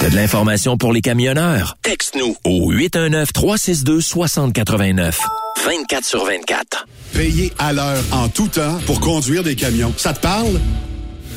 [0.00, 1.76] T'as de l'information pour les camionneurs?
[1.82, 5.14] Texte-nous au 819-362-6089.
[5.64, 6.86] 24 sur 24.
[7.12, 9.92] Payer à l'heure en tout temps pour conduire des camions.
[9.96, 10.60] Ça te parle?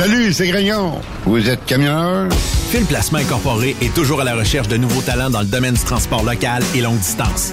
[0.00, 0.94] Salut, c'est Grignon.
[1.26, 2.32] Vous êtes camionneur?
[2.70, 5.84] Phil Placement Incorporé est toujours à la recherche de nouveaux talents dans le domaine du
[5.84, 7.52] transport local et longue distance.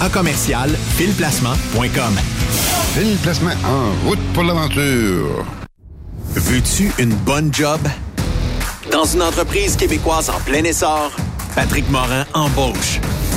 [0.00, 2.14] à commercial filplacement.com.
[2.94, 5.44] Phil Placement en route pour l'aventure.
[6.34, 7.80] Veux-tu une bonne job?
[8.90, 11.10] Dans une entreprise québécoise en plein essor,
[11.54, 13.00] Patrick Morin embauche.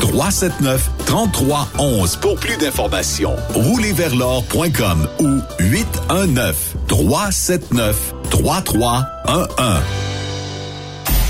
[0.00, 3.36] 379 3311 pour plus d'informations.
[3.54, 9.46] Roulerversl'or.com ou 819 379 3311.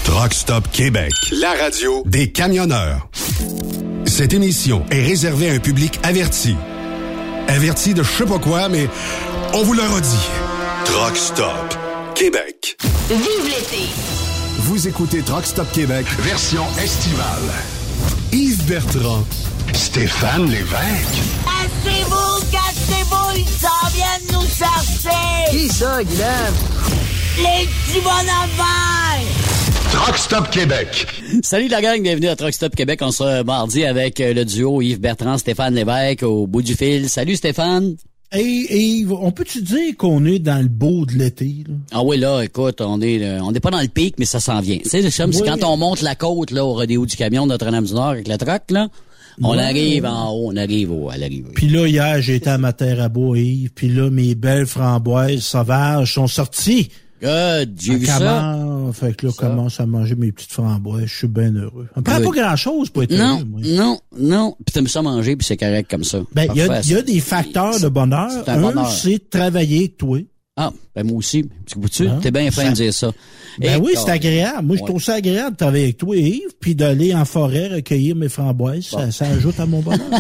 [0.05, 3.09] Truck Stop Québec, la radio des camionneurs.
[4.07, 6.57] Cette émission est réservée à un public averti.
[7.49, 8.89] Averti de je sais pas quoi, mais
[9.55, 10.29] on vous le redit.
[10.85, 11.77] Truck Stop
[12.15, 12.77] Québec.
[13.09, 13.85] Vive l'été!
[14.59, 17.80] Vous écoutez Truck Stop Québec, version estivale.
[18.33, 19.25] Yves Bertrand,
[19.73, 20.69] Stéphane Lévesque.
[21.45, 25.51] Cassez-vous, cassez-vous, ils s'en viennent nous chercher!
[25.51, 26.55] Qui ça, Guylaine?
[27.39, 28.67] Les petits bonhommes!
[29.91, 31.09] Truck Stop Québec.
[31.43, 33.01] Salut la gang, bienvenue à Truck Stop Québec.
[33.03, 37.09] On se mardi avec euh, le duo Yves Bertrand, Stéphane Lévesque au bout du fil.
[37.09, 37.97] Salut Stéphane.
[38.33, 41.65] Hey, Yves, on peut-tu dire qu'on est dans le beau de l'été?
[41.67, 41.75] là?
[41.91, 44.39] Ah oui, là, écoute, on est euh, on n'est pas dans le pic, mais ça
[44.39, 44.79] s'en vient.
[44.79, 45.49] Tu sais, c'est comme si Oui.
[45.49, 48.71] quand on monte la côte là au rodéo du camion de Notre-Dame-du-Nord avec le truck,
[48.71, 48.89] là,
[49.43, 49.63] on Ouais.
[49.65, 51.51] arrive en haut, on arrive au, à l'arrivée.
[51.57, 53.71] Puis là, hier, j'étais à ma terre à bois, Yves.
[53.75, 56.89] Puis là, mes belles framboises sauvages sont sorties.
[57.21, 58.19] Good, j'ai vu ça.
[58.19, 58.93] Comment?
[58.93, 61.05] Fait que là, je commence à manger mes petites framboises.
[61.07, 61.89] Je suis bien heureux.
[61.97, 63.61] On prend pas grand-chose pour être Non, heureux, moi.
[63.65, 64.57] non, non.
[64.65, 66.21] Puis t'aimes ça manger, puis c'est correct comme ça.
[66.35, 68.31] Ben, il y y a des facteurs de bonheur.
[68.49, 68.91] Un bonheur.
[68.91, 70.19] c'est travailler avec toi.
[70.57, 71.49] Ah, ben moi aussi.
[71.71, 72.19] Tu tu Hein?
[72.23, 73.13] t'es bien fin Ça- de dire ça.
[73.59, 74.67] Ben Et oui, c'est agréable.
[74.67, 78.15] Moi, je trouve ça agréable de travailler avec toi, Yves, puis d'aller en forêt recueillir
[78.17, 78.85] mes framboises.
[78.87, 79.99] Ça, ça ajoute à mon bonheur.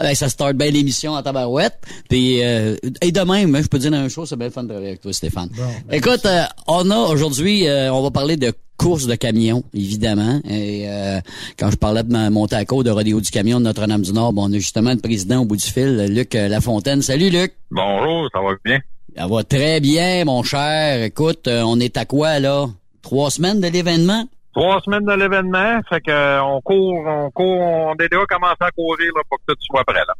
[0.00, 1.74] Ben, ça start bien l'émission en tabarouette.
[2.08, 4.62] Puis, euh, et de même, hein, je peux dire une chose, c'est bien le fun
[4.62, 5.48] de travailler avec toi, Stéphane.
[5.56, 10.40] ben, Écoute, euh, on a aujourd'hui, euh, on va parler de course de camion, évidemment.
[10.48, 11.20] Et euh,
[11.58, 14.48] quand je parlais de ma montée à côte de rodéo du camion de Notre-Dame-du-Nord, bon,
[14.48, 17.02] on a justement le président au bout du fil, Luc euh, Lafontaine.
[17.02, 17.54] Salut, Luc.
[17.72, 18.78] Bonjour, ça va bien?
[19.18, 21.02] Ça va très bien, mon cher.
[21.02, 22.66] Écoute, euh, on est à quoi, là?
[23.02, 24.22] Trois semaines de l'événement?
[24.54, 28.54] Trois semaines de l'événement, fait que euh, on court, on court, on est déjà commencé
[28.60, 30.14] à courir là, pour que tout soit prêt là.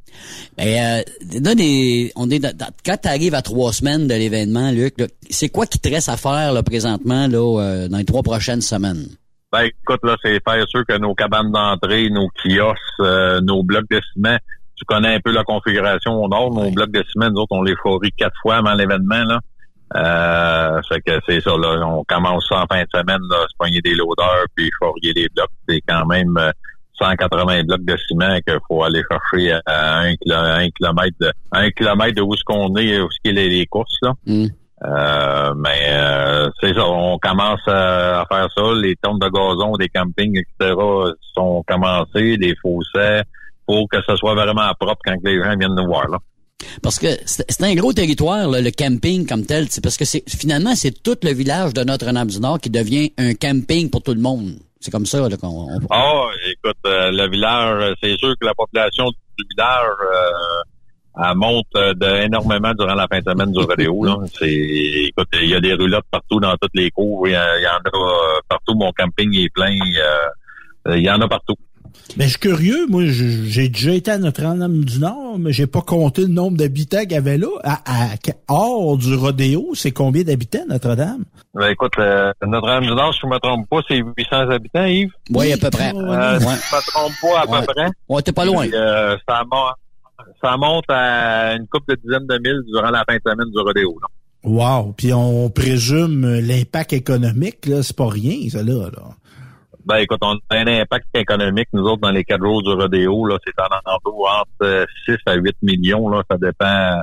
[0.57, 4.15] Ben, euh, là, des- on est dans- dans- quand tu arrives à trois semaines de
[4.15, 4.95] l'événement, Luc,
[5.31, 8.63] c'est quoi qui te reste à faire là, présentement là, euh, dans les trois prochaines
[8.63, 9.07] semaines?
[9.53, 13.89] Ben écoute, là, c'est faire sûr que nos cabanes d'entrée, nos kiosques, euh, nos blocs
[13.91, 14.37] de ciment,
[14.79, 17.63] tu connais un peu la configuration au nord, nos blocs de ciment, nous autres, on
[17.63, 19.41] les fourrit quatre fois avant l'événement, là.
[19.97, 21.81] Euh, fait que c'est ça, là.
[21.87, 25.29] On commence ça en fin de semaine, là, se pogner des loaders, puis fourrier les
[25.35, 25.51] blocs.
[25.69, 26.51] C'est quand même, euh,
[27.01, 32.23] 180 blocs de ciment qu'il faut aller chercher à un, kilomètre de, un kilomètre de
[32.23, 34.13] où ce qu'on est, où ce qu'il est les courses, là.
[34.27, 34.47] Mm.
[34.85, 38.63] Euh, mais euh, c'est ça, on commence à, faire ça.
[38.75, 40.75] Les tonnes de gazon des campings, etc.
[41.35, 43.23] sont commencées, les fossés,
[43.69, 46.09] pour que ce soit vraiment propre quand les gens viennent nous voir.
[46.09, 46.19] Là.
[46.83, 49.67] Parce que c'est un gros territoire, le camping comme tel.
[49.83, 54.03] Parce que c'est finalement c'est tout le village de Notre-Dame-du-Nord qui devient un camping pour
[54.03, 54.55] tout le monde.
[54.81, 55.49] C'est comme ça qu'on.
[55.49, 55.81] On...
[55.91, 61.67] Ah, écoute, euh, le village, c'est sûr que la population du village euh, elle monte
[61.77, 64.05] euh, de, énormément durant la fin de semaine du rodéo.
[64.05, 64.17] Là.
[64.39, 67.27] C'est, écoute, il y a des roulottes partout dans toutes les cours.
[67.27, 68.75] Il y, en a partout.
[68.75, 69.77] Mon camping est plein.
[70.91, 71.55] il y en a partout.
[72.17, 76.29] Mais je suis curieux, moi, j'ai déjà été à Notre-Dame-du-Nord, mais j'ai pas compté le
[76.29, 77.49] nombre d'habitants qu'il y avait là.
[77.65, 78.09] À,
[78.49, 81.25] hors du rodéo, c'est combien d'habitants, Notre-Dame?
[81.55, 85.11] Ben, écoute, euh, Notre-Dame-du-Nord, si je me trompe pas, c'est 800 habitants, Yves?
[85.31, 85.93] Oui, à peu près.
[85.95, 87.89] Euh, Si je me trompe pas, à peu près.
[88.09, 88.67] Ouais, t'es pas loin.
[88.73, 89.43] Euh, ça,
[90.43, 93.59] ça, monte à une couple de dizaines de mille durant la fin de semaine du
[93.59, 93.99] rodéo.
[94.01, 94.09] Là.
[94.45, 94.95] Wow!
[94.97, 98.89] Puis on présume l'impact économique, là, c'est pas rien, ça, là.
[98.91, 99.03] là.
[99.89, 103.25] Ben écoute, on a un impact économique, nous autres, dans les quatre jours du rodéo,
[103.25, 107.01] là, c'est en entour entre 6 à 8 millions, là, ça dépend.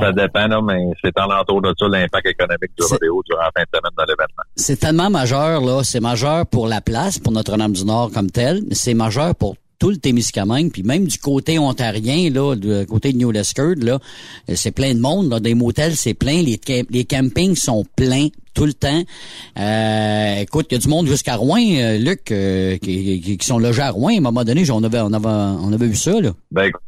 [0.00, 3.50] Ça dépend, là, mais c'est en entour de ça l'impact économique du rodéo durant la
[3.56, 4.42] fin de semaine de l'événement.
[4.54, 5.82] C'est tellement majeur, là.
[5.82, 9.96] C'est majeur pour la place, pour Notre-Dame-du-Nord comme tel, mais c'est majeur pour tout le
[9.96, 13.98] Témiscamingue, puis même du côté ontarien, là, du côté de New Lescard, là,
[14.54, 15.30] c'est plein de monde.
[15.30, 16.42] Là, des motels, c'est plein.
[16.42, 19.02] Les, les campings sont pleins tout le temps.
[19.58, 23.58] Euh, écoute, il y a du monde jusqu'à Rouen, euh, Luc, euh, qui, qui, sont
[23.58, 24.14] logés à Rouen.
[24.14, 26.18] À un moment donné, on avait, on avait, on avait vu ça.
[26.20, 26.30] Là.
[26.50, 26.82] Ben, écoute,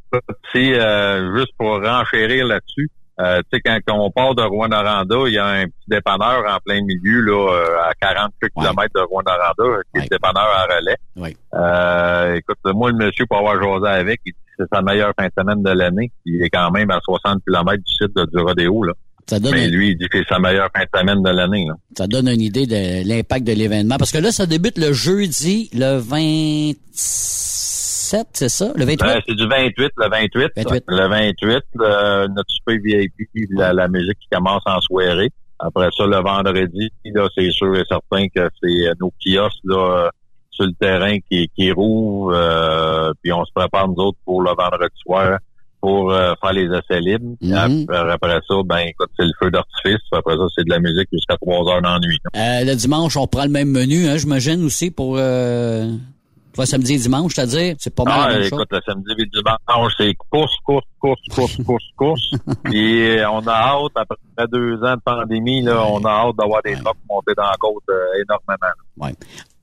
[0.52, 2.90] si, juste pour renchérir là-dessus,
[3.21, 6.59] euh, tu sais, quand, on part de Rouen-Noranda, il y a un petit dépanneur en
[6.65, 10.97] plein milieu, là, à 40 km de Rouen-Noranda, qui est le dépanneur à relais.
[11.17, 11.37] Oui.
[11.55, 15.63] Euh, écoute, moi, le monsieur, pour avoir jasé avec, c'est sa meilleure fin de semaine
[15.63, 16.13] de l'année.
[16.25, 18.93] Il est quand même à 60 km du site de, du rodéo, là.
[19.29, 21.67] Ça donne Mais lui, il dit que c'est sa meilleure fin de semaine de l'année.
[21.97, 23.99] Ça donne une idée de l'impact de l'événement.
[23.99, 25.99] Parce que là, ça débute le jeudi, le
[28.11, 28.73] 27, c'est ça?
[28.75, 29.23] Le 28?
[29.27, 30.50] c'est du 28, le 28.
[30.88, 31.65] Le 28,
[32.35, 33.12] notre super VIP,
[33.50, 35.31] la, la, musique qui commence en soirée.
[35.59, 40.11] Après ça, le vendredi, là, c'est sûr et certain que c'est nos kiosques là,
[40.50, 42.33] sur le terrain qui, qui rouvrent.
[42.35, 45.38] Euh, puis on se prépare, nous autres, pour le vendredi soir
[45.81, 47.37] pour euh, faire les essais libres.
[47.41, 47.87] Mhm.
[47.88, 50.00] après, ça, ben écoute, c'est le feu d'artifice.
[50.12, 52.19] Après ça, c'est de la musique jusqu'à 3 heures dans la nuit.
[52.37, 55.88] Euh, le dimanche, on prend le même menu, hein, j'imagine aussi pour euh,
[56.64, 58.40] samedi et dimanche, c'est-à-dire, c'est pas mal.
[58.43, 62.31] Ah, écoute, le samedi et dimanche, c'est course, course, course, course, course, course.
[62.64, 66.62] Puis euh, on a hâte, après deux ans de pandémie, là, on a hâte d'avoir
[66.62, 68.73] des trucks montés dans la côte énormément.
[68.97, 69.14] Ouais.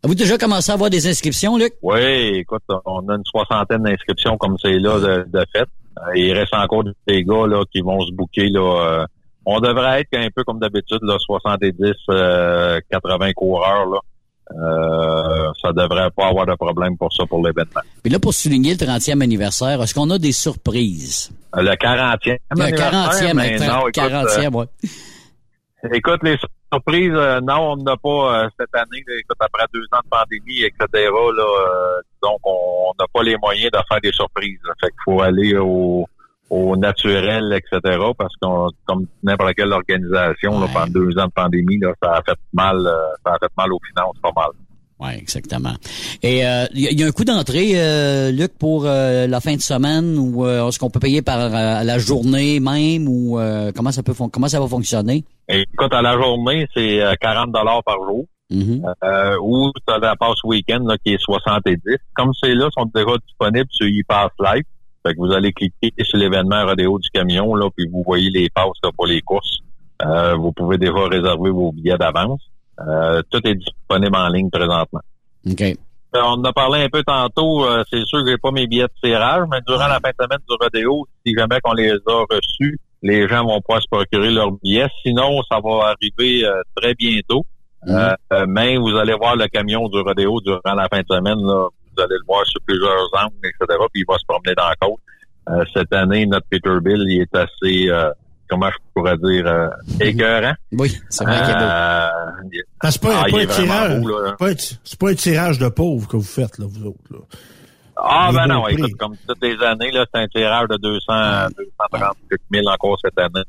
[0.04, 1.74] Avez-vous déjà commencé à avoir des inscriptions, Luc?
[1.82, 5.68] Oui, écoute, on a une soixantaine d'inscriptions comme c'est là de, de fait.
[5.98, 8.50] Euh, il reste encore des gars là, qui vont se bouquer.
[8.50, 9.06] Là, euh,
[9.46, 11.72] on devrait être un peu comme d'habitude, là, 70,
[12.08, 13.86] 80 euh, coureurs.
[13.88, 14.00] Là.
[14.52, 17.82] Euh, ça devrait pas avoir de problème pour ça pour l'événement.
[18.04, 21.32] Puis là, pour souligner le 30e anniversaire, est-ce qu'on a des surprises?
[21.56, 22.38] Le 40e.
[22.52, 24.66] Le 40e, le 40e, ouais.
[25.92, 26.38] Écoute, les
[26.76, 29.04] surprise, euh, non, on n'a pas euh, cette année.
[29.20, 33.72] écoute, après deux ans de pandémie, etc., là, euh, donc on n'a pas les moyens
[33.72, 34.60] de faire des surprises.
[34.82, 36.08] Fait qu'il faut aller au,
[36.50, 41.80] au naturel, etc., parce qu'on comme n'importe quelle organisation, là, pendant deux ans de pandémie,
[41.80, 42.88] là, ça a fait mal,
[43.26, 44.52] ça a fait mal aux finances, pas mal.
[45.00, 45.74] Oui, exactement.
[46.24, 49.62] Et il euh, y, a un coût d'entrée, euh, Luc, pour euh, la fin de
[49.62, 53.38] semaine ou est-ce qu'on peut payer par la journée même ou
[53.76, 55.26] comment ça peut comment ça va fonctionner?
[55.50, 58.26] Écoute, à la journée, c'est 40 dollars par jour.
[58.52, 59.38] Mm-hmm.
[59.42, 61.78] ou tu as la passe week-end qui est 70.
[62.16, 64.64] Comme c'est là, sont déjà disponibles sur ePass Live.
[65.06, 68.50] Fait que vous allez cliquer sur l'événement rodéo du camion, là, puis vous voyez les
[68.50, 69.60] passes pour les courses.
[70.38, 72.42] vous pouvez déjà réserver vos billets d'avance.
[72.82, 75.02] Euh, tout est disponible en ligne présentement.
[75.50, 75.62] OK.
[75.62, 75.76] Euh,
[76.14, 77.66] on en a parlé un peu tantôt.
[77.66, 80.24] Euh, c'est sûr que j'ai pas mes billets de tirage, mais durant la fin de
[80.24, 84.32] semaine du rodéo, si jamais qu'on les a reçus, les gens vont pouvoir se procurer
[84.32, 84.88] leurs billets.
[85.04, 87.44] Sinon, ça va arriver très bientôt.
[87.88, 88.16] Mhm.
[88.48, 91.38] mais vous allez voir le camion du rodéo durant la fin de semaine.
[91.40, 93.78] Là, vous allez le voir sur plusieurs angles, etc.
[93.94, 95.68] Puis il va se promener dans la côte.
[95.74, 97.90] cette année, notre Peterbilt, il est assez
[98.50, 100.54] comment je pourrais dire, euh, écœurant.
[100.72, 104.04] Oui, c'est vrai qu'il est euh, ah, c'est pas, ah, pas un tirage,
[104.84, 107.20] c'est pas, un tirage de pauvre que vous faites, là, vous autres, là.
[107.98, 112.18] Ah, ben non, écoute, comme toutes les années, là, c'est un tirage de 200, 230
[112.52, 113.44] 000 encore cette année.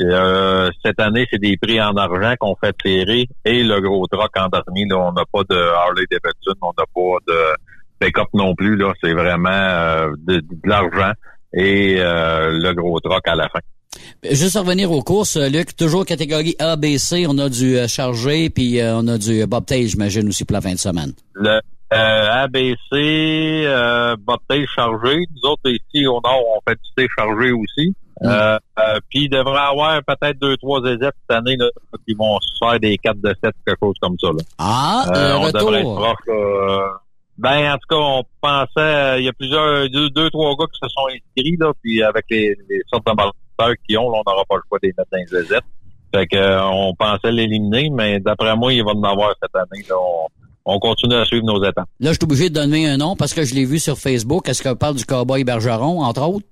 [0.00, 4.30] Euh, cette année, c'est des prix en argent qu'on fait tirer et le gros truck
[4.36, 7.38] en dernier, là, on n'a pas de Harley Davidson, on n'a pas de
[7.98, 8.92] pick-up non plus, là.
[9.02, 11.12] C'est vraiment euh, de, de l'argent
[11.54, 13.60] et euh, le gros troc à la fin.
[14.30, 17.86] Juste revenir aux courses, euh, Luc, toujours catégorie A, B, C, on a du euh,
[17.86, 21.12] chargé, puis euh, on a du bobtail, j'imagine, aussi pour la fin de semaine.
[21.34, 21.60] Le
[21.92, 25.18] ABC, euh, bobtail chargé.
[25.34, 27.94] Nous autres, ici, au nord, on fait du C chargé aussi.
[28.24, 31.66] Euh, euh, puis il devrait y avoir peut-être deux, trois ZZ cette année là,
[32.06, 34.28] qui vont se faire des 4 de 7, quelque chose comme ça.
[34.28, 34.44] Là.
[34.58, 35.60] Ah, Euh, le on retour.
[35.60, 36.26] devrait être proche.
[36.28, 36.88] là.
[37.38, 40.66] Ben, en tout cas, on pensait, euh, il y a plusieurs, deux, deux, trois gars
[40.72, 44.30] qui se sont inscrits, là, puis avec les, les sortes de qu'ils ont, là, on
[44.30, 45.60] n'aura pas le choix de les mettre dans les ZZ.
[46.14, 49.82] Fait que, euh, on pensait l'éliminer, mais d'après moi, il va en avoir cette année.
[49.88, 49.96] Là.
[49.98, 50.26] On,
[50.64, 51.88] on continue à suivre nos étapes.
[52.00, 54.48] Là, je suis obligé de donner un nom parce que je l'ai vu sur Facebook.
[54.48, 56.46] Est-ce qu'on parle du cowboy Bergeron, entre autres?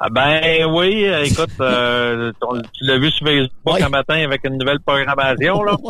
[0.00, 2.30] Ah ben oui, écoute, euh,
[2.72, 5.76] tu l'as vu sur Facebook un matin avec une nouvelle programmation, là.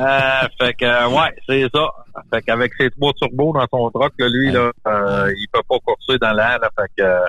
[0.00, 1.86] Euh, fait que euh, ouais, c'est ça.
[2.32, 5.76] Fait qu'avec ses trois turbos dans son truck, là, lui, là, euh, il peut pas
[5.84, 6.58] courser dans l'air.
[6.76, 7.20] Fait que euh,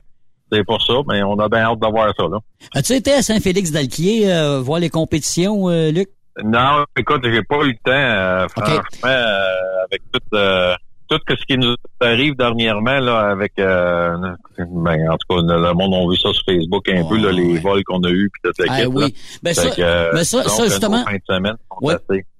[0.51, 2.39] c'est pour ça, mais on a bien hâte de voir ça, là.
[2.73, 6.09] As-tu été à Saint-Félix-d'Alquier euh, voir les compétitions, Luc?
[6.43, 10.73] Non, écoute, j'ai pas eu le temps, euh, franchement, euh, avec tout, euh,
[11.09, 14.15] tout ce qui nous arrive dernièrement, là, avec, euh,
[14.57, 17.59] ben, en tout cas, le monde a vu ça sur Facebook un peu, là, les
[17.59, 19.13] vols qu'on a eus, puis toute la Ah oui.
[19.43, 21.95] Ben, Fait ça- que, euh, ben, ça- donc, ça, nos justement- fins de semaine Ouais.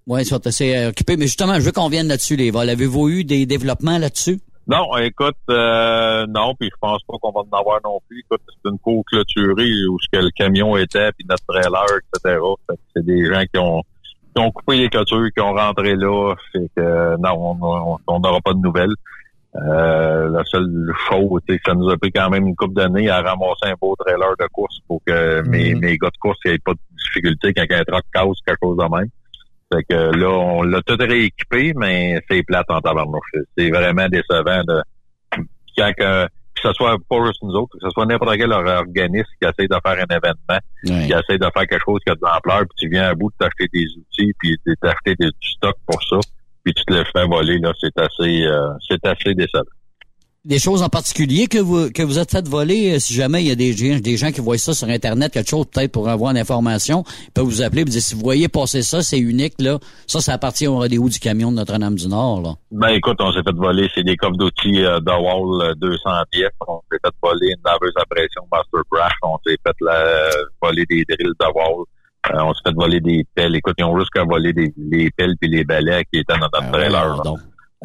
[0.08, 1.16] Oui, ils sont assez occupés.
[1.16, 2.70] Mais justement, je veux qu'on vienne là-dessus, les vols.
[2.70, 4.40] Avez-vous eu des développements là-dessus?
[4.66, 8.20] Non, écoute, euh, non, puis je pense pas qu'on va en avoir non plus.
[8.22, 12.40] Écoute, c'est une cour clôturée où ce que le camion était, puis notre trailer, etc.
[12.96, 13.82] C'est des gens qui ont
[14.36, 16.34] qui ont coupé les clôtures, qui ont rentré là.
[16.54, 17.58] Fait que non,
[18.08, 18.96] on- n'aura pas de nouvelles.
[19.56, 23.10] Euh, la seule chose, c'est que ça nous a pris quand même une couple d'années
[23.10, 26.58] à ramasser un beau trailer de course pour que mes, mes gars de course n'aient
[26.58, 29.10] pas de difficulté quand un truck casse quelque chose de même.
[29.74, 33.32] Fait que là, on l'a tout rééquipé, mais c'est plate en tabarnouche.
[33.58, 34.82] C'est vraiment décevant de
[35.78, 39.26] quand que, que ce soit pas juste nous autres, que ce soit n'importe quel organisme
[39.42, 40.60] qui essaie de faire un événement,
[41.08, 43.32] qui essaie de faire quelque chose qui a de l'ampleur, puis tu viens à bout
[43.32, 46.18] de t'acheter des outils, puis des- du stock pour ça,
[46.64, 49.64] puis tu te le fais voler, là, c'est assez euh, c'est assez décevant.
[50.46, 53.48] Des choses en particulier que vous que vous êtes fait voler, euh, si jamais il
[53.48, 56.10] y a des gens, des gens qui voient ça sur Internet, quelque chose peut-être pour
[56.10, 59.20] avoir l'information, ils peuvent vous appeler et vous dire si vous voyez passer ça, c'est
[59.20, 59.80] unique, là.
[60.06, 62.50] Ça, ça appartient au rendez-vous du camion de Notre-Dame-du-Nord, là.
[62.72, 65.98] Ben écoute, on s'est fait voler, c'est des coffres d'outils euh, Dowall euh, 200
[66.30, 66.50] pièces.
[66.68, 69.14] On s'est fait voler une laveuse à pression Master Brush.
[69.22, 70.30] On s'est fait la-
[70.62, 71.86] voler des drills Dowall.
[72.34, 73.56] Euh, on s'est fait voler des pelles.
[73.56, 76.40] Écoute, ils ont juste qu'à voler des, les pelles puis les balais qui étaient dans
[76.40, 77.24] notre trailer.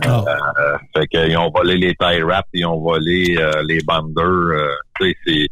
[0.04, 0.24] Là.
[0.28, 4.22] Euh, fait qu'ils ont volé les tie wraps, ils ont volé euh, les banders.
[4.24, 4.68] euh,
[5.00, 5.48] tu sais, c'est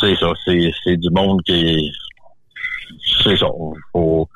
[0.00, 1.90] c'est ça, c'est c'est du monde qui
[3.22, 3.46] c'est ça.
[3.92, 4.28] Faut,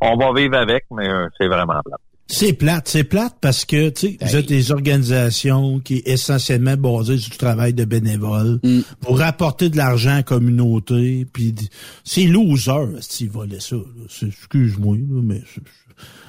[0.00, 1.96] on va vivre avec, mais euh, c'est vraiment plat.
[2.28, 6.76] C'est plate, c'est plate parce que tu sais, vous êtes des organisations qui est essentiellement
[6.76, 8.58] basées sur du travail de bénévoles
[9.00, 11.54] pour rapporter de l'argent à la communauté, puis
[12.02, 13.76] c'est loser s'ils volaient ça.
[13.76, 13.82] là.
[14.08, 15.62] C'est- Excuse-moi, là, mais c'est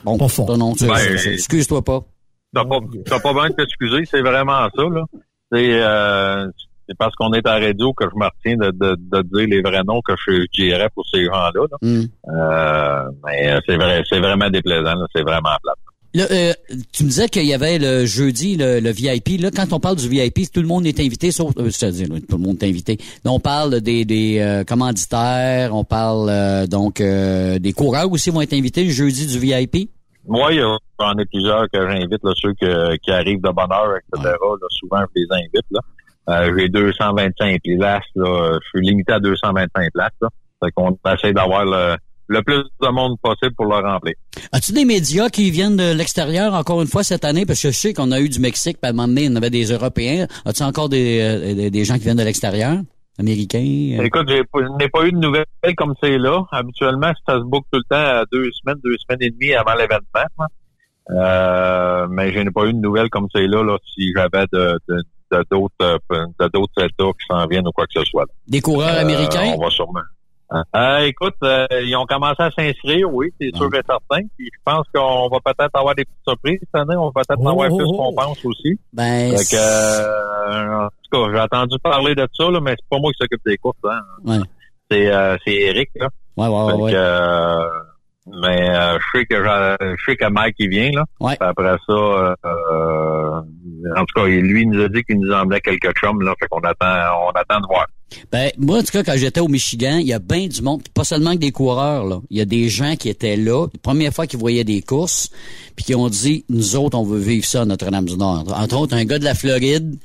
[0.05, 0.55] bon, pas fort.
[0.55, 2.01] non, Ben, excuse-toi pas.
[2.53, 5.03] T'as pas, t'as pas besoin de t'excuser, c'est vraiment ça, là.
[5.51, 6.47] C'est, euh,
[6.87, 9.47] c'est parce qu'on est à la radio que je me retiens de, de, de dire
[9.49, 11.51] les vrais noms que je dirais pour ces gens-là.
[11.53, 11.77] là.
[11.81, 12.05] Hmm.
[12.29, 15.05] Euh, mais c'est vrai, c'est vraiment déplaisant, là.
[15.13, 15.73] c'est vraiment plat.
[16.13, 16.53] Là, euh,
[16.93, 19.39] tu me disais qu'il y avait le jeudi le, le VIP.
[19.39, 22.37] Là, quand on parle du VIP, tout le monde est invité, sauf euh, c'est-à-dire tout
[22.37, 22.97] le monde est invité.
[23.25, 28.29] Là, on parle des, des euh, commanditaires, on parle euh, donc euh, des coureurs aussi
[28.29, 29.91] vont être invités le jeudi du VIP.
[30.27, 33.49] Moi, il y a- j'en ai plusieurs que j'invite, là, ceux que- qui arrivent de
[33.49, 34.35] bonne heure, etc.
[34.41, 35.65] Là, souvent, je les invite.
[35.71, 35.79] Là.
[36.29, 38.03] Euh, j'ai 225 places.
[38.15, 38.59] Là.
[38.61, 40.11] Je suis limité à 225 places.
[40.21, 40.29] Là.
[40.63, 41.95] Fait qu'on essaie d'avoir le,
[42.27, 44.15] le plus de monde possible pour le remplir.
[44.51, 47.45] As-tu des médias qui viennent de l'extérieur encore une fois cette année?
[47.45, 49.35] Parce que je sais qu'on a eu du Mexique, puis à un moment donné, on
[49.37, 50.27] avait des Européens.
[50.45, 52.79] As-tu encore des, euh, des, des gens qui viennent de l'extérieur?
[53.19, 53.97] Américains?
[53.99, 54.03] euh?
[54.03, 55.45] Écoute, je n'ai pas eu de nouvelles
[55.77, 56.43] comme c'est là.
[56.51, 59.73] Habituellement, ça se boucle tout le temps à deux semaines, deux semaines et demie avant
[59.73, 60.47] l'événement.
[61.09, 64.77] Euh, mais je n'ai pas eu de nouvelles comme c'est là, là, si j'avais de,
[64.89, 65.97] de, d'autres euh,
[66.39, 68.25] de d'autres États qui s'en viennent ou quoi que ce soit.
[68.47, 69.53] Des coureurs Euh, américains?
[69.57, 70.01] On va sûrement.
[70.53, 74.25] Euh, écoute, euh, ils ont commencé à s'inscrire, oui, c'est sûr et certain.
[74.37, 76.95] Puis je pense qu'on va peut-être avoir des petites surprises cette année.
[76.95, 78.15] On va peut-être en avoir Oh, plus oh, qu'on oh.
[78.15, 78.79] pense aussi.
[78.93, 83.11] Ben, euh, en tout cas, j'ai entendu parler de ça, là, mais c'est pas moi
[83.11, 83.77] qui s'occupe des courses.
[83.83, 83.99] Hein.
[84.23, 84.37] Ouais.
[84.89, 86.07] C'est euh, c'est Eric, là.
[86.37, 87.69] Ouais, ouais, euh,
[88.27, 91.03] mais euh, je sais que je, sais que Mike il vient là.
[91.19, 91.35] Ouais.
[91.37, 92.35] Puis après ça,
[93.95, 96.59] en tout cas, lui nous a dit qu'il nous emmenait quelques chums là, fait qu'on
[96.59, 97.87] attend, on attend de voir.
[98.31, 100.81] Ben, moi, en tout cas, quand j'étais au Michigan, il y a bien du monde,
[100.93, 102.21] pas seulement que des coureurs, là.
[102.29, 105.29] Il y a des gens qui étaient là, la première fois qu'ils voyaient des courses,
[105.75, 108.45] puis qui ont dit, nous autres, on veut vivre ça à Notre-Dame-du-Nord.
[108.55, 109.97] Entre autres, un gars de la Floride,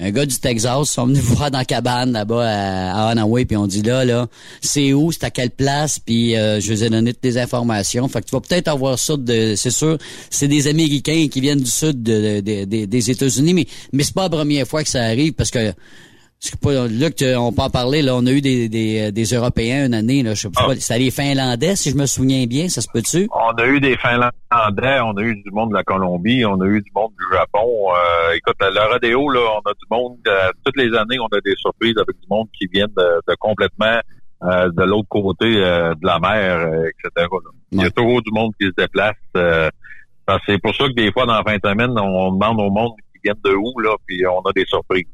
[0.00, 3.66] un gars du Texas, sont venus voir dans la cabane là-bas à, à puis on
[3.66, 4.26] dit là, là,
[4.62, 8.08] c'est où, c'est à quelle place, puis euh, je vous ai donné toutes les informations.
[8.08, 9.98] Fait que tu vas peut-être avoir ça de, c'est sûr,
[10.30, 12.02] c'est des Américains qui viennent du sud
[12.86, 15.72] des États-Unis, mais, mais c'est pas la première fois que ça arrive parce que
[16.62, 19.94] pas, Luc, on peut en parler, là, on a eu des, des, des Européens une
[19.94, 20.74] année, là, je sais pas, ah.
[20.76, 23.28] c'était les Finlandais, si je me souviens bien, ça se peut-tu?
[23.30, 26.66] On a eu des Finlandais, on a eu du monde de la Colombie, on a
[26.66, 27.88] eu du monde du Japon.
[27.90, 31.40] Euh, écoute, le rodéo, là, on a du monde, euh, toutes les années, on a
[31.44, 34.00] des surprises avec du monde qui viennent de, complètement
[34.42, 37.26] euh, de l'autre côté de la mer, etc.
[37.72, 39.16] Il y a toujours du monde qui se déplace.
[40.46, 42.92] C'est pour ça que des fois, dans la fin de semaine, on, demande au monde
[43.12, 45.04] qui viennent de où, là, puis on a des surprises.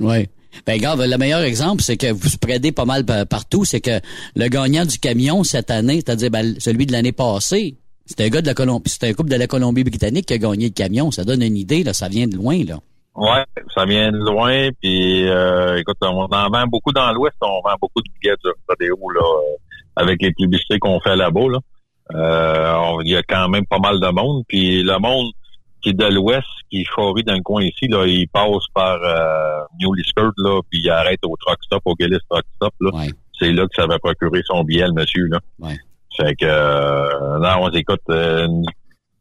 [0.00, 0.28] Oui.
[0.66, 3.64] Ben, gars, le meilleur exemple, c'est que vous spreadez pas mal partout.
[3.64, 4.00] C'est que
[4.34, 8.40] le gagnant du camion cette année, c'est-à-dire ben, celui de l'année passée, c'était un gars
[8.40, 11.10] de la Colombie, c'était un couple de la Colombie-Britannique qui a gagné le camion.
[11.10, 11.92] Ça donne une idée, là.
[11.92, 12.78] Ça vient de loin, là.
[13.16, 14.68] Ouais, ça vient de loin.
[14.80, 17.36] Puis, euh, écoute, on en vend beaucoup dans l'Ouest.
[17.42, 19.56] On vend beaucoup de billets de rodéo, là, euh,
[19.96, 21.58] avec les publicités qu'on fait là-bas, là.
[22.14, 24.44] Euh, il y a quand même pas mal de monde.
[24.48, 25.32] Puis, le monde
[25.82, 29.64] qui est de l'ouest, qui choisit dans le coin ici, là, il passe par euh,
[29.80, 32.90] New Liskert, là, puis il arrête au truck stop, au Gillis truck stop, là.
[33.38, 35.40] C'est là que ça va procurer son billet, le monsieur, là.
[35.58, 35.76] Ouais.
[36.16, 38.48] Fait que, euh, non, on écoute, euh,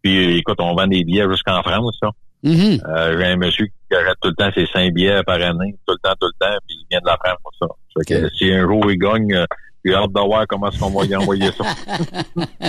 [0.01, 2.11] puis écoute, on vend des billets jusqu'en France, là.
[2.43, 2.81] Mm-hmm.
[2.87, 5.95] euh, j'ai un monsieur qui arrête tout le temps ses cinq billets par année, tout
[5.95, 7.67] le temps, tout le temps, puis il vient de la France pour ça.
[7.97, 9.45] Fait que si un jour il gagne, euh,
[9.85, 11.65] j'ai hâte de voir comment est-ce qu'on va y envoyer ça.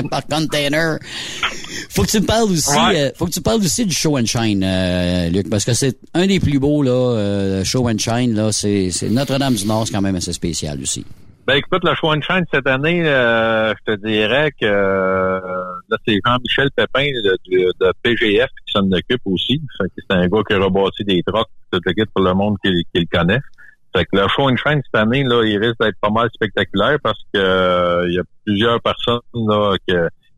[0.11, 0.98] Par container.
[1.90, 4.26] Faut que tu me parles aussi, euh, faut que tu parles aussi du show and
[4.26, 8.35] shine, euh, Luc, parce que c'est un des plus beaux là, euh, show and shine
[8.35, 11.07] là, c'est Notre-Dame du Nord, c'est quand même assez spécial aussi.
[11.46, 16.68] Ben écoute, le show and shine cette année, je te dirais que là c'est Jean-Michel
[16.76, 19.62] Pépin de, de, PGF qui s'en occupe aussi.
[19.79, 23.00] c'est un gars qui a rebâti des trucks, tout le pour le monde qui, qui
[23.00, 23.40] le connaît.
[23.97, 26.99] Fait que le show and shine cette année, là, il risque d'être pas mal spectaculaire
[27.03, 29.75] parce que euh, il y a plusieurs personnes là,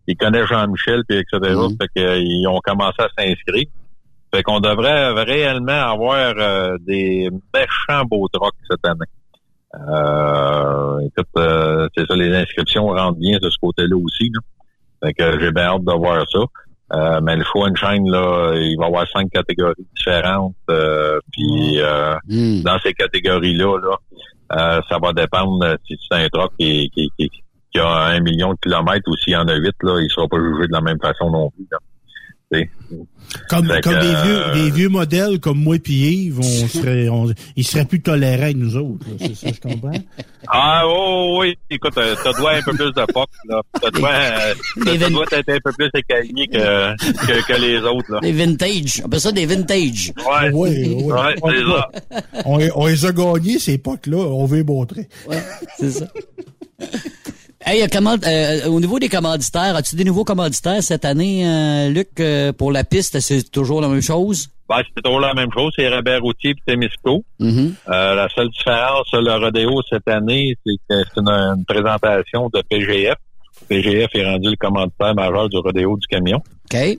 [0.06, 1.54] qui connaissent Jean-Michel, puis etc.
[1.54, 3.66] Mm Fait qu'ils ont commencé à s'inscrire.
[4.32, 9.06] Fait qu'on devrait réellement avoir euh, des méchants beaux trucks cette année.
[9.74, 11.28] Euh, écoute,
[11.96, 14.30] c'est ça, les inscriptions rentrent bien de ce côté-là aussi.
[14.32, 14.40] Là.
[15.02, 16.38] Fait que j'ai bien hâte de voir ça.
[16.94, 20.54] Euh, mais le show and shine, là, il va y avoir cinq catégories différentes.
[20.70, 22.62] Euh, puis euh, hmm.
[22.62, 27.30] dans ces catégories-là, là, ça va dépendre si c'est un truck qui, qui, qui,
[27.72, 30.26] qui, a un million de kilomètres ou s'il y en a huit, là, il sera
[30.26, 31.66] pas jugé de la même façon non plus.
[31.70, 31.78] Là.
[32.50, 37.26] Comme, comme des, vieux, euh, des vieux modèles comme moi et Yves, on serait, on,
[37.56, 39.06] ils seraient plus tolérants avec nous autres.
[39.20, 39.92] C'est ça, je comprends?
[40.48, 43.28] Ah oh, oui, écoute, euh, ça doit un peu plus de POC.
[43.50, 43.62] Là.
[43.82, 44.54] Ça doit, euh,
[44.98, 48.10] ça, doit être un peu plus écaillé que, que, que, les autres.
[48.14, 48.20] Là.
[48.20, 49.00] Des vintage.
[49.02, 50.12] On appelle ça des vintage.
[50.16, 51.04] Ouais, oui, oui.
[51.04, 51.90] ouais, c'est ça.
[52.46, 54.16] On, on, les a gagnés, ces POC-là.
[54.16, 55.06] On veut les montrer.
[55.28, 55.42] Ouais,
[55.78, 56.06] c'est ça.
[57.70, 62.50] Hey, euh, au niveau des commanditaires, as-tu des nouveaux commanditaires cette année, euh, Luc, euh,
[62.50, 64.48] pour la piste, c'est toujours la même chose?
[64.70, 67.22] Ben, c'est toujours la même chose, c'est Robert Routier et Témisco.
[67.38, 67.74] Mm-hmm.
[67.86, 73.16] la seule différence, le rodéo cette année, c'est que c'est une, présentation de PGF.
[73.68, 76.38] PGF est rendu le commanditaire majeur du rodéo du camion.
[76.72, 76.74] OK.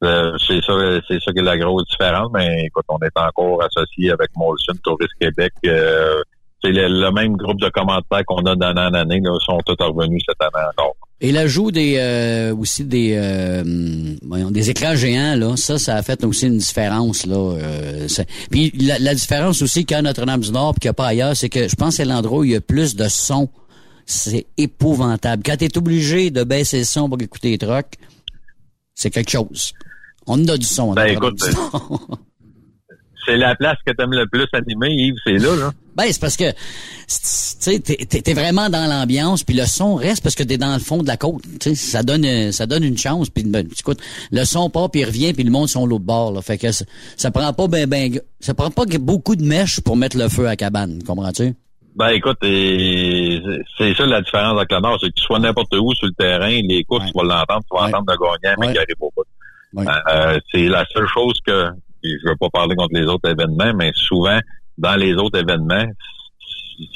[0.00, 0.72] c'est ça,
[1.06, 4.72] c'est ça qui est la grosse différence, mais écoute, on est encore associé avec Molson
[4.82, 5.52] Tourist Québec
[6.62, 10.22] c'est le, même groupe de commentaires qu'on a d'année en année, là, sont tous revenus
[10.26, 10.96] cette année encore.
[11.20, 13.62] Et l'ajout des euh, aussi des euh,
[14.50, 17.36] des écrans géants là, ça ça a fait aussi une différence là.
[17.36, 18.06] Euh,
[18.50, 20.94] puis la, différence aussi qu'il y a à Notre-Dame du Nord puis qu'il n'y a
[20.94, 23.08] pas ailleurs, c'est que je pense que c'est l'endroit où il y a plus de
[23.08, 23.48] son.
[24.04, 25.42] C'est épouvantable.
[25.42, 27.94] Quand tu es obligé de baisser le son pour écouter les trucks,
[28.94, 29.72] c'est quelque chose.
[30.26, 30.92] On a du son.
[30.92, 31.42] Ben écoute,
[33.26, 35.72] c'est la place que tu aimes le plus animer, Yves, c'est là, là.
[35.96, 36.56] Ben, c'est parce que, tu
[37.08, 41.02] sais, t'es, vraiment dans l'ambiance, puis le son reste parce que t'es dans le fond
[41.02, 41.42] de la côte.
[41.74, 43.30] Ça donne, ça donne une chance.
[43.30, 46.32] Puis, ben, écoute, le son part, puis il revient, puis le monde sont l'autre bord.
[46.32, 46.42] Là.
[46.42, 46.84] Fait que ça,
[47.16, 50.44] ça, prend pas ben, ben, ça prend pas beaucoup de mèches pour mettre le feu
[50.44, 51.54] à la cabane, comprends-tu?
[51.96, 55.94] Ben écoute, c'est ça la différence avec la Nord, c'est que tu sois n'importe où
[55.94, 58.78] sur le terrain, les courses, tu vas l'entendre, tu vas entendre de gagnant, mais qui
[58.78, 59.24] arrive au bout.
[59.78, 61.70] Euh, c'est la seule chose que
[62.02, 64.38] je veux pas parler contre les autres événements, mais souvent,
[64.78, 65.86] dans les autres événements,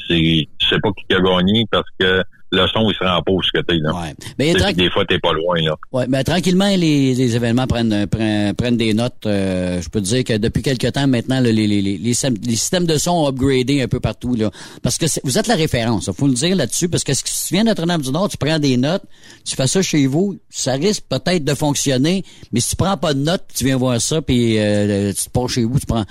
[0.08, 3.32] c'est, tu sais pas qui a gagné parce que le son, il se rend pas
[3.32, 3.92] où ce que t'es, là.
[3.94, 4.14] Ouais.
[4.38, 5.76] Mais T'sais, des fois, t'es pas loin, là.
[5.92, 9.24] Ouais, mais tranquillement, les, les événements prennent, prennent, prennent des notes.
[9.26, 12.14] Euh, je peux te dire que depuis quelques temps, maintenant, là, les, les, les, les,
[12.14, 14.50] systèmes de son ont upgradé un peu partout, là.
[14.82, 17.54] Parce que vous êtes la référence, il faut le dire là-dessus, parce que si tu
[17.54, 19.04] viens de Notre-Dame-du-Nord, tu prends des notes,
[19.44, 23.14] tu fais ça chez vous, ça risque peut-être de fonctionner, mais si tu prends pas
[23.14, 26.04] de notes, tu viens voir ça, puis euh, tu te pars chez vous, tu prends...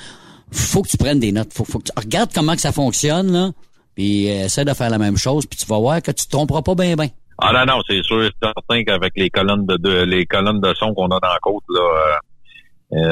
[0.52, 1.54] Faut que tu prennes des notes.
[1.54, 1.92] Faut, faut que tu...
[1.98, 3.50] Regarde comment que ça fonctionne, là,
[3.96, 6.32] puis euh, essaie de faire la même chose, puis tu vas voir que tu te
[6.32, 7.08] tromperas pas bien, bien.
[7.42, 10.74] Ah non, non, c'est sûr et certain qu'avec les colonnes de, de- les colonnes de
[10.74, 12.16] son qu'on a dans la côte, là, euh,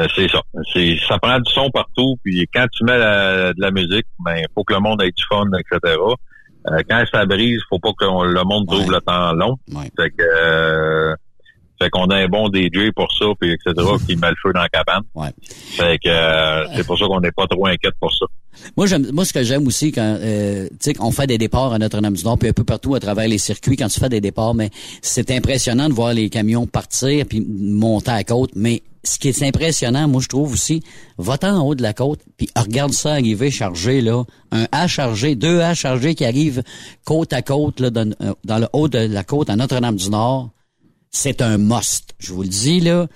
[0.03, 0.41] euh, c'est ça.
[0.73, 2.15] C'est ça prend du son partout.
[2.23, 5.23] Puis quand tu mets la- de la musique, ben faut que le monde ait du
[5.29, 5.95] fun, etc.
[6.69, 9.55] Euh, quand ça brise, faut pas que le monde trouve le temps long.
[9.97, 11.15] Fait que euh,
[11.79, 13.73] fait qu'on a un bon DJ pour ça, puis etc.
[14.05, 15.03] qui met le feu dans la cabane.
[15.41, 18.25] Fait que euh, c'est pour ça qu'on n'est pas trop inquiète pour ça.
[18.75, 21.73] Moi, j'aime, moi, ce que j'aime aussi quand, euh, tu sais, qu'on fait des départs
[21.73, 24.55] à Notre-Dame-du-Nord, puis un peu partout à travers les circuits, quand tu fais des départs,
[24.55, 28.51] mais c'est impressionnant de voir les camions partir puis monter à la côte.
[28.55, 30.81] Mais ce qui est impressionnant, moi, je trouve aussi,
[31.17, 34.23] va-t'en en haut de la côte, puis regarde ça arriver chargé, là.
[34.51, 36.63] Un A chargé, deux A chargés qui arrivent
[37.05, 40.49] côte à côte, là, dans, euh, dans le haut de la côte à Notre-Dame-du-Nord.
[41.17, 42.13] C'est un must.
[42.19, 43.07] Je vous le dis, là.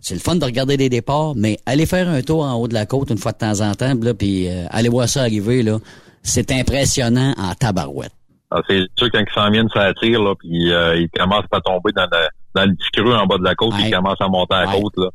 [0.00, 2.74] C'est le fun de regarder des départs, mais allez faire un tour en haut de
[2.74, 5.62] la côte une fois de temps en temps, là, puis euh, allez voir ça arriver,
[5.62, 5.78] là.
[6.24, 8.10] C'est impressionnant en tabarouette.
[8.50, 11.60] Ah, c'est sûr quand ils s'en viennent, ça attire, là, puis euh, ils commencent à
[11.60, 14.20] tomber dans le, dans le petit creux en bas de la côte, puis ils commencent
[14.20, 15.08] à monter à la côte, là.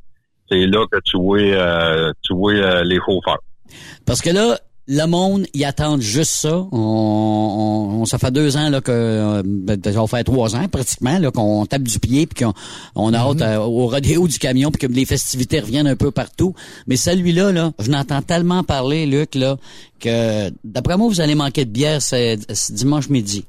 [0.50, 3.39] C'est là que tu vois, euh, tu vois euh, les chauffeurs.
[4.06, 6.67] Parce que là, le monde, ils attendent juste ça.
[6.72, 11.32] On, ça fait deux ans là que euh, ben, ça faire trois ans pratiquement là
[11.32, 12.54] qu'on tape du pied puis qu'on
[12.96, 16.12] on a hâte euh, au rodéo du camion puis que les festivités reviennent un peu
[16.12, 16.56] partout.
[16.88, 19.58] Mais celui-là là, je n'entends tellement parler Luc là
[20.00, 22.39] que d'après moi vous allez manquer de bière c'est
[22.72, 23.46] dimanche midi.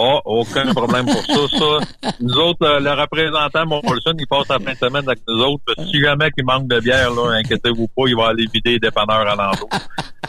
[0.00, 1.58] Ah, aucun problème pour ça.
[1.58, 2.12] ça.
[2.20, 5.62] Nous autres, euh, le représentant Molson, il passe la fin de semaine avec nous autres.
[5.66, 8.72] Parce que si jamais il manque de bière, là, inquiétez-vous pas, il va aller vider
[8.72, 9.68] les dépanneurs alentour.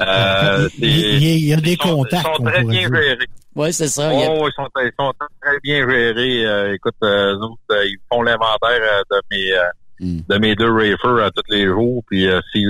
[0.02, 2.46] Euh, c'est- Il y a- il y a des ils sont- contacts, Ils sont on
[2.46, 3.18] très bien gérés.
[3.56, 4.10] Ouais, c'est ça.
[4.12, 6.46] Oh, ils, sont, ils sont très bien gérés.
[6.46, 9.64] Euh, écoute, euh, nous autres, euh, ils font l'inventaire euh, de mes euh,
[10.02, 10.20] Hmm.
[10.30, 12.02] de mes deux rafers à tous les jours.
[12.10, 12.64] Puis euh, si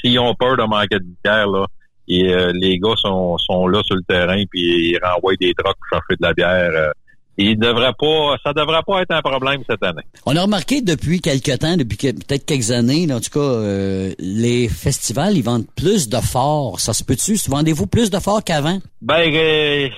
[0.00, 1.66] s'ils ont peur de manquer de bière, là,
[2.08, 5.76] et, euh, les gars sont, sont là sur le terrain puis ils renvoient des trucks
[5.76, 6.70] pour chercher de la bière.
[6.74, 6.90] euh,
[7.38, 10.00] il devrait pas, ça devrait pas être un problème cette année.
[10.24, 13.40] On a remarqué depuis quelques temps, depuis que- peut-être quelques années, là, en tout cas,
[13.40, 16.80] euh, les festivals, ils vendent plus de forts.
[16.80, 17.36] Ça se peut-tu?
[17.46, 18.78] Vendez-vous plus de forts qu'avant?
[19.02, 19.88] Ben, euh,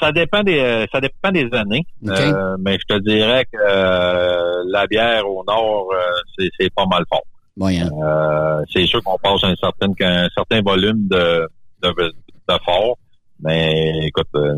[0.00, 1.82] ça dépend des, euh, ça dépend des années.
[2.06, 2.10] OK.
[2.12, 5.98] Euh, mais je te dirais que euh, la bière au nord, euh,
[6.36, 7.22] c'est, c'est pas mal fort.
[7.60, 11.48] Euh, c'est sûr qu'on passe un certain, un certain volume de,
[11.82, 12.98] de, de fort.
[13.40, 14.54] Mais écoute, euh,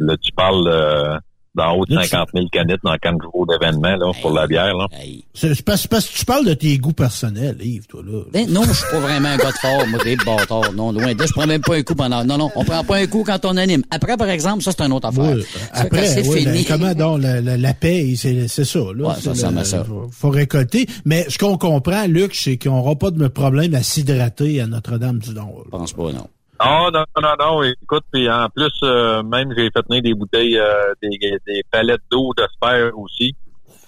[0.00, 1.20] là, tu parles
[1.54, 4.74] d'en haut de 50 000 canettes dans 4 jours d'événement là, pour la bière.
[4.76, 4.86] Là.
[5.34, 8.22] C'est c'est parce, parce que tu parles de tes goûts personnels, Yves, toi, là.
[8.32, 10.72] Ben, non, je suis pas vraiment un gars de fort, moi, des bâtards.
[10.74, 12.24] Non, loin de là, je prends même pas un coup pendant.
[12.24, 13.82] Non, non, on prend pas un coup quand on anime.
[13.90, 15.36] Après, par exemple, ça, c'est une autre affaire.
[15.74, 16.64] Ça, Après, c'est ben, fini.
[16.64, 18.78] comment donc la, la, la paye, c'est c'est ça.
[18.94, 19.84] Là, Ouais, C'est ça ressemble le- ça.
[19.84, 20.86] Faut, faut récolter.
[21.04, 25.62] Mais ce qu'on comprend, Luc, c'est qu'on n'aura pas de problème à s'hydrater à Notre-Dame-du-Nord.
[25.66, 26.26] Je pense pas, non.
[26.62, 30.58] Ah non, non, non, écoute, puis en plus, euh, même j'ai fait tenir des bouteilles,
[30.58, 31.08] euh, des,
[31.46, 33.34] des palettes d'eau de sphère aussi.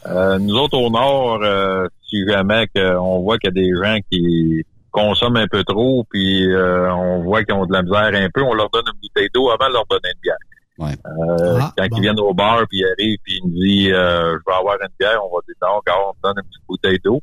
[0.06, 3.70] Euh, nous autres au nord, euh, si jamais que on voit qu'il y a des
[3.76, 8.10] gens qui consomment un peu trop, puis euh, on voit qu'ils ont de la misère
[8.14, 10.36] un peu, on leur donne une bouteille d'eau avant de leur donner une bière.
[10.78, 10.92] Ouais.
[11.06, 11.96] Euh, Ah, quand bon.
[11.98, 14.76] ils viennent au bar, puis ils arrivent, puis ils nous disent euh, je vais avoir
[14.80, 17.20] une bière, on va dire non, on te donne une petite bouteille d'eau.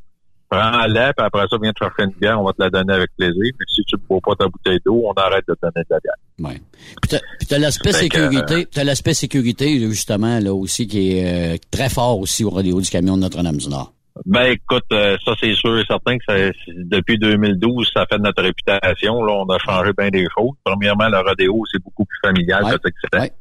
[0.50, 3.10] Prends-la, puis après ça, viens te chercher une bière, on va te la donner avec
[3.16, 3.40] plaisir.
[3.58, 5.94] Mais si tu ne bois pas ta bouteille d'eau, on arrête de te donner de
[5.94, 6.50] la bière.
[6.52, 6.60] Ouais.
[7.02, 12.18] Puis t'as- l'aspect sécurité, t'as l'aspect sécurité, justement, là, aussi, qui est euh, très fort
[12.18, 13.92] aussi au rodéo du camion de Notre-Dame-du-Nord.
[14.26, 16.34] Ben écoute, euh, ça c'est sûr et certain que ça-
[16.66, 19.22] c'est- depuis 2012, ça fait notre réputation.
[19.24, 20.50] Là, on a changé bien des choses.
[20.64, 22.72] Premièrement, le rodéo, c'est beaucoup plus familial Ouais.
[22.72, 23.32] que c'était.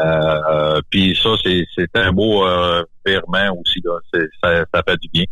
[0.00, 3.80] Euh, euh, puis ça, c'est, c'est un beau euh, virement aussi.
[3.84, 3.98] Là.
[4.14, 5.24] C'est, ça, ça fait du bien.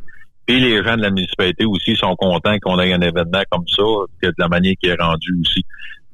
[0.47, 3.83] Puis les gens de la municipalité aussi sont contents qu'on ait un événement comme ça,
[4.23, 5.65] que de la manière qui est rendu aussi.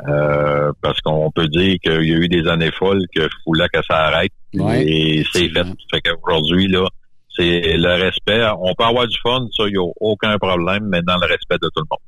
[0.09, 3.67] Euh, parce qu'on peut dire qu'il y a eu des années folles que je voulais
[3.73, 4.33] que ça arrête.
[4.55, 4.85] Ouais.
[4.85, 5.65] Et c'est fait.
[5.93, 6.89] Fait qu'aujourd'hui, là,
[7.37, 8.43] c'est le respect.
[8.61, 11.57] On peut avoir du fun, ça, il n'y a aucun problème, mais dans le respect
[11.63, 12.01] de tout le monde.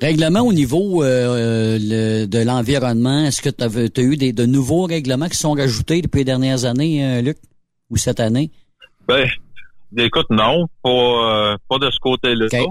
[0.00, 4.84] Règlement au niveau euh, le- de l'environnement, est-ce que tu as eu des, de nouveaux
[4.84, 7.38] règlements qui sont rajoutés depuis les dernières années, euh, Luc,
[7.90, 8.50] ou cette année?
[9.08, 9.26] Ben,
[9.96, 12.46] écoute, non, pas, euh, pas de ce côté-là.
[12.52, 12.66] Euh,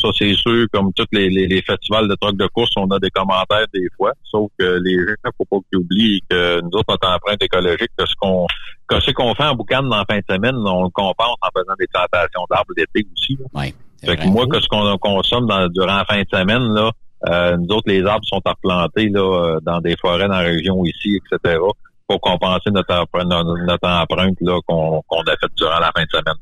[0.00, 3.10] Ça, c'est sûr, comme tous les, les, festivals de trucs de course, on a des
[3.10, 4.12] commentaires des fois.
[4.24, 8.06] Sauf que les gens, faut pas qu'ils oublient que nous autres, notre empreinte écologique, que
[8.06, 8.46] ce qu'on
[8.86, 11.48] que ce qu'on fait en boucan dans la fin de semaine, on le compense en
[11.56, 13.38] faisant des plantations d'arbres d'été aussi.
[13.54, 16.90] Ouais, fait que moi, que ce qu'on consomme dans, durant la fin de semaine, là,
[17.28, 21.18] euh, nous autres, les arbres sont replantés là, dans des forêts dans la région ici,
[21.18, 21.58] etc
[22.06, 26.10] pour compenser notre, empreinte, notre empreinte là, qu'on, qu'on a faite durant la fin de
[26.10, 26.34] semaine.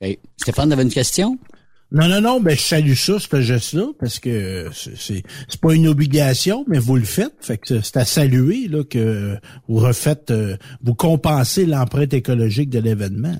[0.00, 0.18] Okay.
[0.36, 1.38] Stéphane, avez une question?
[1.90, 5.88] Non, non, non, ben je salue ça, ce geste-là, parce que c'est, c'est pas une
[5.88, 7.34] obligation, mais vous le faites.
[7.40, 12.78] Fait que c'est à saluer là, que vous refaites, euh, vous compensez l'empreinte écologique de
[12.80, 13.36] l'événement.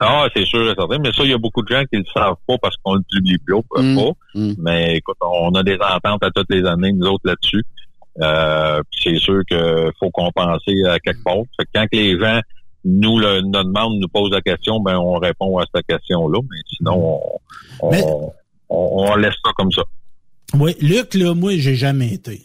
[0.00, 0.98] Ah, c'est sûr et certain.
[0.98, 3.02] Mais ça, il y a beaucoup de gens qui le savent pas parce qu'on le
[3.10, 3.82] publie pas.
[3.82, 4.12] Mm.
[4.34, 4.54] Mm.
[4.58, 7.64] Mais écoute, on a des ententes à toutes les années, nous autres, là-dessus.
[8.20, 11.42] Euh, c'est sûr qu'il faut compenser à quelque part.
[11.58, 12.40] Fait que quand les gens
[12.84, 16.40] nous le, nous demandent, nous posent la question, ben on répond à cette question-là.
[16.42, 17.20] Mais sinon,
[17.80, 18.32] on,
[18.68, 19.82] on, laisse ça comme ça.
[20.54, 22.42] Oui, Luc, là, moi, j'ai jamais été.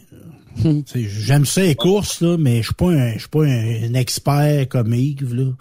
[0.95, 4.67] J'aime ça les courses, là, mais je suis pas un, je suis pas un, expert
[4.67, 5.51] comme Yves, là.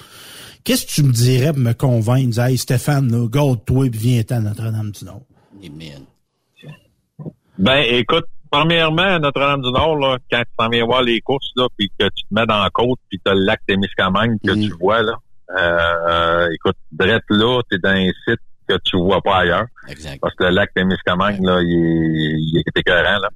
[0.64, 4.23] Qu'est-ce que tu me dirais pour me convaincre, dire, hey, Stéphane, là, garde-toi et viens
[4.31, 5.23] à Notre-Dame-du-Nord?
[7.59, 12.06] Ben, écoute, premièrement, Notre-Dame-du-Nord, là, quand tu t'en viens voir les courses, là, puis que
[12.06, 15.02] tu te mets dans la côte, puis tu as le lac Témiscamingue que tu vois,
[15.02, 15.14] là,
[15.56, 19.66] euh, écoute, drette là, tu es dans un site que tu vois pas ailleurs.
[19.88, 20.20] Exact.
[20.20, 23.28] Parce que le lac Témiscamingue, là, il est, il est écœurant, là.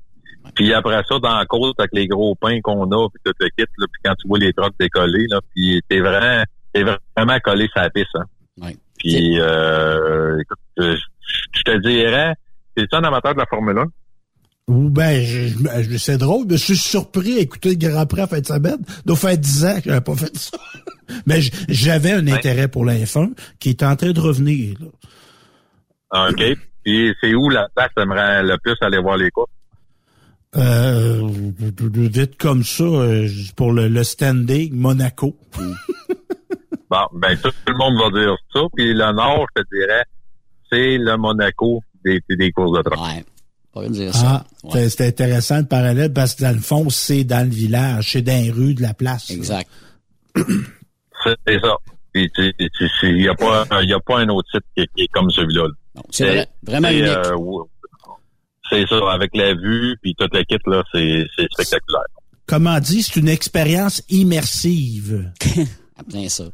[0.54, 3.48] Puis après ça, dans la côte, avec les gros pins qu'on a, puis tout le
[3.56, 7.38] kit, là, puis quand tu vois les trocs décoller, là, puis t'es vraiment, t'es vraiment
[7.40, 8.24] collé sur la piste, hein.
[8.60, 8.76] Ouais.
[8.98, 12.34] Puis, euh, écoute, je te dirais,
[12.76, 13.86] t'es un amateur de la Formule 1?
[14.68, 18.26] Ou ben, je, c'est drôle, mais je suis surpris à écouter le Grand Prix à
[18.26, 18.78] fin de semaine.
[19.04, 20.56] Donc, fait 10 ans que j'avais pas fait ça.
[21.26, 24.76] mais j'avais un intérêt pour la F1 qui est en train de revenir.
[24.80, 24.86] Là.
[26.10, 26.42] Ah, OK.
[26.84, 29.50] Puis c'est où la place aimerait le plus aller voir les courses?
[30.54, 31.26] Euh,
[31.80, 35.36] vite comme ça, euh, pour le, le standing, Monaco.
[36.90, 38.60] bon, ben tout, le monde va dire ça.
[38.76, 40.04] Puis le Nord, je te dirais,
[40.70, 43.20] c'est le Monaco des, des courses de train.
[43.74, 48.22] Ah, c'est intéressant le parallèle parce que dans le fond, c'est dans le village, c'est
[48.22, 49.30] dans les rues de la place.
[49.30, 49.68] Exact.
[50.36, 51.76] C'est ça.
[52.14, 52.28] Il
[53.16, 55.68] n'y a, pas, y a pas un autre site qui, est comme celui-là.
[56.10, 57.06] C'est vraiment unique.
[57.06, 57.36] Euh,
[58.70, 62.02] c'est ça, avec la vue, puis toute la kit, là, c'est spectaculaire.
[62.46, 65.32] Comment dit, c'est une expérience immersive.
[66.08, 66.44] Bien ça.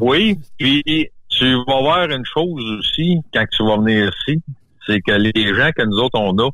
[0.00, 0.82] Oui, puis
[1.30, 4.42] tu vas voir une chose aussi quand tu vas venir ici,
[4.86, 6.50] c'est que les gens que nous autres on a,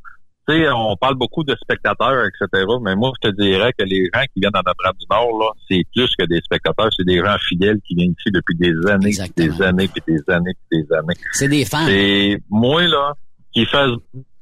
[0.49, 2.67] tu sais, on parle beaucoup de spectateurs, etc.
[2.83, 5.51] Mais moi, je te dirais que les gens qui viennent dans notre du Nord, là,
[5.71, 9.15] c'est plus que des spectateurs, c'est des gens fidèles qui viennent ici depuis des années,
[9.37, 11.15] des années, puis des années, puis des années.
[11.33, 11.87] C'est des fans.
[11.89, 13.13] Et moi, là,
[13.53, 13.93] qui fasse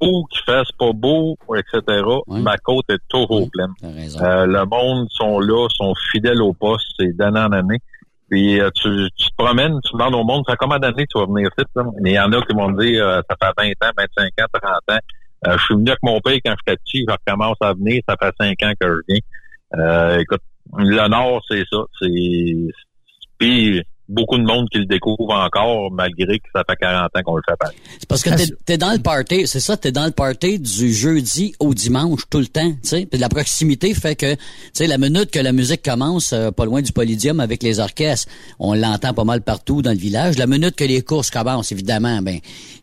[0.01, 3.73] beau, qui fasse pas beau, etc., ma côte est toujours pleine.
[3.83, 7.79] Euh, le monde sont là, sont fidèles au poste, c'est d'année en année.
[8.31, 11.27] Puis euh, tu, tu, te promènes, tu demandes au monde, ça combien d'années tu vas
[11.27, 11.67] venir ici?
[12.01, 14.27] Mais il y en a qui vont me dire, euh, ça fait 20 ans, 25
[14.41, 14.99] ans, 30 ans.
[15.49, 18.17] Euh, je suis venu avec mon père quand j'étais petit, je recommence à venir, ça
[18.17, 20.19] fait 5 ans que je viens.
[20.21, 20.43] écoute,
[20.77, 21.79] le Nord, c'est ça.
[22.01, 22.09] C'est
[23.39, 27.37] Puis beaucoup de monde qui le découvre encore, malgré que ça fait 40 ans qu'on
[27.37, 27.71] le fait pas.
[27.99, 28.31] C'est parce que
[28.65, 32.23] t'es es dans le party, c'est ça, t'es dans le party du jeudi au dimanche
[32.29, 33.07] tout le temps, tu sais.
[33.07, 34.41] Puis la proximité fait que, tu
[34.73, 38.29] sais, la minute que la musique commence, euh, pas loin du Polydium avec les orchestres,
[38.59, 40.39] on l'entend pas mal partout dans le village.
[40.39, 42.41] La minute que les courses commencent, évidemment, ben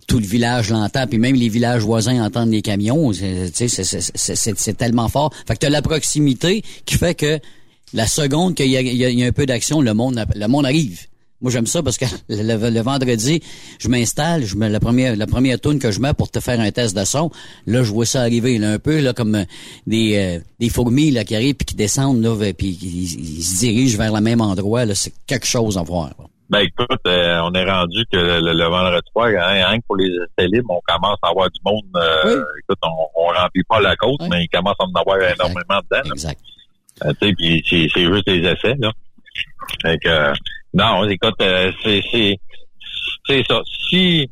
[0.08, 3.12] tout le village l'entend, puis même les villages voisins entendent les camions.
[3.12, 3.68] Tu sais,
[4.16, 5.34] c'est tellement fort.
[5.46, 7.40] Fait que t'as la proximité qui fait que
[7.94, 11.08] la seconde qu'il y, y, a un peu d'action, le monde, le monde arrive.
[11.40, 13.42] Moi, j'aime ça parce que le, vendredi,
[13.80, 16.60] je m'installe, je mets la première, la première tune que je mets pour te faire
[16.60, 17.30] un test de son.
[17.68, 19.44] Là, je vois ça arriver, là, un peu, là, comme euh,
[19.86, 23.98] des, euh, des fourmis, là, qui arrivent puis qui descendent, là, puis ils, se dirigent
[23.98, 24.96] vers le même endroit, là.
[24.96, 26.10] C'est quelque chose à voir,
[26.50, 30.48] Ben écoute, euh, on est rendu que le, vendredi soir, hein, que pour les essais
[30.48, 31.84] libres, on commence à avoir du monde.
[32.64, 36.12] Écoute, on, on remplit pas la côte, mais il commence à en avoir énormément dedans.
[36.12, 36.42] Exact.
[37.20, 38.92] puis c'est juste des essais, là.
[39.82, 40.34] Fait que,
[40.78, 43.62] non, écoute, euh, c'est, c'est, ça.
[43.90, 44.30] Si,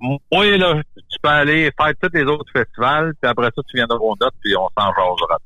[0.00, 3.86] moi, là, tu peux aller faire tous les autres festivals, puis après ça, tu viens
[3.86, 5.38] de Rondotte, puis on s'en jasera.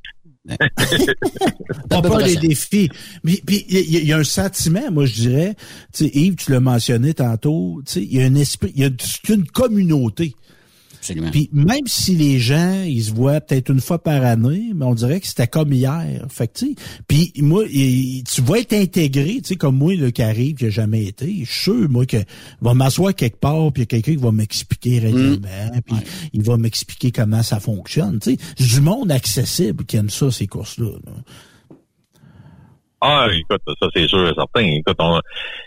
[1.90, 2.88] pas pas les défis.
[3.22, 5.56] Puis il y, a un sentiment, moi je dirais.
[5.92, 7.82] Tu Yves, tu l'as mentionné tantôt.
[7.84, 10.36] Tu il y a un esprit, il y a une communauté.
[11.30, 14.94] Puis même si les gens, ils se voient peut-être une fois par année, mais on
[14.94, 16.26] dirait que c'était comme hier.
[16.28, 16.74] Fait que, tu sais,
[17.06, 20.70] puis moi, tu vas être intégré, tu sais, comme moi, le qui arrive, qui a
[20.70, 21.26] jamais été.
[21.44, 22.18] Je suis sûr, moi, que
[22.60, 25.80] va m'asseoir quelque part, puis il y a quelqu'un qui va m'expliquer régulièrement, mm.
[25.84, 25.96] puis
[26.32, 28.18] il va m'expliquer comment ça fonctionne.
[28.20, 30.92] Tu sais, du monde accessible qui aime ça, ces courses-là.
[31.04, 31.12] là
[33.00, 34.62] ah, écoute, ça c'est sûr et certain.
[34.62, 35.20] Écoute, on,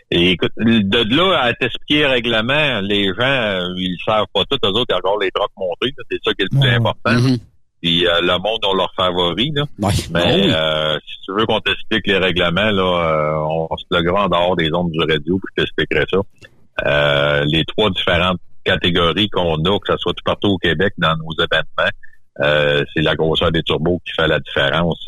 [0.10, 4.70] écoute, de là à t'expliquer le règlement, les gens, euh, ils savent pas tout, eux
[4.70, 7.12] autres, il y a encore les trocs montés, c'est ça qui est le plus important.
[7.12, 7.40] Mm-hmm.
[7.82, 9.64] Puis euh, le monde ont leur favori, là.
[9.78, 14.28] Mais ben euh, si tu veux qu'on t'explique les règlements, là, on, se le grand
[14.28, 17.46] dehors des ondes du radio, puis je t'expliquerai ça.
[17.46, 21.32] les trois différentes catégories qu'on a, que ce soit tout partout au Québec dans nos
[21.34, 25.06] événements, c'est la grosseur des turbos qui fait la différence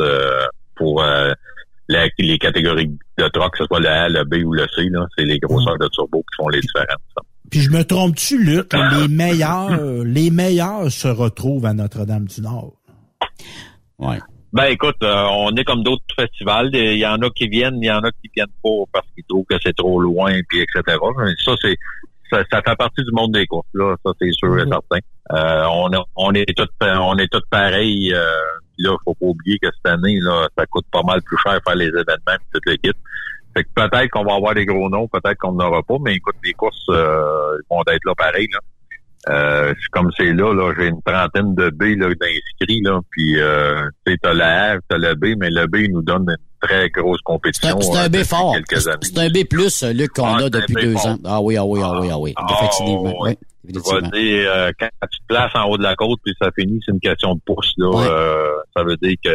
[0.75, 1.03] pour
[2.17, 2.87] les catégories
[3.17, 4.87] de truck, que ce soit le A, le B ou le C,
[5.17, 6.97] c'est les grosseurs de turbo qui font les différences.
[7.49, 12.73] Puis je me trompe-tu, Luc, les meilleurs, les meilleurs se retrouvent à Notre-Dame-du-Nord.
[13.99, 14.19] Ouais.
[14.53, 16.71] Ben écoute, euh, on est comme d'autres festivals.
[16.73, 19.23] Il y en a qui viennent, il y en a qui viennent pas parce qu'ils
[19.23, 20.97] trouvent que c'est trop loin, puis etc.
[21.45, 21.77] Ça, c'est
[22.31, 24.71] ça, fait partie du monde des courses, là, ça c'est sûr et mhm.
[24.71, 24.99] certain.
[25.31, 28.13] Euh, on, on est tous on est tous pareils.
[28.13, 28.25] Euh,
[28.77, 31.75] là, faut pas oublier que cette année, là, ça coûte pas mal plus cher faire
[31.75, 32.97] les événements et toute l'équipe.
[33.53, 36.15] Fait que peut-être qu'on va avoir des gros noms, peut-être qu'on n'en aura pas, mais
[36.15, 38.47] écoute, les courses euh, vont être là pareil.
[38.51, 38.59] Là.
[39.29, 43.87] Euh, comme c'est là, là, j'ai une trentaine de B là, d'inscrits, là, puis euh,
[44.05, 47.21] tu as la R, t'as le B, mais le B nous donne une très grosse
[47.21, 47.79] compétition.
[47.81, 48.55] C'est un, B fort.
[49.01, 51.17] C'est un B plus, Luc, qu'on ah, a depuis deux ans.
[51.25, 52.33] Ah oui, ah oui, ah oui, ah oui.
[52.35, 53.21] Ah, effectivement.
[53.21, 53.37] Oui.
[53.63, 56.49] Je vais dire, euh, quand tu te places en haut de la côte puis ça
[56.57, 57.73] finit, c'est une question de pouce.
[57.77, 59.29] Là, euh, ça veut dire que.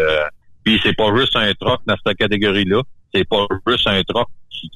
[0.64, 2.82] Puis c'est pas juste un troc dans cette catégorie-là.
[3.16, 4.28] C'est pas juste un troc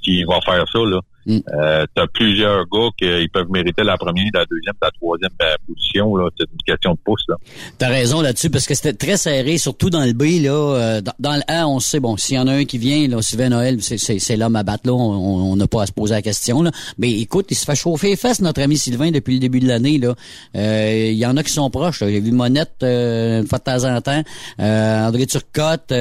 [0.02, 0.78] qui, va faire ça.
[0.78, 1.00] Là.
[1.26, 1.38] Mm.
[1.52, 5.54] Euh, tu as plusieurs gars qui peuvent mériter la première, la deuxième, la troisième ben,
[5.66, 6.16] position.
[6.16, 6.28] Là.
[6.38, 7.24] C'est une question de pouce.
[7.28, 7.36] Là.
[7.78, 10.42] T'as raison là-dessus, parce que c'était très serré, surtout dans le B.
[10.42, 13.06] Là, euh, dans, le A, on sait, bon, s'il y en a un qui vient,
[13.08, 16.22] là, Sylvain Noël, c'est l'homme à battre là, on n'a pas à se poser la
[16.22, 16.62] question.
[16.62, 16.70] Là.
[16.98, 19.68] Mais écoute, il se fait chauffer les fesses, notre ami Sylvain, depuis le début de
[19.68, 19.98] l'année.
[19.98, 20.14] là.
[20.56, 22.00] Euh, il y en a qui sont proches.
[22.00, 24.22] J'ai vu Monette une fois de temps en temps.
[24.58, 25.92] André Turcotte,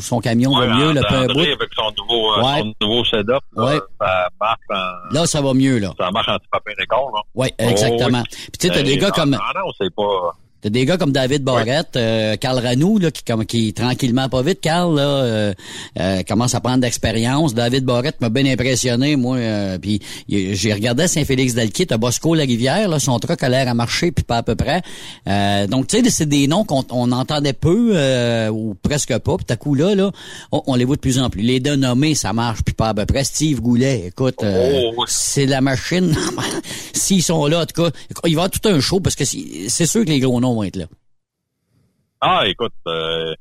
[0.00, 1.00] son camion va mieux, le
[1.34, 3.40] peu André avec son nouveau, son nouveau setup.
[3.56, 3.78] Ouais.
[5.10, 5.92] Là, ça va mieux, là.
[5.98, 7.22] Ça marche en petit papier d'école, là.
[7.34, 8.22] Oui, exactement.
[8.22, 9.30] Puis tu sais, t'as des gars comme...
[9.30, 10.32] Non, non, c'est pas...
[10.62, 14.42] T'as des gars comme David Barrette, euh, Carl Ranou, là, qui, comme, qui tranquillement, pas
[14.42, 15.54] vite, Carl, là, euh,
[15.98, 17.54] euh, commence à prendre d'expérience.
[17.54, 19.38] David Barrette m'a bien impressionné, moi.
[19.80, 23.74] puis j'ai regardé Saint-Félix d'Alquier, t'as Bosco la rivière, là, son truck a l'air à
[23.74, 24.82] marcher, puis pas à peu près.
[25.68, 29.36] donc, tu sais, c'est des noms qu'on on entendait peu ou presque pas.
[29.38, 30.10] Puis à coup là, là,
[30.52, 31.40] on, les voit de plus en plus.
[31.40, 33.24] Les deux nommés, ça marche, puis pas à peu près.
[33.24, 36.14] Steve Goulet, écoute, oh, c'est la machine.
[36.92, 39.24] S'ils sont là, en tout cas, il va y avoir tout un show parce que
[39.24, 40.84] c'est sûr que les gros noms être là.
[42.20, 43.34] Ah, écoute, euh,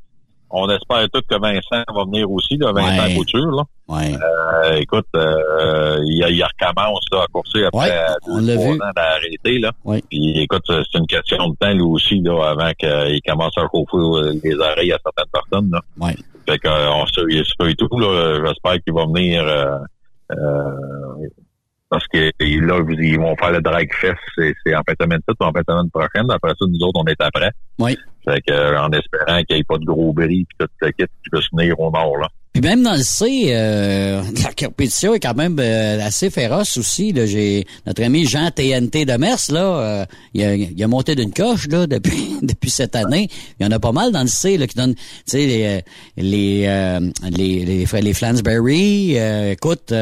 [0.49, 3.15] on espère tout que Vincent va venir aussi, là, Vincent ouais.
[3.15, 3.51] Couture.
[3.51, 3.63] Là.
[3.87, 4.15] Ouais.
[4.15, 9.59] Euh, écoute, euh, il, il, recommence là, à courser après ouais, deux, trois ans d'arrêter.
[9.59, 9.71] Là.
[9.83, 10.01] Ouais.
[10.09, 14.39] Puis écoute, c'est une question de temps lui aussi là, avant qu'il commence à chauffer
[14.43, 15.71] les oreilles à certaines personnes.
[15.71, 15.81] Là.
[15.99, 16.15] Ouais.
[16.47, 17.99] Fait qu'on se, se et tout.
[17.99, 19.43] Là, j'espère qu'il va venir
[20.31, 21.27] euh,
[21.89, 25.51] parce que là, ils vont faire le drag fest, c'est en fin de semaine en
[25.51, 26.31] fin de semaine prochaine.
[26.31, 27.51] Après ça, nous autres, on est après.
[27.79, 27.97] Oui.
[28.25, 30.91] Fait que, euh, en espérant qu'il n'y ait pas de gros bris puis toute la
[30.91, 32.27] kit qui peut se venir au nord, là.
[32.53, 37.13] Puis même dans le C, euh, la compétition est quand même euh, assez féroce aussi.
[37.13, 37.25] Là.
[37.25, 41.31] J'ai notre ami Jean TNT de Mers, là, euh, il, a, il, a, monté d'une
[41.31, 43.29] coche là depuis depuis cette année.
[43.59, 45.81] Il y en a pas mal dans le C là, qui donnent, tu sais, les
[46.17, 49.15] les, les les les Flansberry.
[49.51, 49.93] écoute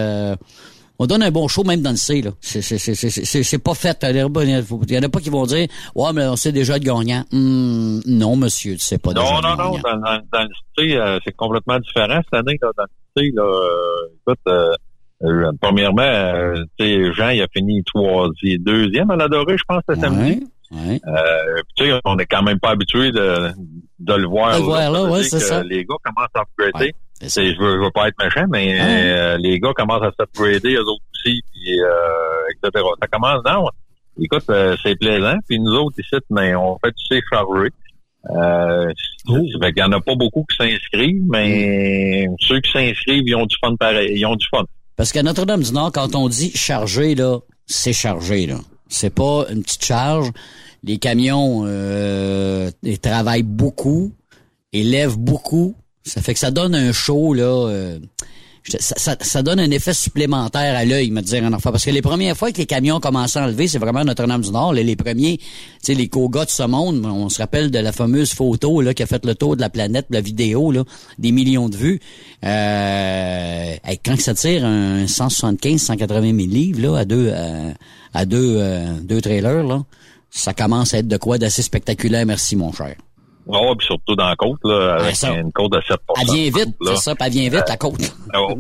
[0.99, 2.21] on donne un bon show même dans le C.
[2.21, 2.31] Là.
[2.41, 4.05] C'est, pas fait.
[4.09, 7.23] Il y en a pas qui vont dire Ouais, mais on sait déjà être gagnant.
[7.31, 9.79] Hum, non, monsieur, tu sais pas non, déjà Non, non, non.
[9.79, 12.57] Dans, dans, le C, euh, c'est complètement différent cette année.
[12.61, 14.73] Là, dans le C, là, euh, écoute, euh,
[15.23, 20.47] euh premièrement, euh, Jean, il a fini troisième, deuxième à l'adoré, je pense, cette samedi.
[20.71, 20.99] Ouais.
[21.07, 23.51] Euh, tu sais, on est quand même pas habitué de,
[23.99, 24.53] de le voir.
[24.53, 25.63] De le voir là, ouais, c'est ça.
[25.63, 26.93] Les gars commencent à upgrader.
[27.21, 30.81] C'est, je veux, veux pas être méchant, mais euh, les gars commencent à s'upgrader, eux
[30.81, 31.87] autres aussi, puis euh,
[32.51, 32.85] etc.
[33.01, 33.69] Ça commence, non.
[34.19, 35.35] Écoute, euh, c'est plaisant.
[35.47, 37.69] Puis nous autres ici, mais on fait du C chargé.
[38.29, 38.91] Euh,
[39.29, 39.37] oh.
[39.39, 43.55] Il y en a pas beaucoup qui s'inscrivent, mais ceux qui s'inscrivent, ils ont du
[43.61, 44.13] fun pareil.
[44.15, 44.63] Ils ont du fun.
[44.95, 48.57] Parce qu'à Notre-Dame-du-Nord, quand on dit chargé, là, c'est chargé, là.
[48.89, 50.31] C'est pas une petite charge.
[50.83, 54.13] Les camions euh, ils travaillent beaucoup,
[54.71, 55.75] élèvent beaucoup.
[56.07, 57.43] Ça fait que ça donne un show, là.
[57.43, 57.99] Euh,
[58.79, 61.71] ça, ça, donne un effet supplémentaire à l'œil, me dire en enfant.
[61.71, 64.73] Parce que les premières fois que les camions commencé à enlever, c'est vraiment Notre-Dame-du-Nord.
[64.73, 65.45] Les, premiers, tu
[65.81, 69.03] sais, les cogas de ce monde, on se rappelle de la fameuse photo là qui
[69.03, 70.83] a fait le tour de la planète, la vidéo, là,
[71.17, 71.99] des millions de vues.
[72.43, 77.31] Euh, quand ça tire un 175, 180 000 livres là, à deux,
[78.13, 79.83] à, deux, euh, deux trailers, là,
[80.29, 82.95] ça commence à être de quoi d'assez spectaculaire, merci mon cher.
[83.49, 86.75] Oh, puis surtout dans la côte, là, avec une côte de 7 Elle vient vite,
[86.81, 88.13] c'est ça, elle vient vite, la côte.
[88.35, 88.55] oh,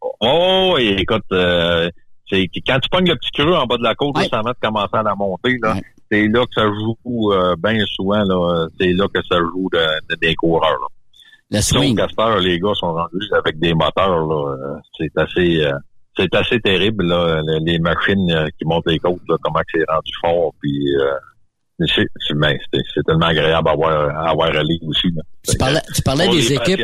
[0.00, 1.90] oh, oh, écoute, euh,
[2.30, 4.96] c'est quand tu pognes le petit creux en bas de la côte, ça va commencer
[4.96, 5.76] à la monter, là.
[6.10, 8.66] C'est là que ça joue euh, bien souvent, là.
[8.80, 10.86] C'est là que ça joue de, des coureurs, là.
[11.50, 11.96] Le swing.
[11.96, 14.80] Casper, les gars sont rendus avec des moteurs, là.
[14.98, 15.72] C'est assez, euh,
[16.16, 20.12] c'est assez terrible, là, les machines euh, qui montent les côtes, là, comment c'est rendu
[20.20, 21.06] fort, puis ben,
[21.86, 24.50] c'est tellement agréable à avoir, à avoir
[24.86, 25.08] aussi.
[25.48, 26.80] Tu parlais, tu parlais des équipes.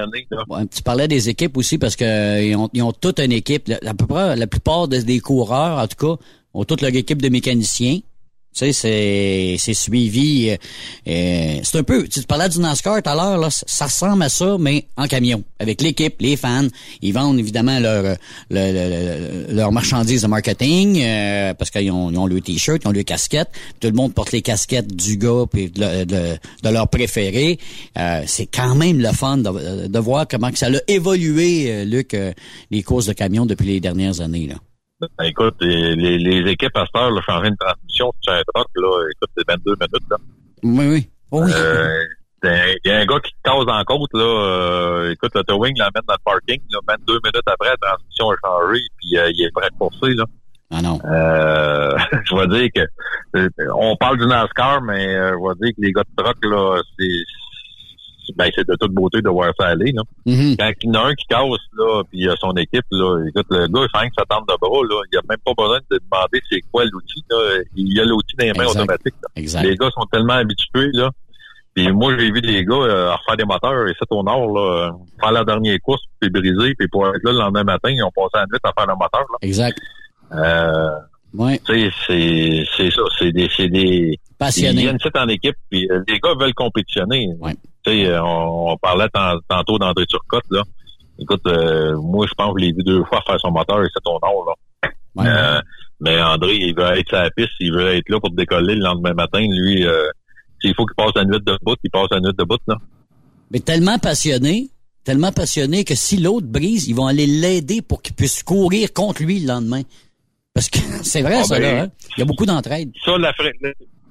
[0.74, 3.70] tu parlais des équipes aussi parce que ils ont, ils ont toute une équipe.
[3.84, 6.22] À peu près la plupart des coureurs, en tout cas,
[6.55, 7.99] ont toute leur équipe de mécaniciens.
[8.55, 10.50] Tu sais, c'est, suivi.
[10.50, 10.57] Euh,
[11.09, 12.07] euh, c'est un peu.
[12.07, 15.42] Tu parlais du NASCAR tout à l'heure, là, ça ressemble à ça, mais en camion.
[15.59, 16.68] Avec l'équipe, les fans.
[17.02, 18.16] Ils vendent évidemment leur
[18.50, 23.02] leur, leur marchandise de marketing euh, parce qu'ils ont, ont le t-shirt, ils ont le
[23.02, 23.48] casquette.
[23.80, 27.59] Tout le monde porte les casquettes du gars puis de, de, leur préféré.
[28.26, 32.16] c'est quand même le fun de, de, voir comment que ça a évolué, Luc,
[32.70, 34.46] les courses de camion depuis les dernières années.
[34.46, 34.57] Là.
[35.01, 38.68] Ben, écoute, les, les équipes à cette heure, là, changer une transmission sur un truck,
[38.76, 40.16] là, écoute, c'est 22 minutes, là.
[40.62, 41.11] Oui, oui.
[41.30, 41.53] Oh, oui.
[41.55, 41.99] Euh,
[42.45, 46.03] il y a un gars qui cause en côte, là, euh, écoute, le towing l'amène
[46.07, 49.51] dans le parking, là, 22 minutes après, la transmission a changé, puis euh, il est
[49.51, 50.24] prêt à courser, là.
[50.70, 50.99] Ah non.
[51.05, 55.92] Euh, je vais dire que on parle du NASCAR, mais je vais dire que les
[55.92, 57.07] gars de truck, là, c'est
[58.37, 59.93] ben, c'est de toute beauté de voir ça aller.
[59.93, 60.03] Là.
[60.27, 60.57] Mm-hmm.
[60.57, 63.25] Quand il y en a un qui casse, là, puis il a son équipe, là,
[63.29, 65.03] écoute, le gars, il fait que ça tente de bras, là.
[65.12, 67.25] Il a même pas besoin de demander c'est quoi l'outil.
[67.31, 67.37] Là.
[67.77, 69.14] Il y a l'outil dans les mains automatiques.
[69.37, 71.11] Les gars sont tellement habitués, là.
[71.75, 74.93] Puis moi, j'ai vu des gars euh, refaire des moteurs et c'est au nord, là,
[75.20, 78.12] faire la dernière course, puis briser, puis pour être là le lendemain matin, ils ont
[78.14, 79.20] passé la nuit à faire le moteur.
[79.20, 79.39] Là.
[79.43, 79.77] Exact.
[80.33, 80.91] Euh,
[81.35, 81.61] ouais.
[81.66, 84.83] Tu sais, c'est, c'est ça, c'est des, c'est des, Passionnés.
[84.83, 87.29] Ils viennent en équipe, puis euh, les gars veulent compétitionner.
[87.41, 87.55] Ouais.
[87.85, 89.09] Tu sais, euh, on, parlait
[89.49, 90.62] tantôt d'André Turcotte, là.
[91.18, 93.89] Écoute, euh, moi, je pense que je l'ai vu deux fois faire son moteur et
[93.95, 94.55] c'est ton nom, là.
[95.16, 95.61] Euh,
[96.01, 98.82] mais André, il veut être sur la piste, il veut être là pour décoller le
[98.82, 99.41] lendemain matin.
[99.41, 99.85] Lui,
[100.61, 102.76] s'il faut qu'il passe la nuit de bout, il passe la nuit de bout, là.
[103.51, 104.70] Mais tellement passionné,
[105.05, 109.22] tellement passionné que si l'autre brise, ils vont aller l'aider pour qu'il puisse courir contre
[109.22, 109.82] lui le lendemain.
[110.55, 111.72] Parce que c'est vrai, ah, ça, là.
[111.72, 111.91] Ben, hein?
[112.16, 112.91] Il y a beaucoup d'entraide.
[113.05, 113.32] Ça, la,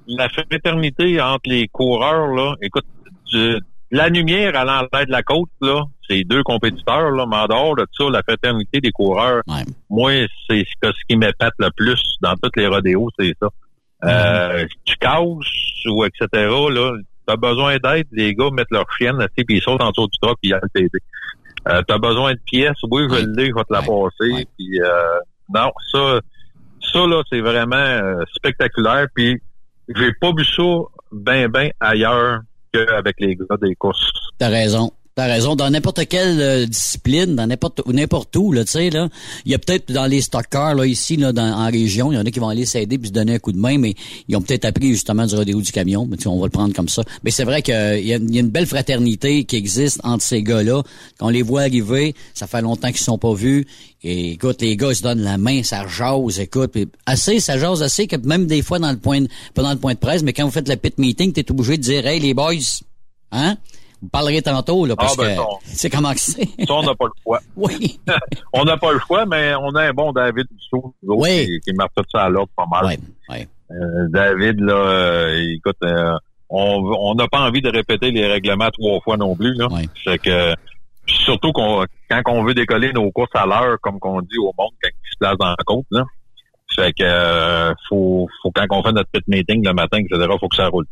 [0.06, 2.86] la fraternité entre les coureurs, là, écoute,
[3.90, 7.76] la lumière à l'envers de la côte, là, c'est deux compétiteurs, là, mais en dehors
[7.76, 9.42] de ça, la fraternité des coureurs,
[9.88, 10.12] moi,
[10.48, 13.48] c'est ce qui m'épate le plus dans toutes les rodéos, c'est ça.
[14.04, 16.96] Euh, tu casses ou etc., là,
[17.26, 20.38] t'as besoin d'aide, les gars mettent leur chienne, puis ils sautent en dessous du truck,
[20.42, 20.98] puis ils viennent t'aider.
[21.68, 25.18] Euh, t'as besoin de pièces, oui, je l'ai, je vais te la passer, puis euh,
[25.54, 26.20] non, ça,
[26.92, 29.40] ça, là, c'est vraiment euh, spectaculaire, puis
[29.88, 30.62] j'ai pas vu ça
[31.12, 32.40] ben, ben ailleurs
[32.74, 34.10] qu'avec les gars des courses.
[34.38, 34.90] T'as raison.
[35.16, 35.54] T'as raison.
[35.54, 39.08] Dans n'importe quelle euh, discipline, dans n'importe n'importe où, là, tu sais, là,
[39.44, 42.18] il y a peut-être dans les stockers, là, ici, là, dans, en région, il y
[42.18, 43.94] en a qui vont aller s'aider puis se donner un coup de main, mais
[44.26, 46.04] ils ont peut-être appris justement du rodéo du camion.
[46.04, 47.04] Mais on va le prendre comme ça.
[47.22, 50.82] Mais c'est vrai qu'il y, a une belle fraternité qui existe entre ces gars-là.
[51.18, 53.68] Quand on les voit arriver, ça fait longtemps qu'ils sont pas vus.
[54.02, 57.82] Et écoute, les gars ils se donnent la main, ça jase, écoute, assez, ça jase
[57.84, 60.32] assez que même des fois dans le point, pas dans le point de presse, mais
[60.32, 62.82] quand vous faites le pit meeting, t'es obligé de dire, hey les boys,
[63.30, 63.56] hein?
[64.02, 66.46] Vous parlerez tantôt, là, parce ah, ben, que c'est comment que c'est.
[66.66, 67.40] Ça, on n'a pas le choix.
[67.56, 68.00] oui.
[68.52, 71.94] on n'a pas le choix, mais on a un bon David Dussault, qui, qui marque
[71.96, 72.96] tout ça à l'ordre pas mal.
[73.28, 76.16] Oui, euh, David, là, euh, écoute, euh,
[76.50, 79.68] on n'a pas envie de répéter les règlements trois fois non plus, là.
[80.04, 80.54] C'est que
[81.06, 84.72] surtout qu'on quand on veut décoller nos courses à l'heure, comme qu'on dit au monde
[84.82, 86.04] quand ils se placent dans la côte, là.
[86.74, 90.48] Fait que euh, faut, faut quand on fait notre pit meeting le matin, etc., faut
[90.48, 90.86] que ça roule.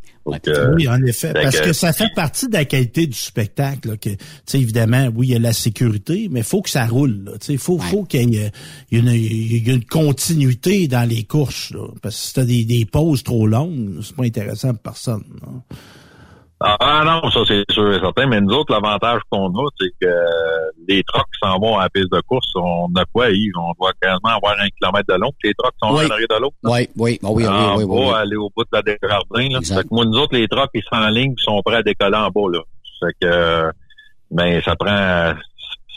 [0.46, 1.32] Euh, oui, en effet.
[1.32, 3.90] Parce que, ça fait partie de la qualité du spectacle.
[3.90, 4.10] Là, que,
[4.54, 7.32] évidemment, oui, il y a la sécurité, mais faut que ça roule.
[7.48, 8.52] Il faut, faut qu'il y, ait
[8.92, 11.72] une, une continuité dans les courses.
[11.72, 15.24] Là, parce que si t'as des, des pauses trop longues, c'est pas intéressant pour personne.
[16.64, 20.14] Ah non, ça c'est sûr et certain, mais nous autres, l'avantage qu'on a, c'est que
[20.86, 23.52] les trucks qui s'en vont à la piste de course, on a quoi, Yves?
[23.56, 26.04] On doit quasiment avoir un kilomètre de long, les trucks sont oui.
[26.06, 26.56] de l'autre.
[26.64, 29.48] Oui, oui, oui, oui, ah, oui, On va aller au bout de la Desjardins.
[29.50, 29.60] Là.
[29.60, 31.82] Fait que moi, nous autres, les trucks, ils sont en ligne, ils sont prêts à
[31.82, 32.50] décoller en bas.
[32.52, 32.60] Là.
[33.00, 33.72] Fait que,
[34.30, 35.34] ben, ça prend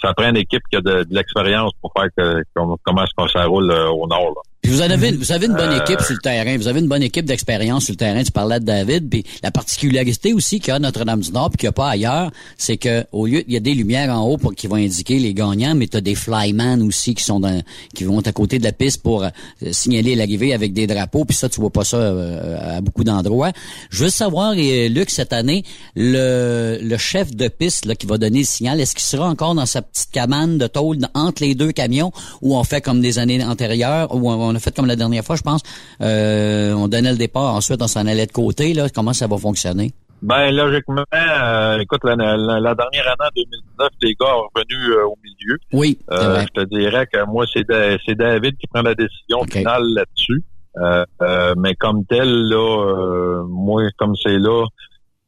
[0.01, 3.27] ça prend une équipe qui a de, de l'expérience pour faire que, comment est-ce qu'on
[3.27, 4.33] ça roule euh, au nord.
[4.35, 4.41] Là.
[4.65, 5.17] Puis vous avez, Mhm.
[5.19, 6.57] vous avez une bonne Euh, équipe sur le terrain.
[6.57, 8.23] Vous avez une bonne équipe d'expérience sur le terrain.
[8.23, 9.07] Tu parlais de David.
[9.11, 12.31] Puis la particularité aussi qu'il y a à Notre-Dame-du-Nord puis qu'il n'y a pas ailleurs,
[12.57, 15.19] c'est que au lieu, il y a des lumières en haut pour qui vont indiquer
[15.19, 17.61] les gagnants, mais tu as des flyman aussi qui sont dans,
[17.93, 19.29] qui vont à côté de la piste pour euh,
[19.71, 21.25] signaler l'arrivée avec des drapeaux.
[21.25, 23.51] Puis ça, tu vois pas ça euh, à beaucoup d'endroits.
[23.91, 25.63] Je veux savoir, euh, Luc, cette année,
[25.95, 29.53] le, le chef de piste là, qui va donner le signal, est-ce qu'il sera encore
[29.53, 32.11] dans sa petite cabane de tôle entre les deux camions
[32.41, 35.35] ou on fait comme des années antérieures on on a fait comme la dernière fois,
[35.35, 35.61] je pense.
[36.01, 38.73] Euh, on donnait le départ, ensuite on s'en allait de côté.
[38.73, 39.93] Là, comment ça va fonctionner?
[40.21, 44.95] Ben logiquement, euh, écoute, la, la- la dernière année en 2019, les gars sont revenus
[44.97, 45.57] euh, au milieu.
[45.73, 49.43] Oui, Euh, je te dirais que moi, c'est Da- c'est David qui prend la décision
[49.59, 50.41] finale là-dessus.
[50.77, 54.65] Euh, euh, mais comme tel, là, euh, moi, comme c'est là,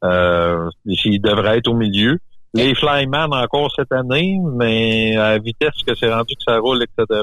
[0.04, 2.18] euh, il devrait être au milieu.
[2.54, 6.82] Les Flyman encore cette année, mais à la vitesse que c'est rendu que ça roule,
[6.82, 7.22] etc.,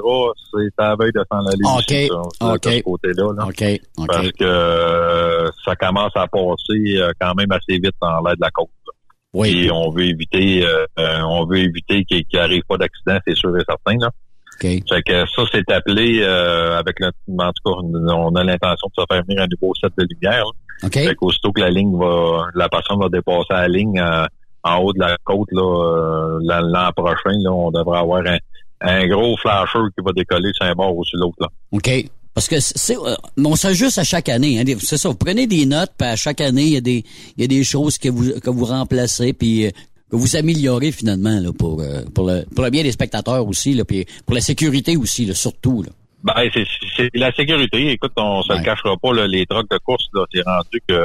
[0.53, 1.78] c'est à la veille de s'en aller OK.
[1.80, 2.63] aussi, ça, de OK.
[2.65, 3.34] ce côté-là.
[3.36, 3.45] là.
[3.45, 3.82] OK.
[3.97, 4.07] OK.
[4.07, 8.41] Parce que euh, ça commence à passer euh, quand même assez vite dans l'air de
[8.41, 8.69] la côte.
[8.86, 8.93] là.
[9.34, 9.65] Oui.
[9.65, 13.36] Et on veut éviter euh, euh, on veut éviter qu'il qu'il arrive pas d'accident, c'est
[13.36, 13.97] sûr et certain.
[13.99, 14.09] Là.
[14.55, 14.61] OK.
[14.61, 17.07] Fait que ça, c'est appelé euh, avec le
[17.39, 17.78] en tout cas,
[18.13, 20.45] on a l'intention de se faire venir un nouveau set de lumière.
[20.45, 20.88] là.
[20.88, 20.93] OK.
[20.93, 24.26] Fait qu'aussitôt que la ligne va la personne va dépasser la ligne euh,
[24.66, 28.38] en haut de la côte là, euh, l'an prochain, là, on devrait avoir un,
[28.82, 31.38] un gros flasher qui va décoller sur un bord ou sur l'autre.
[31.39, 31.47] là.
[31.72, 31.89] OK.
[32.34, 34.59] Parce que c'est, euh, on s'ajuste à chaque année.
[34.59, 35.07] Hein, c'est ça.
[35.07, 37.05] Vous prenez des notes, puis à chaque année, il y a des,
[37.38, 39.70] il y a des choses que vous, que vous remplacez, puis euh,
[40.11, 43.74] que vous améliorez finalement là, pour, euh, pour, le, pour le bien des spectateurs aussi,
[43.74, 45.84] là, puis pour la sécurité aussi, là, surtout.
[45.84, 45.89] Là.
[46.24, 46.66] Ben, c'est,
[46.97, 47.91] c'est la sécurité.
[47.91, 51.01] Écoute, on se le cachera pas, là, les trucks de course, là, c'est rendu que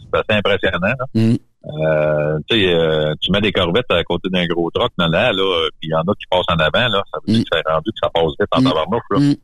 [0.00, 0.94] c'est assez impressionnant.
[0.98, 1.06] là.
[1.14, 1.36] Mm.
[1.66, 5.88] Euh, euh, tu mets des corvettes à côté d'un gros truck, là, là, là puis
[5.88, 7.02] il y en a qui passent en avant, là.
[7.12, 9.18] Ça veut dire que c'est rendu que ça passe vite en tabarnouche, là.
[9.18, 9.34] Mm.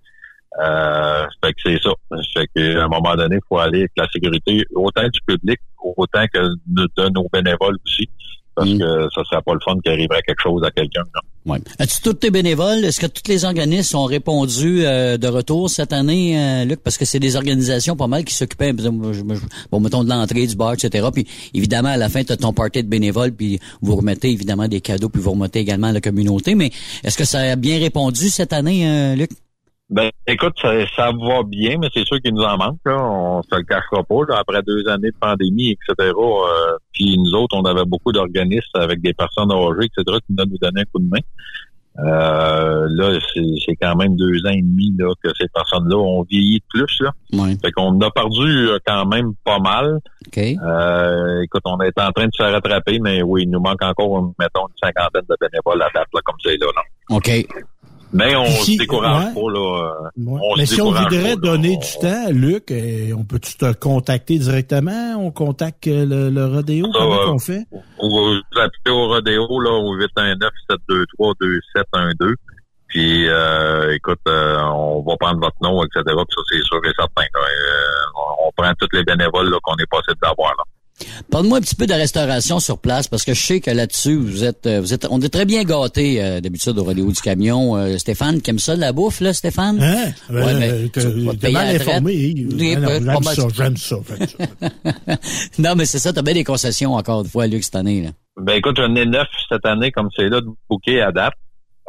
[0.58, 1.90] Euh, fait que c'est ça.
[2.34, 5.60] Fait qu'à un moment donné, il faut aller avec la sécurité, autant du public,
[5.96, 8.08] autant que de, de nos bénévoles aussi.
[8.56, 11.02] Parce que ça serait pas le fun qu'il arriverait quelque chose à quelqu'un.
[11.44, 11.58] Ouais.
[11.78, 12.84] As-tu tous tes bénévoles?
[12.84, 16.80] Est-ce que tous les organismes ont répondu euh, de retour cette année, euh, Luc?
[16.82, 20.72] Parce que c'est des organisations pas mal qui s'occupaient, bon, mettons, de l'entrée, du bar,
[20.72, 21.06] etc.
[21.12, 24.66] Puis, évidemment, à la fin, tu as ton party de bénévoles, puis vous remettez, évidemment,
[24.68, 26.54] des cadeaux, puis vous remettez également à la communauté.
[26.54, 26.70] Mais
[27.04, 29.30] est-ce que ça a bien répondu cette année, euh, Luc?
[29.88, 32.80] Ben, écoute, ça, ça va bien, mais c'est sûr qu'il nous en manque.
[32.84, 32.96] Là.
[33.00, 34.20] On se le cachera pas.
[34.28, 34.38] là.
[34.38, 36.12] Après deux années de pandémie, etc.
[36.16, 40.18] euh, puis nous autres, on avait beaucoup d'organismes avec des personnes âgées, etc.
[40.26, 41.20] qui nous donnaient un coup de main.
[41.98, 46.58] Euh, là, c'est quand même deux ans et demi là, que ces personnes-là ont vieilli
[46.58, 47.00] de plus.
[47.00, 47.10] Là.
[47.32, 47.56] Ouais.
[47.64, 49.98] Fait qu'on a perdu euh, quand même pas mal.
[50.26, 50.38] OK.
[50.38, 54.34] Euh, écoute, on est en train de se rattraper, mais oui, il nous manque encore,
[54.38, 56.82] mettons, une cinquantaine de bénévoles à date, là, comme c'est là, là.
[57.16, 57.30] OK.
[58.16, 59.34] Mais on se décourage ouais.
[59.34, 59.82] pas, là.
[59.82, 60.40] euh, Ouais.
[60.42, 61.36] On Mais si on voudrait pas, là.
[61.36, 65.16] donner du temps, Luc, euh, on peut-tu te contacter directement?
[65.18, 66.86] On contacte euh, le, le rodéo?
[66.92, 67.66] Ça, Comment euh, on fait?
[68.00, 72.34] Ou vous appelez au rodéo là, au 819-723-2712.
[72.88, 76.02] Puis euh, écoute, euh, on va prendre votre nom, etc.
[76.06, 77.22] Puis ça, c'est sûr et certain.
[77.22, 80.64] Euh, on, prend tous les bénévoles qu'on est passé d'avoir là.
[81.30, 84.44] Parle-moi un petit peu de restauration sur place, parce que je sais que là-dessus, vous
[84.44, 87.76] êtes, euh, vous êtes, on est très bien gâtés euh, d'habitude au rodéo du camion.
[87.76, 89.82] Euh, Stéphane, qui aime ça la bouffe, là, Stéphane?
[89.82, 90.06] Hein?
[90.30, 92.12] Ouais, Euh, ben, t'es- tu mal la informé.
[92.12, 93.96] Oui, Ah non, J'aime ça, j'aime ça.
[94.04, 95.16] fait ça.
[95.58, 98.02] non, mais c'est ça, t'as bien des concessions encore une fois, Luc, cette année.
[98.02, 98.10] Là.
[98.40, 101.34] Ben écoute, j'en ai neuf cette année comme c'est là de bouquet à date.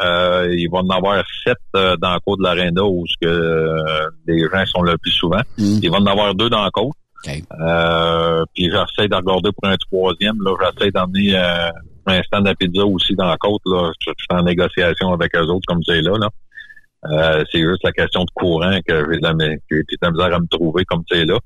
[0.03, 3.28] Euh, il va en avoir sept euh, dans le cours de l'aréna où ce que
[3.28, 5.41] euh, les gens sont le plus souvent.
[5.58, 6.93] Il va en avoir deux dans le cours.
[7.28, 10.38] Euh, puis j'essaie de regarder pour un troisième.
[10.43, 11.70] Là, j'essaie d'emmener euh,
[12.05, 13.61] un stand à pizza aussi dans la côte.
[13.65, 13.91] Là.
[13.99, 16.18] Je, suis en négociation avec eux autres comme c'est là.
[16.18, 16.30] là.
[17.11, 20.11] Euh, c'est juste la question de courant que j'ai de la, que j'ai de la
[20.11, 21.38] misère à me trouver comme c'est là.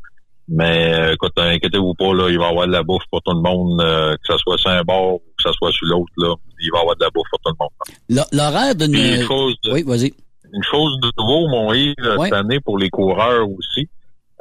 [0.47, 3.33] Mais euh, écoute, inquiétez-vous pas, là, il va y avoir de la bouffe pour tout
[3.33, 6.33] le monde, que ce soit sur un bord ou que ce soit sur l'autre, là,
[6.59, 8.25] il va y avoir de la bouffe pour tout le monde.
[8.33, 8.93] L'horaire d'une...
[8.95, 10.13] Une chose de- Oui, vas-y.
[10.51, 12.25] une chose de nouveau, mon Yves, Ouais.
[12.25, 13.87] cette année pour les coureurs aussi.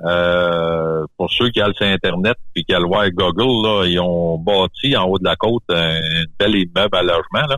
[0.05, 3.84] Euh, pour ceux qui ont le site Internet puis qui ont le voir Google, là,
[3.86, 6.01] ils ont bâti en haut de la côte un
[6.38, 7.46] bel immeuble à logement.
[7.48, 7.57] Là.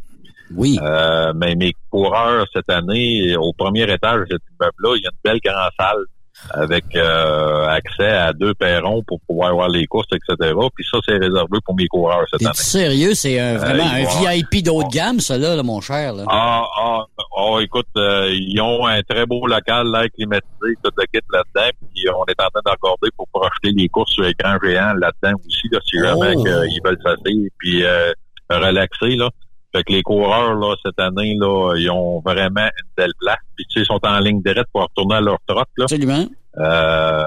[0.55, 0.79] Oui.
[0.83, 5.11] Euh, mais mes coureurs cette année, au premier étage de cet immeuble-là, il y a
[5.11, 6.05] une belle grande salle
[6.51, 10.53] avec euh, accès à deux perrons pour pouvoir voir les courses, etc.
[10.75, 12.51] Puis ça, c'est réservé pour mes coureurs cette année.
[12.55, 13.15] sérieux?
[13.15, 16.13] C'est un- vraiment Euh, va- un VIP d'haut de gamme, ça, là, là, mon cher.
[16.13, 16.25] Là.
[16.29, 17.05] Ah, ah,
[17.37, 21.71] ah, écoute, euh, ils ont un très beau local, l'air climatisé, tout le kit là-dedans,
[21.95, 25.39] puis on est en train de regarder pour projeter les courses sur écran géant là-dedans
[25.47, 26.43] aussi, là, si jamais Oh.
[26.45, 28.13] que ils veulent s'asseoir puis euh,
[28.51, 29.31] relaxer, là.
[29.75, 33.39] Fait que les coureurs, là, cette année, là, ils ont vraiment une belle place.
[33.57, 35.85] Puis, tu sais, ils sont en ligne directe pour retourner à leur trotte, là.
[35.85, 36.27] Absolument.
[36.59, 37.25] Euh,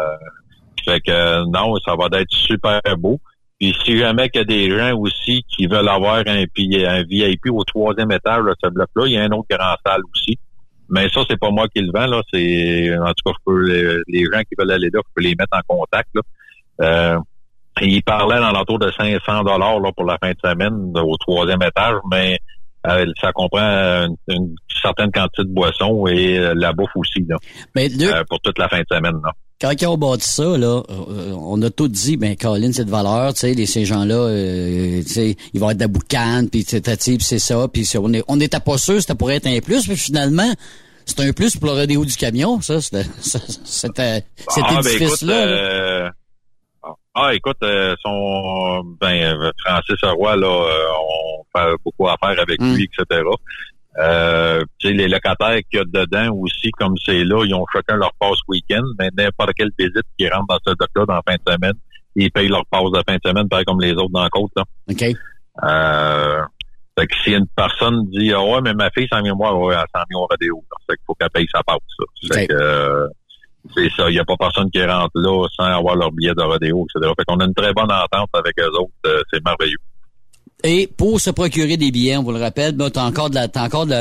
[0.85, 3.19] fait que, non, ça va être super beau.
[3.59, 7.47] Puis, si jamais qu'il y a des gens aussi qui veulent avoir un, un VIP
[7.51, 10.37] au troisième étage de ce bloc-là, il y a un autre grand salle aussi.
[10.89, 12.21] Mais ça, c'est pas moi qui le vends, là.
[12.31, 15.35] C'est, en tout cas, je peux, les, gens qui veulent aller là, je peux les
[15.35, 16.21] mettre en contact, là.
[16.81, 17.19] Euh,
[17.81, 21.61] il parlait dans l'entour de 500 dollars là pour la fin de semaine au troisième
[21.61, 22.39] étage, mais
[22.87, 27.37] euh, ça comprend une, certaine quantité de boissons et euh, la bouffe aussi là,
[27.75, 29.15] mais euh, pour toute la fin de semaine.
[29.23, 29.31] Là.
[29.59, 33.33] Quand ils ont bâti ça, là, on a tout dit, ben Colin, c'est de valeur,
[33.33, 34.29] tu sais, ces gens-là,
[35.01, 38.35] tu sais, ils vont être de boucan, puis c'est c'est ça, puis on est, on
[38.35, 40.51] n'était pas sûr, ça pourrait être un plus, mais finalement,
[41.05, 46.11] c'est un plus pour le rodéo du camion, ça, c'était, c'était, cet ah, ben, édifice-là.
[47.17, 52.59] Ah, écoute, euh, son ben euh, Francis Roy, là, euh, on fait beaucoup affaire avec
[52.59, 52.75] Mm.
[52.75, 53.21] lui, etc.
[53.97, 57.65] Euh, tu sais, les locataires qu'il y a dedans aussi, comme c'est là, ils ont
[57.73, 61.21] chacun leur passe week-end, mais n'importe quelle visite qui rentre dans ce doc-là dans la
[61.25, 61.75] fin de semaine,
[62.17, 64.51] ils payent leur passe de fin de semaine, pareil comme les autres dans la côte.
[64.57, 64.63] Là.
[64.91, 65.03] OK.
[65.63, 66.41] Euh,
[66.99, 69.73] fait que si une personne dit Ah ouais, mais ma fille s'en vient voir, ouais,
[69.75, 70.63] elle s'en vient au rodéo.
[70.89, 71.77] Fait qu'il faut qu'elle paye sa passe.
[71.97, 72.35] Ça.
[72.37, 73.07] Fait que euh,
[73.73, 76.41] c'est ça, il n'y a pas personne qui rentre là sans avoir leur billet de
[76.41, 77.11] rodéo, etc.
[77.17, 79.77] Fait qu'on a une très bonne entente avec eux autres, euh, c'est merveilleux.
[80.63, 83.47] Et pour se procurer des billets, on vous le rappelle, ben, t'as encore de la,
[83.47, 83.91] t'as encore de,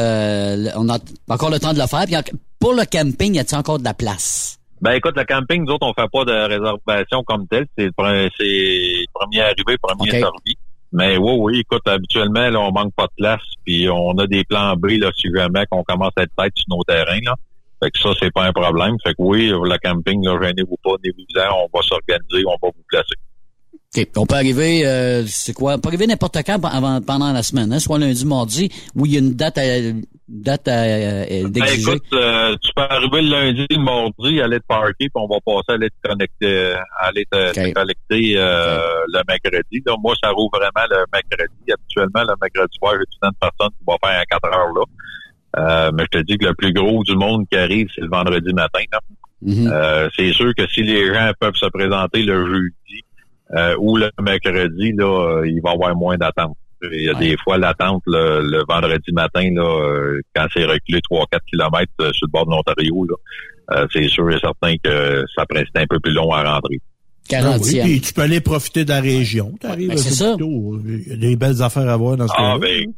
[0.65, 0.99] le- on a
[1.29, 2.05] encore le temps de le faire.
[2.07, 2.15] Puis
[2.59, 4.59] pour le camping, y a-t-il encore de la place?
[4.81, 7.67] Ben écoute, le camping, nous autres, on fait pas de réservation comme tel.
[7.77, 10.57] C'est premier arrivé, premier servi.
[10.93, 14.45] Mais oui, oui, écoute, habituellement, là, on manque pas de place, puis on a des
[14.45, 17.19] plans B là, si jamais qu'on commence à être tête sur nos terrains.
[17.25, 17.35] Là.
[17.85, 18.97] Fait que ça, c'est pas un problème.
[19.05, 22.85] Fait que oui, le camping, là, gênez-vous pas, venez-vous-en, on va s'organiser, on va vous
[22.89, 23.15] placer.
[23.97, 24.09] OK.
[24.17, 25.75] On peut arriver, euh, c'est quoi?
[25.75, 29.13] On peut arriver n'importe quand avant, pendant la semaine, hein, soit lundi, mardi, où il
[29.13, 33.21] y a une date à, une date à, euh, Ben, écoute, euh, tu peux arriver
[33.21, 36.73] le lundi, le mardi, aller te parker, puis on va passer à aller te connecter,
[36.99, 38.79] à aller te, te collecter euh,
[39.09, 39.83] le mercredi.
[39.85, 41.73] Là, moi, ça roule vraiment le mercredi.
[41.73, 44.85] Habituellement, le mercredi soir, j'ai de personnes qui vont faire un 4 heures là.
[45.59, 48.09] Euh, mais je te dis que le plus gros du monde qui arrive, c'est le
[48.09, 48.83] vendredi matin.
[48.93, 49.01] là.
[49.45, 49.71] Mm-hmm.
[49.71, 53.05] Euh, c'est sûr que si les gens peuvent se présenter le jeudi
[53.55, 56.57] euh, ou le mercredi, là, euh, il va y avoir moins d'attente.
[56.93, 61.01] Il y a des fois l'attente le, le vendredi matin, là, euh, quand c'est reculé
[61.11, 63.15] 3-4 kilomètres euh, sur le bord de l'Ontario, là,
[63.73, 66.81] euh, c'est sûr et certain que ça prend c'est un peu plus long à rentrer.
[67.33, 69.55] Ah oui, puis tu peux aller profiter de la région.
[69.59, 70.33] T'arrives ben, à c'est ça.
[70.33, 72.93] Saputo, Il y a des belles affaires à voir dans ce Ah ben,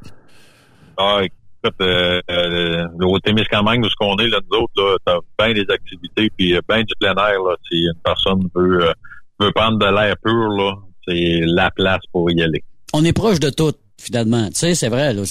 [0.96, 1.20] ah,
[1.66, 5.54] écoute, euh, euh, au Témiscamingue, où ce qu'on est, là, nous autres, là, t'as bien
[5.54, 7.54] des activités, puis euh, bien du plein air, là.
[7.70, 8.92] Si une personne veut, euh,
[9.40, 10.74] veut prendre de l'air pur, là,
[11.06, 12.62] c'est la place pour y aller.
[12.92, 14.46] On est proche de tout, finalement.
[14.48, 15.22] Tu sais, c'est vrai, là.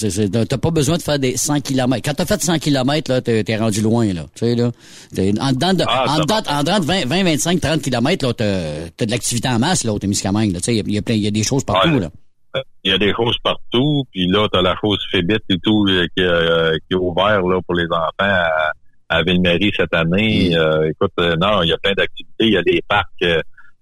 [0.48, 2.00] T'as pas besoin de faire des 100 km.
[2.04, 4.22] Quand t'as fait 100 km, là, t'es rendu loin, là.
[4.34, 4.70] Tu sais, là.
[5.40, 8.26] En dedans de, Ah, en ça dedans, en dedans de 20, 20, 25, 30 km,
[8.26, 10.58] là, t'as t'as de l'activité en masse, là, au Témiscamingue, là.
[10.60, 11.88] Tu sais, il y a- il y, a plein, il y a des choses partout,
[11.88, 12.00] Ouais.
[12.00, 12.10] là.
[12.84, 16.06] Il y a des choses partout, puis là, t'as la chose Fébite et tout euh,
[16.16, 18.72] qui, euh, qui est ouvert là, pour les enfants à,
[19.08, 20.56] à Ville-Marie cette année.
[20.56, 22.46] Euh, écoute, non, il y a plein d'activités.
[22.46, 23.24] Il y a des parcs.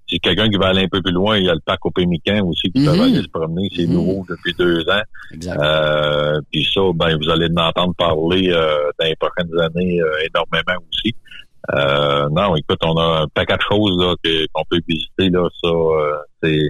[0.07, 1.91] si quelqu'un qui va aller un peu plus loin, il y a le parc au
[1.91, 3.01] Pémican aussi qui peut Mhm.
[3.01, 3.68] aller se promener.
[3.75, 5.03] C'est nouveau depuis deux ans.
[5.47, 9.99] Euh, puis ça, ben, vous allez en entendre parler dans les prochaines années
[10.29, 11.14] énormément aussi.
[11.75, 14.16] Euh, non, écoute, on a un paquet de choses
[14.53, 15.31] qu'on peut visiter.
[15.31, 15.70] Là, ça,
[16.43, 16.68] c'est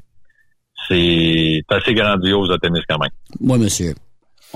[0.89, 3.11] c'est assez grandiose à tennis quand même.
[3.41, 3.95] Moi, monsieur.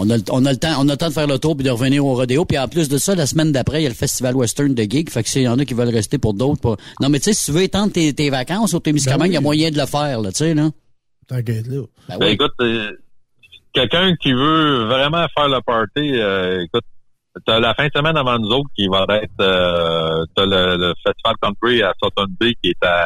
[0.00, 1.56] On a, le- on a le temps, on a le temps de faire le tour
[1.56, 2.44] puis de revenir au rodéo.
[2.44, 4.82] Puis en plus de ça, la semaine d'après, il y a le festival western de
[4.84, 5.10] gig.
[5.10, 6.60] Fait que s'il y en a qui veulent rester pour d'autres.
[6.60, 9.34] pour- Non, mais tu sais, si tu veux étendre tes, tes vacances au Témiscamingue, il
[9.34, 10.70] y a moyen de le faire, là, tu sais, là.
[11.26, 11.82] T'inquiète là.
[12.08, 12.32] Ben Ben, oui.
[12.32, 12.92] écoute, euh,
[13.72, 16.84] quelqu'un qui veut vraiment faire le party, euh, écoute,
[17.44, 20.94] t'as la fin de semaine avant nous autres qui va être euh, t'as le, le
[21.04, 23.04] Festival Country à Sutton Bay qui est à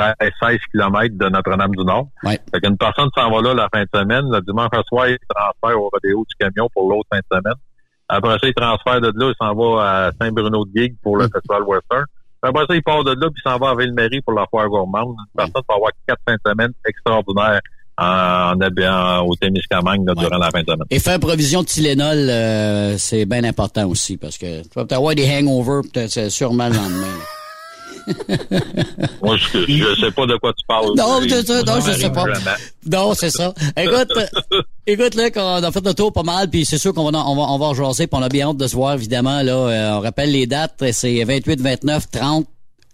[0.00, 2.08] 13, 16 km de Notre-Dame-du-Nord.
[2.24, 2.40] Ouais.
[2.52, 5.80] Fait qu'une personne s'en va là la fin de semaine, le dimanche soir, il transfère
[5.80, 7.58] au rodéo du camion pour l'autre fin de semaine.
[8.08, 12.04] Après ça, il transfère de là, il s'en va à Saint-Bruno-de-Guigue pour le Festival Western.
[12.42, 14.68] Après ça, il part de là, puis il s'en va à Ville-Marie pour la foire
[14.68, 15.14] gourmande.
[15.18, 17.60] Une personne va avoir quatre fins de semaine extraordinaires
[17.98, 20.86] en, en, au Témiscamingue là, durant la fin de semaine.
[20.90, 24.92] Et faire provision de Tylenol, euh, c'est bien important aussi parce que tu vas peut-être
[24.94, 27.18] avoir des hangovers, peut-être c'est sûrement le lendemain.
[29.22, 30.92] Moi, je, je sais pas de quoi tu parles.
[30.96, 32.24] Non, je, je- non, je ça sais pas.
[32.86, 33.52] Non, c'est ça.
[33.76, 37.10] Écoute, euh, écoute, là, qu'on a fait le tour pas mal, puis c'est sûr qu'on
[37.10, 39.42] va, on va, on va rejaser, puis on a bien hâte de se voir, évidemment,
[39.42, 39.52] là.
[39.52, 42.46] Euh, on rappelle les dates, c'est 28, 29, 30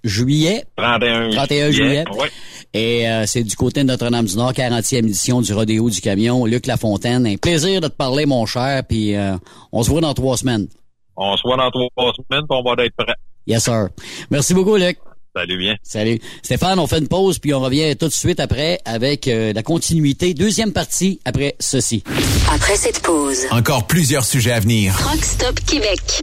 [0.05, 0.65] juillet.
[0.77, 2.05] 31, 31 juillet.
[2.17, 2.31] Ouais.
[2.75, 6.45] Et euh, c'est du côté de Notre-Dame-du-Nord, 40e édition du Rodéo du Camion.
[6.45, 9.37] Luc Lafontaine, un plaisir de te parler, mon cher, puis euh,
[9.73, 10.69] on se voit dans trois semaines.
[11.17, 13.15] On se voit dans trois semaines, puis on va être prêt.
[13.47, 13.89] Yes, sir.
[14.31, 14.99] Merci beaucoup, Luc.
[15.37, 15.77] Salut bien.
[15.83, 16.19] Salut.
[16.43, 19.63] Stéphane, on fait une pause, puis on revient tout de suite après avec euh, la
[19.63, 20.33] continuité.
[20.33, 22.03] Deuxième partie après ceci.
[22.51, 23.41] Après cette pause.
[23.51, 24.95] Encore plusieurs sujets à venir.
[24.95, 26.23] Rockstop Québec.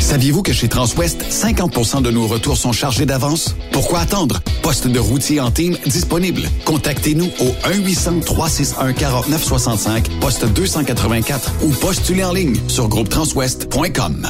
[0.00, 3.54] Saviez-vous que chez Transwest, 50% de nos retours sont chargés d'avance?
[3.72, 4.40] Pourquoi attendre?
[4.62, 6.42] Poste de routier en team disponible.
[6.64, 14.28] Contactez-nous au 1-800-361-4965, poste 284 ou postulez en ligne sur groupetranswest.com.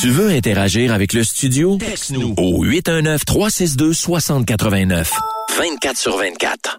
[0.00, 1.78] Tu veux interagir avec le studio?
[1.78, 5.06] Texte-nous au 819-362-6089.
[5.58, 6.78] 24 sur 24.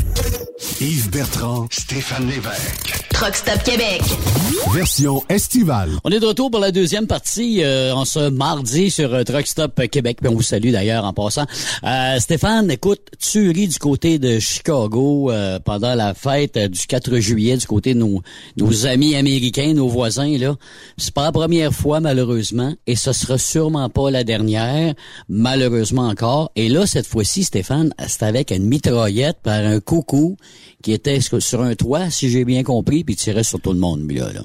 [0.81, 3.01] Yves Bertrand, Stéphane Lévesque.
[3.11, 4.01] Truck Stop Québec.
[4.73, 5.91] Version estivale.
[6.03, 9.45] On est de retour pour la deuxième partie euh, en ce mardi sur euh, Truck
[9.45, 10.17] Stop Québec.
[10.21, 11.45] Puis on vous salue d'ailleurs en passant.
[11.83, 17.17] Euh, Stéphane, écoute, tuerie du côté de Chicago euh, pendant la fête euh, du 4
[17.17, 18.23] juillet du côté de nos,
[18.57, 20.55] nos amis américains, nos voisins là.
[20.97, 24.95] C'est pas la première fois malheureusement et ce sera sûrement pas la dernière,
[25.29, 26.51] malheureusement encore.
[26.55, 30.37] Et là cette fois-ci, Stéphane, c'est avec une mitraillette par un coucou
[30.81, 34.07] qui était sur un toit, si j'ai bien compris, puis tirait sur tout le monde,
[34.07, 34.33] lui, là.
[34.33, 34.41] là.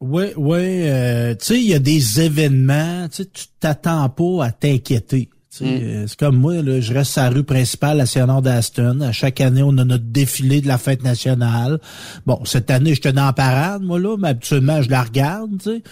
[0.00, 0.58] Oui, oui.
[0.88, 5.28] Euh, tu sais, il y a des événements, tu sais, tu t'attends pas à t'inquiéter.
[5.48, 9.02] Sais, euh, C'est comme moi, là, je reste à la rue principale à Saint-Honor d'Aston.
[9.02, 11.78] À chaque année, on a notre défilé de la fête nationale.
[12.24, 15.70] Bon, cette année, j'étais dans la parade, moi, là, mais habituellement, je la regarde, tu
[15.70, 15.82] sais.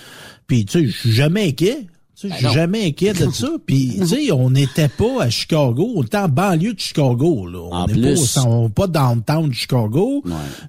[0.47, 1.86] Puis, tu sais, je suis jamais inquiet.
[2.21, 3.49] Tu sais, Je suis jamais inquiet de ça.
[3.64, 5.91] Puis, tu sais, on n'était pas à Chicago.
[5.97, 7.47] On était en banlieue de Chicago.
[7.47, 7.59] Là.
[7.61, 8.35] On En n'est plus.
[8.35, 10.23] pas, on pas downtown de Chicago.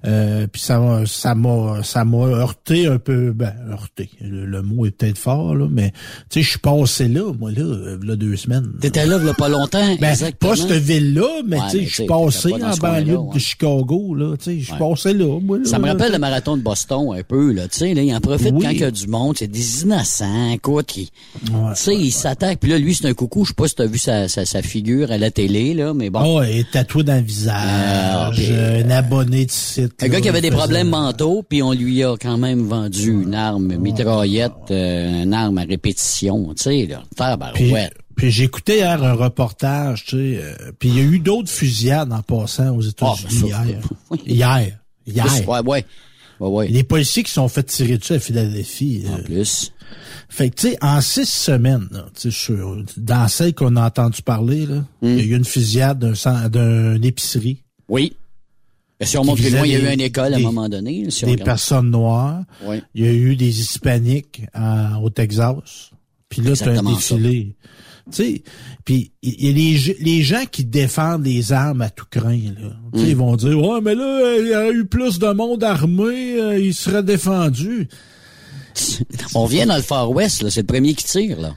[0.06, 3.32] Euh, puis ça m'a ça m'a ça m'a heurté un peu.
[3.32, 4.08] Ben, heurté.
[4.20, 5.90] Le, le mot est peut-être fort, là, mais
[6.30, 8.72] tu sais, je suis passé là, moi, là, euh, là deux semaines.
[8.80, 10.52] T'étais là, a pas longtemps, Ben, exactement.
[10.52, 13.34] pas cette ville-là, mais Ouais, tu sais, je suis passé en banlieue ouais.
[13.34, 14.36] de Chicago, là.
[14.38, 14.78] Tu sais, je suis Ouais.
[14.78, 15.58] passé là, moi.
[15.58, 17.68] Là, Ça me là, rappelle le marathon de Boston un peu, là.
[17.68, 18.62] Tu sais, là, il en profite Oui.
[18.62, 19.36] quand il y a du monde.
[19.38, 20.86] C'est des innocents, écoute.
[20.86, 21.10] qui-
[21.50, 22.60] Ouais, tu sais, il s'attaque.
[22.60, 23.44] Puis là, lui, c'est un coucou.
[23.44, 26.08] Je sais pas si t'as vu sa, sa, sa figure à la télé, là, mais
[26.08, 26.20] bon.
[26.20, 27.54] Ah ouais, et tatoué dans le visage.
[27.56, 30.02] Ah, un abonné de site.
[30.02, 33.10] Un gars qui avait des il problèmes mentaux, puis on lui a quand même vendu
[33.10, 37.02] une arme mitraillette, euh, une arme à répétition, tu sais, là.
[37.02, 37.94] Puis, Tabarouette.
[38.14, 42.12] puis j'écoutais hier un reportage, tu sais, euh, puis il y a eu d'autres fusillades
[42.12, 43.80] en passant aux États-Unis Ah, ben ça, hier.
[44.10, 44.20] oui.
[44.26, 44.78] Hier.
[45.06, 45.48] Hier.
[45.48, 45.84] Ouais, ouais.
[46.40, 46.68] Ouais, ouais.
[46.68, 49.04] Les policiers qui sont fait tirer dessus à Philadelphie.
[49.08, 49.72] En euh, plus.
[50.34, 54.66] Fait que, tu sais, en six semaines, là, sur- dans celle qu'on a entendu parler,
[54.66, 54.80] Hmm.
[55.02, 57.62] il y a eu une fusillade d'un d'une épicerie.
[57.88, 58.14] Oui.
[58.98, 60.40] Et si on monte plus loin, il y a eu une des- école à un
[60.40, 61.10] moment donné.
[61.10, 62.44] si des personnes noires.
[62.64, 62.80] Oui.
[62.94, 65.90] Il y a eu des hispaniques en- au Texas.
[66.30, 67.54] Puis là, c'est un défilé.
[68.10, 68.42] Tu sais,
[68.84, 72.70] puis il y a les, les gens qui défendent les armes à tout craint, là.
[72.94, 73.08] Tu sais, Mm.
[73.10, 76.40] Ils vont dire, ouais, mais là, euh, il y aurait eu plus de monde armé,
[76.40, 77.88] euh, il serait défendu.
[79.34, 80.50] On vient dans le Far West, là.
[80.50, 81.54] C'est le premier qui tire, là.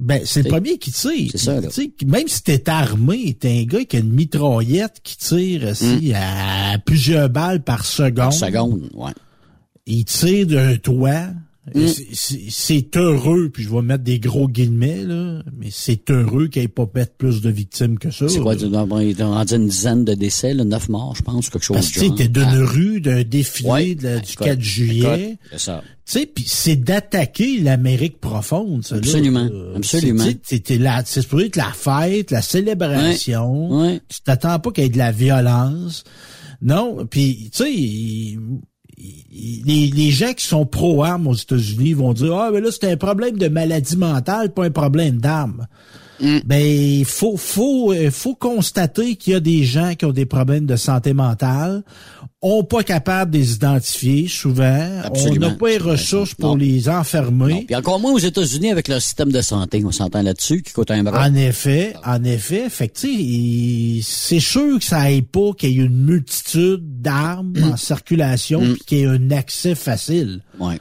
[0.00, 1.30] Ben, c'est le premier qui tire.
[1.30, 1.68] c'est ça, là.
[1.68, 5.68] Tu sais, Même si t'es armé, t'es un gars qui a une mitraillette qui tire
[5.70, 8.12] aussi à plusieurs balles par seconde.
[8.12, 8.16] Mm.
[8.16, 9.12] Par seconde, ouais.
[9.86, 11.28] Il tire d'un toit.
[11.72, 11.86] Mm.
[12.50, 16.66] C'est heureux, puis je vais mettre des gros guillemets, là, mais c'est heureux qu'il n'y
[16.66, 18.28] ait pas plus de victimes que ça.
[18.28, 21.64] C'est quoi, il est rendu une dizaine de décès, là, neuf morts, je pense, quelque
[21.64, 22.66] chose Parce que t'es d'une ah.
[22.66, 25.38] rue, d'un défilé de, du 4 juillet.
[25.52, 25.82] C'est ça.
[26.06, 28.96] Tu sais, puis c'est d'attaquer l'Amérique profonde, ça.
[28.96, 29.76] Absolument, là.
[29.76, 30.24] absolument.
[30.42, 33.80] C'est là, c'est supposé être la fête, la célébration.
[33.80, 34.02] Ouais.
[34.08, 36.04] Tu t'attends pas qu'il y ait de la violence.
[36.60, 38.38] Non, puis tu sais,
[38.96, 42.96] les, les, gens qui sont pro-armes aux États-Unis vont dire ah mais là c'est un
[42.96, 45.66] problème de maladie mentale, pas un problème d'armes.
[46.20, 46.38] Mm.
[46.44, 50.66] Ben il faut faut faut constater qu'il y a des gens qui ont des problèmes
[50.66, 51.82] de santé mentale,
[52.46, 55.46] ont pas capable de les identifier souvent, Absolument.
[55.46, 56.56] on n'a pas les ressources pour non.
[56.56, 57.54] les enfermer.
[57.54, 57.62] Non.
[57.62, 60.90] Puis encore moins aux États-Unis avec leur système de santé, on s'entend là-dessus qui coûte
[60.90, 61.26] un bras.
[61.26, 66.04] En effet, en effet, fait c'est sûr que ça aille pas qu'il y ait une
[66.04, 68.72] multitude d'armes en circulation Mm.
[68.74, 70.42] puis qu'il y ait un accès facile.
[70.60, 70.78] Ouais.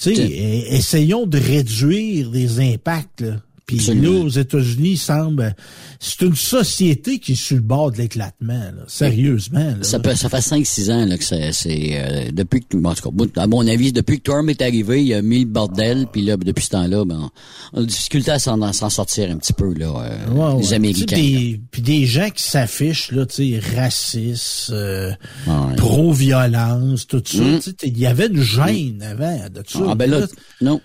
[0.00, 3.20] Tu sais, e- essayons de réduire les impacts.
[3.20, 3.36] Là.
[3.66, 5.56] Puis là, aux États-Unis, il semble,
[5.98, 8.84] c'est une société qui est sur le bord de l'éclatement, là.
[8.86, 9.58] sérieusement.
[9.58, 9.82] Là.
[9.82, 13.10] Ça, peut, ça fait 5-6 ans là, que c'est, c'est euh, depuis que, en tout
[13.10, 16.22] cas, à mon avis, depuis que Trump est arrivé, il a mis le bordel, puis
[16.22, 17.30] là, depuis ce temps-là, ben,
[17.72, 20.74] on a de difficulté à s'en, sortir un petit peu là, euh, Ouais, les ouais.
[20.74, 21.16] Américains.
[21.16, 25.10] Des, puis des gens qui s'affichent là, tu sais, racistes, euh,
[25.46, 25.76] Ouais.
[25.76, 27.60] pro-violence, tout ça.
[27.60, 29.86] Sais, Il y avait une gêne avant de tout ça.
[29.88, 30.26] Ah ben là,
[30.60, 30.80] non.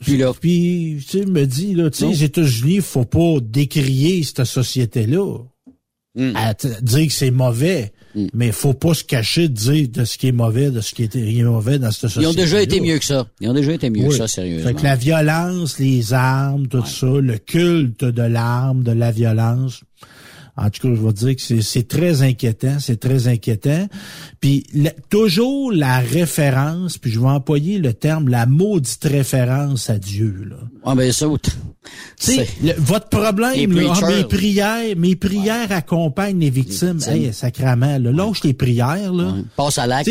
[0.00, 4.22] Puis là, puis tu sais, me dit là, tu sais, les États-Unis, faut pas décrier
[4.22, 5.38] cette société-là,
[6.18, 6.32] Mm.
[6.34, 7.92] à dire que c'est mauvais,
[8.34, 11.04] mais faut pas se cacher de dire de ce qui est mauvais, de ce qui
[11.04, 12.24] est est mauvais dans cette société.
[12.24, 13.28] Ils ont déjà été mieux que ça.
[13.40, 14.68] Ils ont déjà été mieux que ça, sérieusement.
[14.68, 19.82] Fait que la violence, les armes, tout ça, le culte de l'arme, de la violence.
[20.60, 23.86] En tout cas, je vais dire que c'est- très inquiétant, c'est très inquiétant.
[24.40, 29.98] Puis la- toujours la référence, puis je vais employer le terme la maudite référence à
[29.98, 30.46] Dieu.
[30.50, 30.56] Là.
[30.84, 31.50] Ah ben ça, Tu
[32.18, 36.98] sais, le- votre problème, Les là, ah, mes prières, mes prières accompagnent les victimes.
[36.98, 37.12] victimes.
[37.14, 39.34] Hey, sacrament, là, lâche les prières, là.
[39.56, 40.10] Passe à l'acte.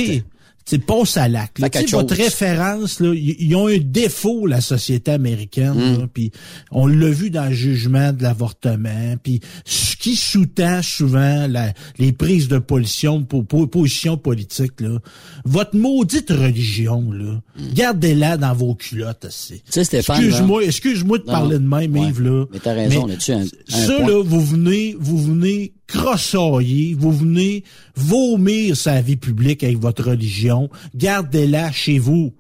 [0.68, 1.60] Tu passe à l'acte.
[1.92, 6.02] Votre référence, là, ils ont un défaut, la société américaine.
[6.04, 6.08] Mm.
[6.14, 6.32] Puis
[6.72, 9.16] on l'a vu dans le jugement de l'avortement.
[9.24, 15.00] Puis ce qui sous-tend souvent la- les prises de position, pour, pour- position politique, là,
[15.46, 17.42] votre maudite religion, là,
[17.74, 19.26] gardez-la dans vos culottes.
[19.26, 19.54] Mm.
[19.80, 22.08] Excuse-moi, excuse-moi de Non, parler de même, ouais.
[22.10, 22.46] Yves, là.
[22.52, 23.34] Mais t'as raison là-dessus.
[23.68, 24.08] ça, point?
[24.08, 27.64] là, vous venez, vous venez crossailler, vous venez
[27.96, 30.70] vomir sa vie publique avec votre religion.
[30.96, 32.34] Gardez-la chez vous.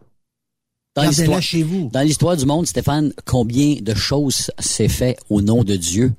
[0.95, 1.89] Dans Gardez-la l'histoire, chez vous.
[1.93, 6.14] dans l'histoire du monde, Stéphane, combien de choses s'est fait au nom de Dieu?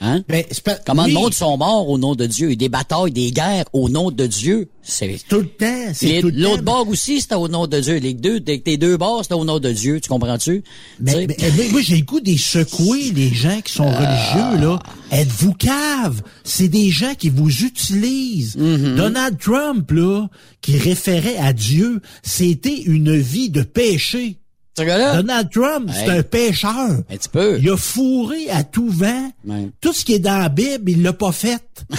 [0.00, 0.22] Hein?
[0.28, 2.52] Ben, pas- Comment oui, de monde sont morts au nom de Dieu?
[2.52, 4.68] Et des batailles, des guerres au nom de Dieu?
[4.82, 7.78] C'est Tout le temps, c'est Les- tout le L'autre bord aussi, c'était au nom de
[7.80, 7.96] Dieu.
[7.96, 10.00] Les deux, tes deux bords, c'était au nom de Dieu.
[10.00, 10.62] Tu comprends-tu?
[11.00, 14.78] Mais, mais- mais moi, j'ai le goût des secouer, les gens qui sont religieux, là.
[15.10, 16.22] Êtes-vous cave?
[16.44, 18.56] C'est des gens qui vous utilisent.
[18.56, 18.94] Mm-hmm.
[18.94, 20.28] Donald Trump, là,
[20.62, 24.37] qui référait à Dieu, c'était une vie de péché.
[24.78, 25.16] Ce gars-là?
[25.16, 26.18] Donald Trump, c'est Hey.
[26.18, 26.72] un pécheur.
[27.10, 27.58] Un petit peu.
[27.60, 29.30] Il a fourré à tout vent.
[29.46, 29.68] Ouais.
[29.80, 31.62] Tout ce qui est dans la Bible, il l'a pas fait.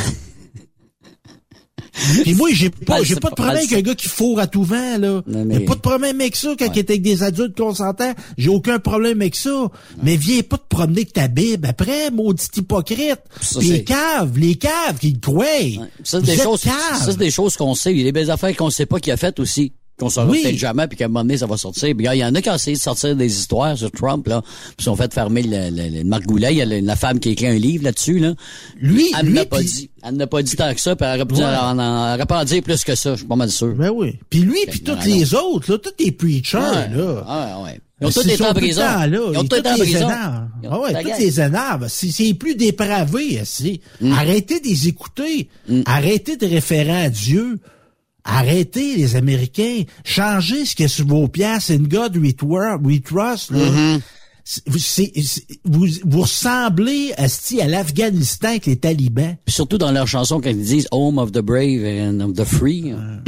[2.24, 3.76] Puis moi, j'ai pas, j'ai ça, pas de problème avec ça.
[3.76, 5.22] un gars qui fourre à tout vent, là.
[5.28, 8.14] Non, mais- J'ai pas de problème avec ça quand il est avec des adultes consentants.
[8.38, 9.68] J'ai aucun problème avec ça.
[10.02, 13.20] Mais viens pas te promener avec ta Bible après, maudit hypocrite.
[13.42, 15.44] Ça, les caves, les caves qui croient.
[16.04, 16.72] Ça, Vous c'est des êtes choses, ça,
[17.04, 17.92] c'est des choses qu'on sait.
[17.92, 19.74] Il y a des belles affaires qu'on sait pas qu'il a faites aussi.
[20.00, 20.42] Qu'on saura Oui.
[20.44, 21.94] peut-être jamais, puis qu'à un moment donné, ça va sortir.
[21.96, 24.42] Puis, il y en a qui ont essayé de sortir des histoires sur Trump, là,
[24.78, 26.54] puis sont fait fermer le, le, le Margoulet.
[26.54, 28.34] Il y a la, femme qui a écrit un livre là-dessus, là.
[28.80, 29.90] Lui, Elle n'a pas puis- dit.
[30.02, 31.56] Elle n'a pas dit tant que ça, puis elle aurait pu dire- Ouais.
[31.58, 33.76] en- en- elle aurait pas en dire plus que ça, je suis pas mal sûr.
[33.76, 34.18] Ben oui.
[34.30, 36.96] Puis lui, puis non, tous les autres, là, tous les preachers, Ouais.
[36.98, 37.24] là.
[37.28, 37.82] Ah, ouais.
[38.02, 38.82] Ils ont Ils tous été en prison.
[38.82, 39.08] temps là.
[39.34, 40.08] Ils ont tous été en prison.
[40.08, 40.10] ont
[40.72, 41.20] Ah ouais, gang.
[41.20, 41.88] les énervent.
[41.90, 43.42] C'est plus dépravé.
[44.00, 44.14] Mm.
[44.14, 45.50] Arrêtez de les écouter.
[45.86, 47.60] Arrêtez de référer à Dieu.
[48.32, 49.84] Arrêtez, les Américains.
[50.04, 51.70] Changez ce qu'il y a sur vos pièces.
[51.72, 53.52] In God we, twer- we trust.
[53.52, 53.60] là.
[53.60, 54.00] Mm-hmm.
[54.52, 55.14] C'est-
[55.64, 59.36] vous- vous, vous ressemblez asti, à l'Afghanistan avec les talibans.
[59.48, 62.92] Surtout dans leur chanson, quand ils disent Home of the Brave and of the Free.
[62.92, 63.20] en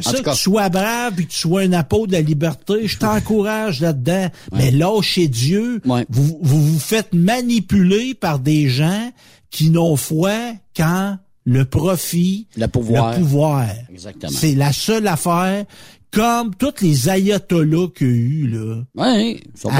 [0.00, 2.22] Ça, tout cas, que tu sois brave et que tu sois un apôtre de la
[2.22, 4.28] liberté, je t'encourage là-dedans.
[4.52, 5.82] Mais lâchez Dieu.
[5.84, 6.06] Ouais.
[6.08, 9.12] Vous, vous vous faites manipuler par des gens
[9.50, 10.32] qui n'ont foi
[10.74, 13.12] qu'en le profit, Le pouvoir.
[13.12, 13.66] le pouvoir.
[13.90, 14.32] Exactement.
[14.34, 15.64] C'est la seule affaire.
[16.12, 18.82] Comme tous les ayatollahs qu'il y a eu, là.
[18.96, 19.76] ouais, ils sont pas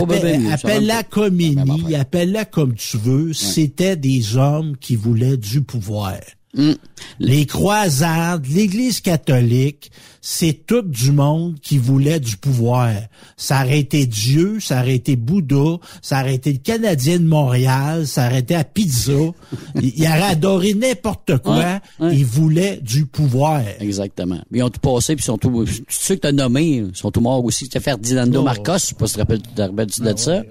[0.52, 2.00] Appelle-la comme affaire.
[2.00, 3.32] appelle-la comme tu veux.
[3.32, 6.20] C'était des hommes qui voulaient du pouvoir.
[6.54, 6.72] Mm.
[7.18, 9.90] Les croisades, l'Église catholique,
[10.20, 12.90] c'est tout du monde qui voulait du pouvoir.
[13.36, 18.06] Ça aurait été Dieu, ça aurait été Bouddha, ça aurait été le Canadien de Montréal,
[18.06, 19.12] ça aurait été à Pizza.
[19.76, 21.56] il, il aurait adoré n'importe quoi.
[21.58, 22.16] Ouais, ouais.
[22.16, 23.62] Il voulait du pouvoir.
[23.78, 24.40] Exactement.
[24.52, 27.20] Ils ont tout passé, puis ils sont tous, ceux que t'as nommés, ils sont tous
[27.20, 27.64] morts aussi.
[27.64, 28.42] C'était Ferdinando Oh.
[28.42, 29.24] Marcos, je sais pas si tu
[29.54, 30.42] te rappelles, tu de ça?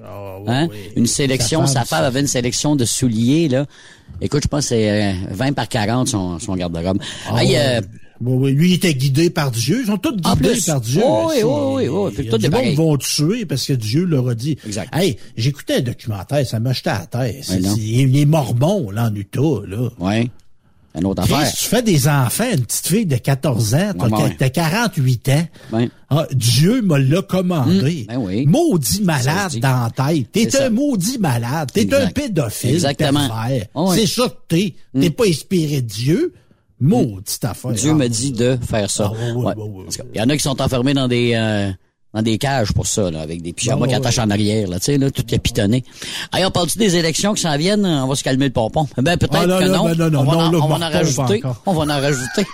[0.47, 0.67] Hein?
[0.95, 3.65] Une sélection, Sa femme, avait une sélection de souliers, là.
[4.21, 6.99] Écoute, je pense que c'est euh, 20 par 40 son, son garde-robe.
[7.29, 7.81] Ah Hey, euh,
[8.21, 9.79] Oui, oui, lui il était guidé par Dieu.
[9.81, 10.65] Ils sont tous guidés plus.
[10.65, 11.01] par Dieu.
[11.05, 12.27] Oh, oui, oui, oui, oui.
[12.29, 14.57] Tout du monde vont tuer parce que Dieu leur a dit.
[14.65, 14.93] Exact.
[14.93, 17.43] Hey, j'écoutais un documentaire, ça m'a jeté à la tête.
[17.43, 19.89] C'est- les Mormons, là, en Utah, là.
[19.99, 20.29] ouais.
[20.97, 21.53] Une autre Chris, affaire.
[21.53, 24.35] tu fais des enfants, une petite fille de 14 ans, t'as, Ouais, ouais.
[24.39, 25.47] t'as 48 ans.
[25.71, 25.89] Ouais.
[26.09, 28.05] Ah, Dieu me l'a commandé.
[28.09, 28.45] Mm, ben oui.
[28.47, 30.31] Maudit malade dans la tête.
[30.31, 30.69] T'es un ça.
[30.71, 31.69] maudit malade.
[31.71, 32.71] T'es un pédophile.
[32.71, 33.27] Exactement.
[33.75, 33.91] Oh.
[33.93, 34.73] C'est ça que t'es.
[34.99, 36.33] T'es pas inspiré de Dieu.
[36.81, 37.71] Maudite affaire.
[37.71, 39.11] Dieu Ah, me dit de faire ça.
[39.13, 39.53] Ah, ouais,
[40.13, 41.71] Il y en a qui sont enfermés dans des euh,
[42.13, 44.79] dans des cages pour ça, là, avec des pyjamas Ouais, qui attachent en arrière, là,
[44.79, 45.83] tu sais, là, tout capitonné.
[46.31, 47.85] Allez, on parle-tu des élections qui s'en viennent?
[47.85, 48.87] On va se calmer le pompon.
[48.97, 49.85] Ben, peut-être Ah, que non.
[49.85, 51.41] ben, non, non, on va, non, en, on va en rajouter.
[51.67, 52.45] On va en rajouter.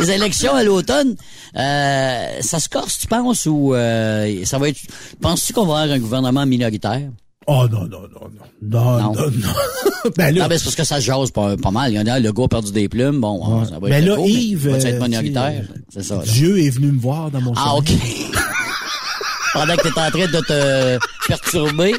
[0.00, 1.14] les élections à l'automne,
[1.56, 4.80] euh, ça se corse, tu penses, ou euh, ça va être...
[5.22, 7.08] Penses-tu qu'on va avoir un gouvernement minoritaire?
[7.46, 8.30] Oh non, non, non, non.
[8.62, 9.14] Non, Non.
[9.14, 10.10] non, non.
[10.16, 11.90] ben là, Non, ben, c'est parce que ça se jase pas, pas mal.
[11.92, 13.20] Il y en a, le gars a perdu des plumes.
[13.20, 15.64] Bon, ça va être Ben là, beau, mais Yves, va-tu euh, être minoritaire?
[15.88, 16.16] C'est ça.
[16.16, 16.22] là.
[16.24, 17.96] Dieu est venu me voir dans mon Ah, sommeil.
[17.96, 18.36] OK.
[19.54, 20.98] Pendant que t'es en train de te
[21.28, 21.94] perturber.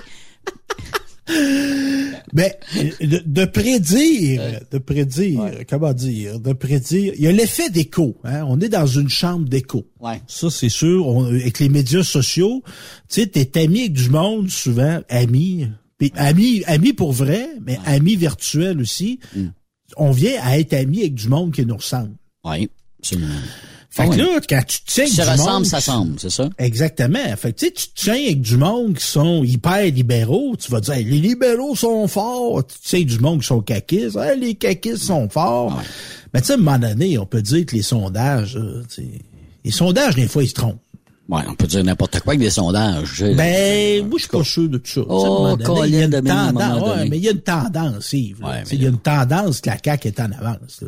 [2.34, 2.52] Ben,
[3.02, 7.14] de, de prédire, de prédire, comment dire, de prédire.
[7.18, 8.16] Il y a l'effet d'écho.
[8.24, 8.44] Hein?
[8.48, 9.86] On est dans une chambre d'écho.
[10.00, 10.22] Ouais.
[10.28, 11.08] Ça, c'est sûr.
[11.08, 12.64] On- avec les médias sociaux,
[13.10, 15.68] tu sais, t'es ami avec du monde, souvent, ami.
[15.98, 19.20] Puis ami, ami pour vrai, mais ami virtuel aussi.
[19.36, 19.48] Mm.
[19.98, 22.16] On vient à être ami avec du monde qui nous ressemble.
[22.46, 23.28] Oui, absolument.
[23.94, 24.18] Fait Ah que ouais.
[24.18, 26.50] là, quand tu tiens avec du ressemble, monde, ça semble, c'est ça?
[26.58, 27.36] Exactement.
[27.38, 30.80] Fait que tu sais, tu tiens avec du monde qui sont hyper libéraux, tu vas
[30.80, 34.56] dire Hey, les libéraux sont forts, tu sais du monde qui sont caquistes, Hey, les
[34.56, 35.76] caquistes sont forts.
[35.78, 35.84] Ah
[36.34, 38.58] Mais tu sais, à un moment donné, on peut dire que les sondages,
[38.88, 39.06] sais,
[39.66, 40.80] les sondages, des fois, ils se trompent.
[41.28, 43.24] Ouais, on peut dire n'importe quoi avec des sondages.
[43.36, 45.02] Ben, moi, je suis pas sûr de tout ça.
[45.08, 48.42] Oh, donné, il y a une tendance, ouais, mais il y a une tendance, Yves.
[48.44, 50.82] Ouais, Il y a une tendance que la CAQ est en avance.
[50.82, 50.88] Là.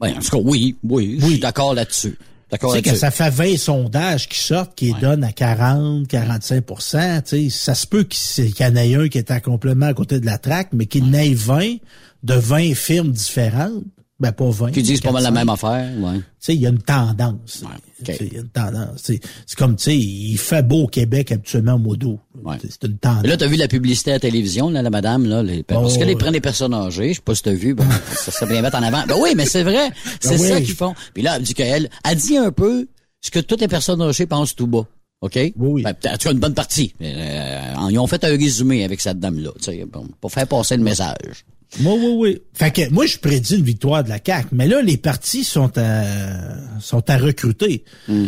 [0.00, 2.18] Ouais, en tout cas, oui, oui, je suis d'accord là-dessus.
[2.48, 3.00] Tu D'accord sais, quand là-dessus.
[3.00, 6.80] ça fait 20 sondages qui sortent, qui les donnent à 40, 45 tu
[7.24, 10.26] sais, ça se peut qu'il y en ait un qui est complètement à côté de
[10.26, 11.76] la traque, mais qu'il n'ait 20
[12.22, 13.82] de 20 firmes différentes.
[14.18, 14.70] Ben, pas 20.
[14.70, 15.34] Qui disent pas mal la 400.
[15.34, 16.16] même affaire, ouais.
[16.18, 17.62] Tu sais, il y a une tendance.
[18.02, 19.02] Tu Il y a une tendance.
[19.02, 19.20] tu.
[19.46, 22.18] C'est comme, tu sais, il fait beau au Québec habituellement au mois d'août.
[22.42, 22.56] Ouais.
[22.62, 23.24] C'est une tendance.
[23.24, 25.94] Et là, t'as vu la publicité à la télévision, là, la madame, là, les, parce
[25.94, 26.16] Oh, qu'elle ouais.
[26.16, 28.78] prend des personnes âgées, je sais pas si t'as vu, ben, ça serait bien mettre
[28.78, 29.04] en avant.
[29.06, 29.90] Ben oui, mais c'est vrai,
[30.20, 30.64] c'est Ben ça oui.
[30.64, 30.94] qu'ils font.
[31.12, 32.88] Puis là, elle dit qu'elle, elle dit un peu
[33.20, 34.86] ce que toutes les personnes âgées pensent tout bas.
[35.20, 35.38] OK?
[35.56, 35.82] Oui.
[35.82, 36.94] Ben, en tout cas, une bonne partie.
[37.02, 37.60] Euh,
[37.90, 39.86] ils ont fait un résumé avec cette dame-là, tu sais,
[40.20, 41.44] pour faire passer le message.
[41.80, 42.42] Oui, oui, oui.
[42.54, 44.48] Fait que moi, je prédis une victoire de la CAQ.
[44.52, 46.04] Mais là, les partis sont à,
[46.80, 47.84] sont à recruter.
[48.08, 48.26] Hmm.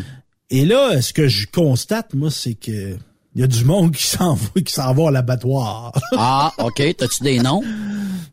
[0.50, 2.96] Et là, ce que je constate, moi, c'est que
[3.34, 5.92] il y a du monde qui s'en va, qui s'en va à l'abattoir.
[6.16, 6.82] Ah, OK.
[6.96, 7.62] T'as-tu des noms?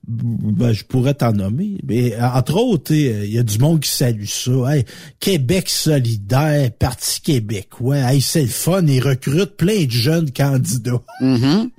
[0.08, 1.78] ben, je pourrais t'en nommer.
[1.84, 4.52] Mais entre autres, il y a du monde qui salue ça.
[4.76, 4.86] Hey,
[5.20, 7.98] Québec solidaire, Parti québécois.
[7.98, 8.86] Hey, c'est le fun.
[8.86, 11.02] Ils recrutent plein de jeunes candidats.
[11.22, 11.70] Mhm.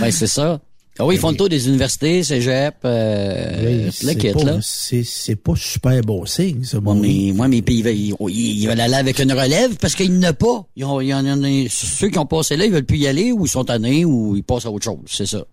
[0.00, 0.60] Ben, c'est ça.
[0.96, 3.90] Ah oui, ils font le tour des universités, cégep, euh,
[4.32, 4.58] pas- là.
[4.62, 8.78] C'est pas super bon signe, ça, Moi, mais, moi, mes pays, ils, ils, ils veulent
[8.80, 10.66] aller avec une relève parce qu'ils n'ont pas.
[10.76, 13.08] Ils ont, il y en a, ceux qui ont passé là, ils veulent plus y
[13.08, 14.98] aller ou ils sont tannés ou ils passent à autre chose.
[15.06, 15.44] C'est ça.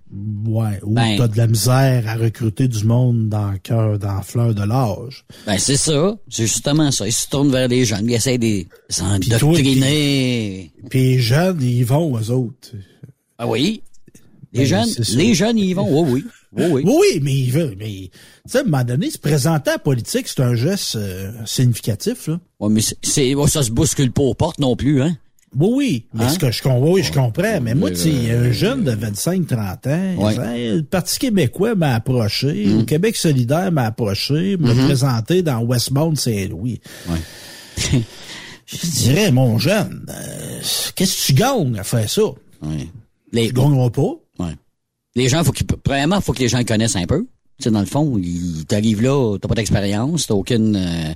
[0.46, 1.16] Ouais, ou Ben.
[1.18, 4.64] t'as de la misère à recruter du monde dans le cœur, dans la fleur de
[4.64, 5.26] l'âge.
[5.48, 6.18] Ben, c'est ça.
[6.30, 7.08] C'est justement ça.
[7.08, 8.08] Ils se tournent vers les jeunes.
[8.08, 8.68] Ils essaient de les
[9.56, 10.72] Puis.
[10.90, 12.72] Puis les jeunes, ils vont, eux autres.
[13.40, 13.82] Ah oui?
[14.54, 15.88] Les Ben, jeunes, les jeunes, ils y vont.
[16.04, 16.26] Oui, oui.
[16.54, 16.84] Oui, oui.
[16.86, 17.76] Oui, oui, mais ils veulent.
[17.80, 18.10] Mais, tu
[18.46, 22.28] sais, à un moment donné, se présenter à la politique, c'est un geste euh, significatif,
[22.28, 22.40] là.
[22.60, 25.16] Ouais, mais c'est, ouais, ça se bouscule pas aux portes non plus, hein?
[25.58, 26.30] Oui, oui, mais Hein?
[26.30, 27.60] ce que je, oui, je comprends.
[27.62, 30.34] Mais moi, tu sais, un jeune de 25-30 ans, il Ouais.
[30.34, 35.60] dit, Hey, le Parti québécois m'a approché, le Québec solidaire m'a approché, m'a présenté dans
[35.62, 36.80] Westmount Saint-Louis.
[37.10, 37.18] Ouais.
[38.66, 40.60] Je dirais, mon jeune, euh,
[40.96, 42.24] qu'est-ce que tu gagnes à faire ça?
[42.24, 42.88] Ouais.
[43.34, 44.14] Les, Tu gagneras pas.
[45.16, 47.26] Les gens, faut qu'ils, premièrement, faut que les gens connaissent un peu.
[47.58, 51.14] Tu sais, dans le fond, ils t'arrivent là, t'as pas d'expérience, t'as aucune, euh,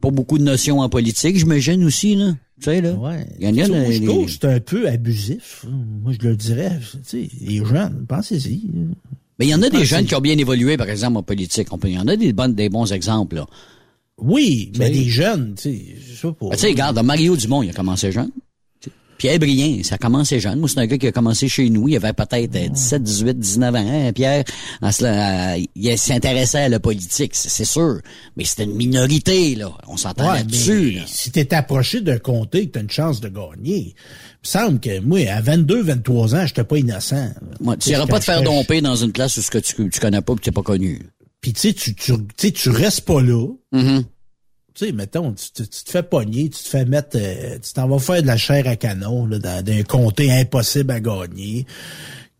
[0.00, 2.32] pas beaucoup de notions en politique, j'imagine aussi, là.
[2.60, 2.92] Tu sais, là.
[2.94, 3.26] Ouais.
[3.38, 4.88] Il y en a, Tu sais, là, moi, je les- trouve que c'est un peu
[4.88, 5.64] abusif.
[6.02, 6.78] Moi, je le dirais.
[6.92, 8.62] Tu sais, les jeunes, pensez-y.
[9.38, 11.68] Mais il y en a des jeunes qui ont bien évolué, par exemple, en politique.
[11.72, 13.46] On peut- Il y en a des, bonnes, des bons exemples, là.
[14.20, 16.48] Oui, mais des jeunes, tu sais, je sais pas.
[16.50, 18.30] Tu sais, regarde, Mario Dumont, il a commencé jeune.
[19.18, 20.60] Pierre Brien, ça a commencé jeune.
[20.60, 21.88] Moi, c'est un gars qui a commencé chez nous.
[21.88, 23.78] Il avait peut-être euh, 17, 18, 19 ans.
[23.78, 24.44] hein, Pierre,
[24.80, 28.00] en cela, il s'intéressait à la politique, c'est sûr.
[28.36, 29.72] Mais c'était une minorité, là.
[29.88, 30.98] On s'entend Ouais, là-dessus.
[31.06, 33.94] si t'es approché d'un comté, que t'as une chance de gagner.
[33.96, 37.30] Il me semble que moi, à 22, 23 ans, j'étais pas innocent.
[37.60, 40.00] Moi, tu n'iras pas te faire domper dans une place où ce que tu, tu
[40.00, 41.02] connais pas et tu n'es pas connu.
[41.40, 43.46] Puis tu sais, tu, tu, tu restes pas là.
[43.72, 44.04] Mm-hmm.
[44.78, 47.72] Tu sais, mettons, tu, te- tu te fais pogner, tu te fais mettre, euh, tu
[47.72, 51.00] t'en vas faire de la chair à canon, là, dans, dans un comté impossible à
[51.00, 51.66] gagner.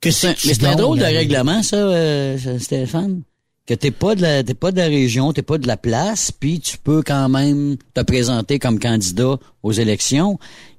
[0.01, 3.23] Que C'est mais c'est un drôle de règlement, ça, euh, Stéphane.
[3.67, 6.31] Que t'es pas de la, t'es pas de la région, t'es pas de la place,
[6.31, 10.39] puis tu peux quand même te présenter comme candidat aux élections,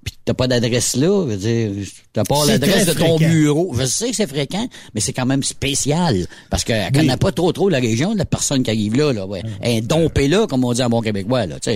[0.09, 1.71] puis t'as pas d'adresse là, je veux dire,
[2.13, 3.31] t'as pas l'adresse de ton fréquent.
[3.31, 3.75] bureau.
[3.77, 6.99] Je sais que c'est fréquent, mais c'est quand même spécial, parce qu'elle Oui.
[7.01, 9.43] connaît pas trop trop la région, la personne qui arrive là, là, ouais.
[9.61, 11.69] Elle est dompée là, comme on dit en bon québécois, là, tu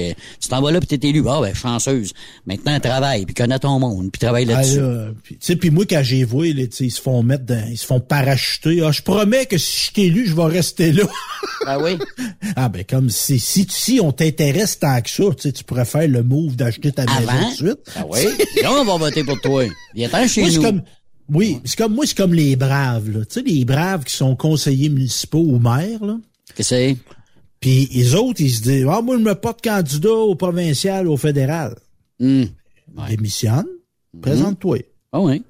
[0.50, 2.12] t'en vas là puis t'es élu, ah ben, chanceuse.
[2.48, 4.80] Maintenant, travaille, puis connais ton monde, puis travaille Ah, là-dessus.
[4.80, 7.68] là, puis, tu sais, puis moi, quand j'ai vu, là, ils se font mettre dans,
[7.70, 8.82] ils se font parachuter.
[8.84, 11.04] Ah, je promets que si je t'ai lu, je vais rester là.
[11.66, 11.98] Ah oui?
[12.56, 15.24] ah, ben, comme si, si, si on t'intéresse tant que ça,
[15.54, 17.80] tu pourrais faire le move d'acheter ta maison tout de suite.
[17.96, 18.20] Ah oui?
[18.62, 19.66] Là, on va voter pour toi.
[19.94, 20.62] Viens-t'en chez Moi, nous.
[20.62, 20.82] comme,
[21.34, 23.26] oui, c'est comme, moi, c'est comme les braves, là.
[23.26, 26.18] Tu sais, les braves qui sont conseillers municipaux ou maires, là.
[26.56, 26.98] Qu'est-ce que c'est?
[27.60, 31.18] Puis les autres, ils se disent, ah, moi, je me de candidat au provincial, au
[31.18, 31.76] fédéral.
[32.20, 32.44] Hmm.
[33.10, 33.68] Démissionne,
[34.22, 34.80] présente-toi.
[35.12, 35.42] Ah oui.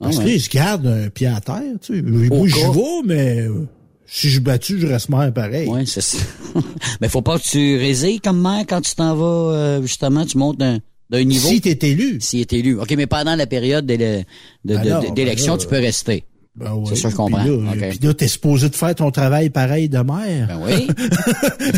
[0.00, 0.30] Ah Parce que ouais.
[0.30, 2.02] là, ils se gardent un pied à terre, tu sais.
[2.02, 2.70] Moi, je cas.
[2.70, 3.68] vais, mais euh,
[4.06, 5.68] si je suis battu, je reste maire pareil.
[5.68, 6.18] Oui, c'est ça.
[7.00, 10.36] Mais faut pas que tu résilles comme maire quand tu t'en vas, euh, justement, tu
[10.36, 10.80] montes d'un,
[11.12, 11.48] d'un niveau.
[11.48, 12.18] Si t'es élu.
[12.20, 12.80] S'il est élu.
[12.80, 14.24] OK, mais pendant la période de-
[15.14, 16.24] d'élection, ben tu peux rester.
[16.56, 16.86] Ben oui.
[16.88, 17.40] C'est ça, je comprends.
[17.42, 17.88] Puis là, OK.
[17.90, 20.48] puis là, t'es supposé de faire ton travail pareil de maire.
[20.48, 20.86] Ben oui.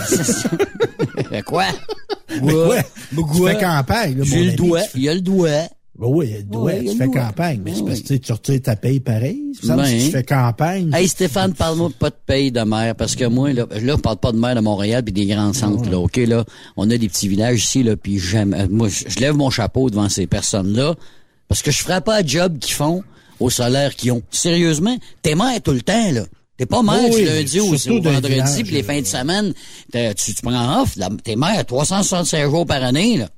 [0.07, 0.49] Ça.
[1.47, 1.65] Quoi?
[2.41, 2.77] Quoi?
[2.77, 3.51] Mais Tu quoi?
[3.53, 4.81] fais campagne, là, mon Il y a le doigt.
[4.81, 7.61] Ben il y a le doigt, Ouais, il y a tu fais campagne.
[7.65, 8.19] Mais Ben c'est parce oui.
[8.21, 9.41] que tu retires ta paye pareil.
[9.61, 9.85] Que Ben.
[9.85, 10.91] tu fais campagne.
[10.93, 14.17] Hey Stéphane, parle-moi pas de paye de mer, parce que moi, là, là, on parle
[14.17, 16.45] pas de mer de Montréal puis des grands centres, là, OK, là.
[16.77, 19.51] On a des petits villages ici, là, puis j'aime, euh, moi, je je lève mon
[19.51, 20.95] chapeau devant ces personnes-là,
[21.49, 23.05] parce que je ferais pas le job qu'ils font
[23.39, 24.23] au salaire qu'ils ont.
[24.31, 26.23] Sérieusement, t'es maire tout le temps, là.
[26.57, 29.53] T'es pas maire Oui, du lundi au, au vendredi, puis les fins de semaine,
[29.93, 33.29] tu, tu prends off, t'es maire 365 jours par année, là.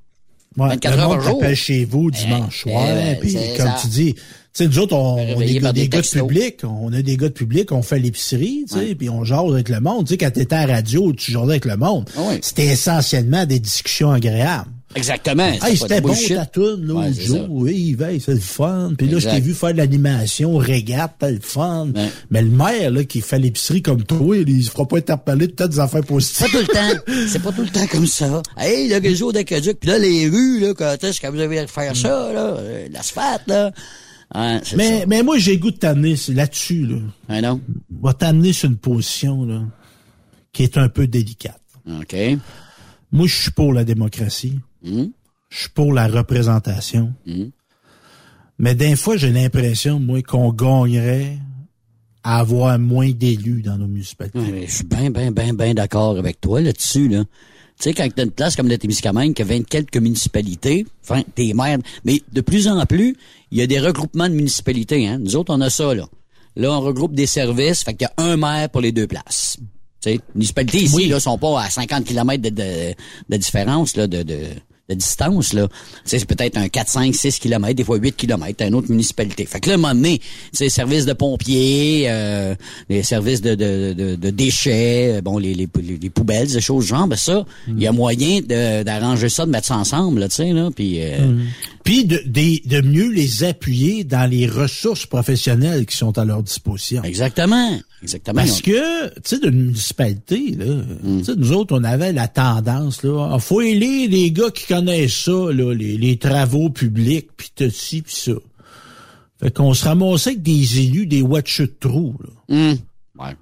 [0.56, 1.38] Ouais, 24 le heures monde par jour.
[1.40, 2.84] t'appelle chez vous dimanche Eh, soir.
[2.88, 3.78] eh ben, puis comme ça.
[3.80, 4.20] tu dis, tu
[4.52, 7.28] sais, nous autres, on, on est des, des gars de public, on a des gars
[7.28, 10.06] de public, on fait l'épicerie, tu sais, puis on jase avec le monde.
[10.06, 12.08] Tu sais, quand t'étais à la radio, tu jasais avec le monde.
[12.16, 12.38] Ah oui.
[12.40, 14.70] C'était essentiellement des discussions agréables.
[14.94, 15.46] Exactement.
[15.46, 17.46] Hey, pas c'était bon ta toune, l'autre jour.
[17.50, 18.92] Oui, veille, c'est le fun.
[18.96, 19.44] Puis là, je t'ai Exact.
[19.46, 21.88] vu faire de l'animation, régate, c'était le fun.
[22.30, 25.52] Mais le maire, là, qui fait l'épicerie comme toi, il se fera pas interpeller de
[25.52, 26.46] peut-être des affaires Pas positives.
[26.50, 27.02] tout le temps.
[27.28, 28.42] C'est pas tout le temps comme ça.
[28.56, 31.94] Hey, le réseau d'aqueduc, puis là, les rues, là, quand est-ce que vous avez faire
[31.96, 32.56] ça, là?
[32.58, 33.72] euh, L'asphalte, là?
[34.34, 34.76] Mais, ça.
[35.06, 36.96] mais moi, j'ai goût de t'amener là-dessus, là.
[37.28, 37.60] Hein, non?
[38.02, 39.62] va t'amener sur une position là,
[40.52, 41.60] qui est un peu délicate.
[41.88, 42.16] OK.
[43.12, 44.58] Moi, je suis pour la démocratie.
[44.86, 45.10] Hum,
[45.50, 47.12] Je suis pour la représentation.
[47.26, 47.50] hum.
[48.58, 51.38] Mais d'un fois, j'ai l'impression, moi, qu'on gagnerait
[52.24, 54.66] à avoir moins d'élus dans nos municipalités.
[54.66, 57.24] Je suis bien, bien, bien, bien d'accord avec toi là-dessus, là.
[57.78, 61.22] Tu sais, quand t'as une place comme la Témiscamingue, qui a 20 quelques municipalités, enfin,
[61.34, 61.76] t'es maire,
[62.06, 63.14] mais de plus en plus,
[63.50, 65.18] il y a des regroupements de municipalités, hein.
[65.18, 66.08] Nous autres, on a ça, là.
[66.56, 69.58] Là, on regroupe des services, fait qu'il y a un maire pour les deux places.
[69.60, 69.64] Tu
[70.00, 71.08] sais, les municipalités ici, Oui.
[71.08, 72.94] là, sont pas à 50 km de, de,
[73.28, 74.38] de différence, là, de, de,
[74.88, 75.68] de distance, là.
[76.04, 79.44] C'est peut-être un 4, 5, 6 km, des fois 8 km, à une autre municipalité.
[79.46, 80.20] Fait que là, à un moment donné,
[80.52, 82.54] sais, services de pompiers, euh,
[82.88, 86.60] les services de, de, de, de déchets, euh, bon, les, les, les, les poubelles, ces
[86.60, 90.20] choses genre, ben ça, il y a moyen de- d'arranger ça, de mettre ça ensemble,
[90.20, 91.02] là, tu sais, là, puis...
[91.02, 91.34] euh,
[91.84, 96.42] Puis de, de, de mieux les appuyer dans les ressources professionnelles qui sont à leur
[96.42, 97.02] disposition.
[97.04, 98.40] Exactement, exactement.
[98.40, 100.82] Parce que, tu sais, d'une municipalité, là,
[101.18, 104.66] tu sais, nous autres, on avait la tendance, là, à faut élire les gars qui
[104.66, 108.32] connaissent ça, là, les, les travaux publics, puis tout ci, puis ça.
[109.40, 112.56] Fait qu'on se ramassait avec des élus, des watch de trous, là.
[112.56, 112.78] Hum.
[113.18, 113.34] Ouais,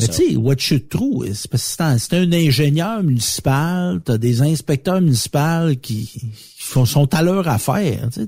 [0.00, 4.00] Mais tu sais, watch de trous, c'est parce que c'est un- c'est un ingénieur municipal,
[4.04, 6.24] t'as des inspecteurs municipaux qui, qui
[6.58, 8.26] font, sont à leur affaire, tu sais.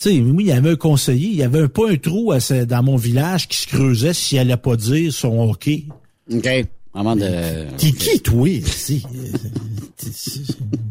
[0.00, 2.32] Tu sais, oui, il y avait un conseiller, il y avait un, pas un trou
[2.32, 5.84] à dans mon village qui se creusait s'il allait pas dire son hockey.
[6.32, 6.48] OK.
[6.92, 7.66] Vraiment de...
[7.76, 9.02] T'es qui, toi, ici?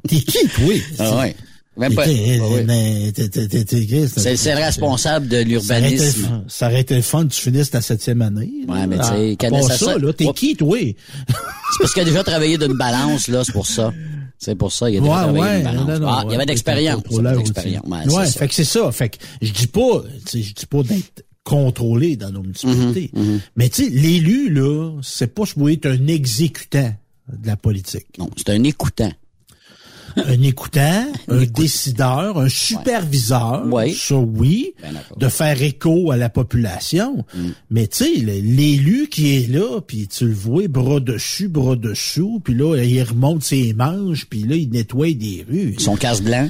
[0.07, 0.73] T'es qui, toi?
[0.99, 1.35] Ah ouais.
[1.75, 2.05] Même pas.
[2.05, 2.61] T'es- oui.
[2.67, 6.43] mais t'es- t'es- t'es- t'es- Chris, C'est le responsable de l'urbanisme.
[6.47, 8.51] ça aurait été le fun que tu finisses ta septième année.
[8.67, 10.77] Ouais, mais tu sais, ça- là, t'es qui, toi?
[10.77, 10.95] C'est
[11.79, 13.91] parce qu'il a déjà travaillé d'une balance, là, c'est pour ça.
[14.39, 16.95] C'est pour ça, il a déjà Ouais, ouais, non, non, ah, il y ouais, avait
[16.95, 17.85] contrôleur d'expérience.
[17.87, 18.13] Ouais.
[18.13, 18.91] Ouais, fait que c'est ça.
[18.91, 20.03] Fait que je dis pas,
[20.33, 23.11] je dis pas d'être contrôlé dans nos municipalités.
[23.13, 26.93] Mhm, Mais tu sais, l'élu, là, c'est pas supposé être un exécutant
[27.31, 28.07] de la politique.
[28.17, 29.11] Non, c'est un écoutant.
[30.25, 33.93] un écoutant, un décideur, un superviseur, Ouais.
[33.93, 37.25] ça oui, Ben, de faire écho à la population.
[37.35, 37.49] Mm.
[37.69, 42.41] Mais tu sais, l'élu qui est là, puis tu le vois, bras dessus, bras dessous,
[42.43, 45.75] puis là, il remonte ses manches, puis là, il nettoie des rues.
[45.79, 46.49] Son casse blanc.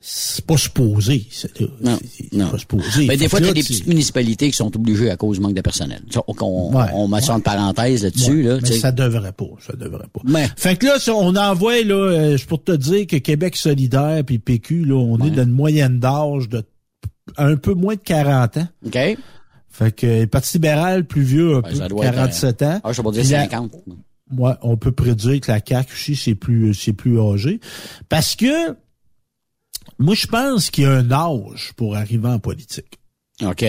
[0.00, 1.26] C'est pas supposé.
[1.82, 1.98] Non,
[2.32, 2.50] non.
[2.50, 3.06] pas supposé.
[3.06, 5.42] Ben, des fois, il y a des petites municipalités qui sont obligées à cause du
[5.42, 6.02] manque de personnel.
[6.28, 9.46] On, on, Ouais, on met ça en parenthèse là-dessus, Ouais, là, mais ça devrait pas,
[9.66, 10.20] ça devrait pas.
[10.24, 14.22] Mais- Fait que là, si on envoie, là, euh, pour te dire que Québec solidaire
[14.24, 16.62] puis PQ, là, on est dans une moyenne d'âge de
[17.36, 18.68] un peu moins de 40 ans.
[18.86, 18.98] OK?
[19.70, 22.80] Fait que le Parti libéral, plus vieux, un Ben, peu, ça doit être, 47 ans.
[22.84, 23.72] Ah, je dire Puis la- 50.
[24.36, 27.60] Ouais, on peut prédire que la CAQ aussi, c'est plus, c'est plus âgé.
[28.08, 28.76] Parce que,
[29.98, 32.98] moi, je pense qu'il y a un âge pour arriver en politique.
[33.44, 33.64] OK?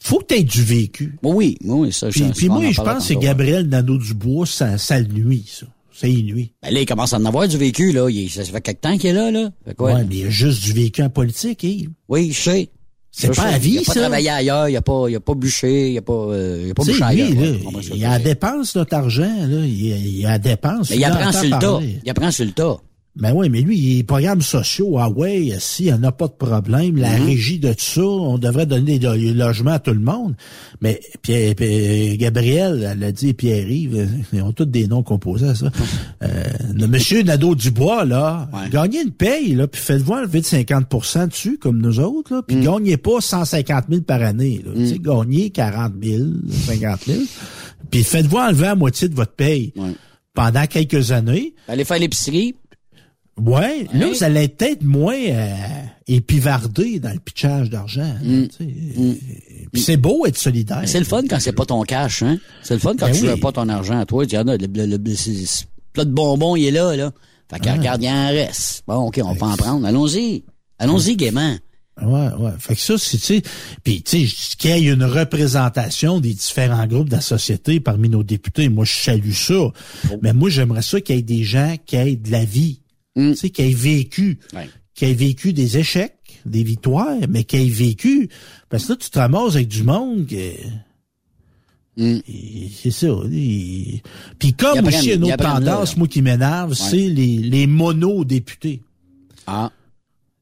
[0.00, 1.18] Faut que tu aies du vécu.
[1.22, 3.14] Oui, oui, ça, Puis, je puis moi, je pense que.
[3.14, 5.66] Gabriel Nadeau-Dubois, ça, ça le nuit, ça.
[5.92, 6.52] Ça y nuit.
[6.62, 8.08] Ben là, il commence à en avoir du vécu, là.
[8.10, 9.50] Il, ça fait quelque temps qu'il est là, là.
[9.64, 9.94] Fait quoi?
[9.94, 11.90] Ouais, mais il y a juste du vécu en politique, Yves.
[12.08, 12.68] Oui, je sais.
[13.10, 14.00] C'est Ça, pas à vie, Il a pas ça.
[14.00, 16.74] travaillé ailleurs, il a pas, il a pas bûché, il a pas, euh, il a
[16.74, 17.30] pas bûché ailleurs.
[17.30, 19.64] lui, là, il tu a dépense notre argent, là.
[19.64, 20.90] Il, il a dépense.
[20.90, 21.80] Mais il apprend sur le tas.
[22.04, 22.76] Il apprend sur le tas.
[23.18, 24.98] Ben oui, mais lui, il est programmes sociaux.
[24.98, 27.24] Ah ouais, s'il n'y en a pas de problème, la Mhm.
[27.26, 30.34] régie de tout ça, on devrait donner des lo- logements à tout le monde.
[30.82, 35.54] Mais Pierre, Pierre- Gabriel, elle a dit Pierre-Yves, ils ont tous des noms composés à
[35.54, 35.70] ça.
[36.22, 36.44] Euh,
[36.74, 41.78] le monsieur Nadeau-Dubois, là, gagnez une paye, là, puis faites-vous enlever de 50% dessus, comme
[41.80, 42.44] nous autres, là, Mm.
[42.46, 44.62] puis gagnez pas 150 000 par année.
[44.64, 44.72] Là.
[44.74, 46.24] Tu sais, gagnez 40 000,
[46.66, 47.20] 50 000,
[47.90, 49.72] puis faites-vous enlever la moitié de votre paye.
[50.34, 52.56] Pendant quelques années, Allez faire l'épicerie.
[53.38, 55.54] Ouais, là, vous allez être peut-être moins euh,
[56.06, 58.14] épivardé dans le pitchage d'argent.
[58.56, 58.66] sais.
[59.72, 60.82] Puis c'est beau être solidaire.
[60.86, 62.38] C'est le fun quand c'est pas ton cash, hein.
[62.62, 63.28] C'est le fun quand Ben tu oui.
[63.28, 64.24] veux pas ton argent à toi.
[64.24, 67.12] Tu dis, ah, non, le, le, le- c'est- plat de bonbons, il est là, là.
[67.50, 67.74] Fait que Ah.
[67.74, 68.82] regarde, il en reste.
[68.86, 69.86] Bon, OK, on peut en prendre.
[69.86, 70.42] Allons-y.
[70.78, 71.56] Allons-y gaiement.
[72.02, 72.50] Ouais, ouais.
[72.58, 73.42] Fait que ça, c'est, tu sais,
[73.82, 78.08] puis tu sais, qu'il y ait une représentation des différents groupes de la société parmi
[78.10, 79.54] nos députés, moi, je salue ça.
[79.54, 79.72] Oh.
[80.20, 82.80] Mais moi, j'aimerais ça qu'il y ait des gens qui aient de la vie,
[83.16, 83.30] Mm.
[83.32, 84.68] tu sais, qui aient vécu, Ouais.
[84.94, 86.12] qui aient vécu des échecs,
[86.44, 88.28] des victoires, mais qui aient vécu.
[88.68, 90.52] Parce que là, tu te ramasses avec du monde que...
[91.96, 92.20] Mm.
[92.74, 93.08] C'est ça.
[93.30, 94.02] il-
[94.38, 95.98] Puis comme apprennent- aussi une autre tendance, là.
[95.98, 98.82] moi, qui m'énerve, c'est les, les mono-députés.
[99.46, 99.72] Ah.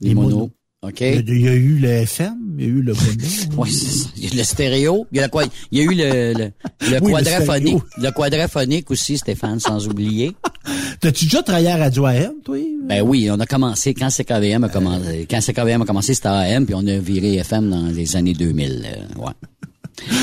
[0.00, 0.30] Les, Les monos.
[0.30, 0.50] monos.
[0.86, 1.00] OK?
[1.00, 2.92] Il y a- eu le FM, il y a eu le.
[3.56, 4.08] Oui, c'est ça.
[4.16, 5.06] Il y a le stéréo.
[5.12, 7.82] Il y a, quoi- il y a eu le, le, Oui, quadraphonique.
[7.98, 10.32] Le, quadraphonique aussi, Stéphane, sans oublier.
[11.00, 12.58] T'as-tu déjà travaillé à Radio AM, toi?
[12.88, 16.66] Ben oui, on a commencé, quand CKVM a commencé, quand CKVM a commencé, c'était AM,
[16.66, 18.84] puis on a viré FM dans les années 2000.
[18.86, 19.32] euh, ouais.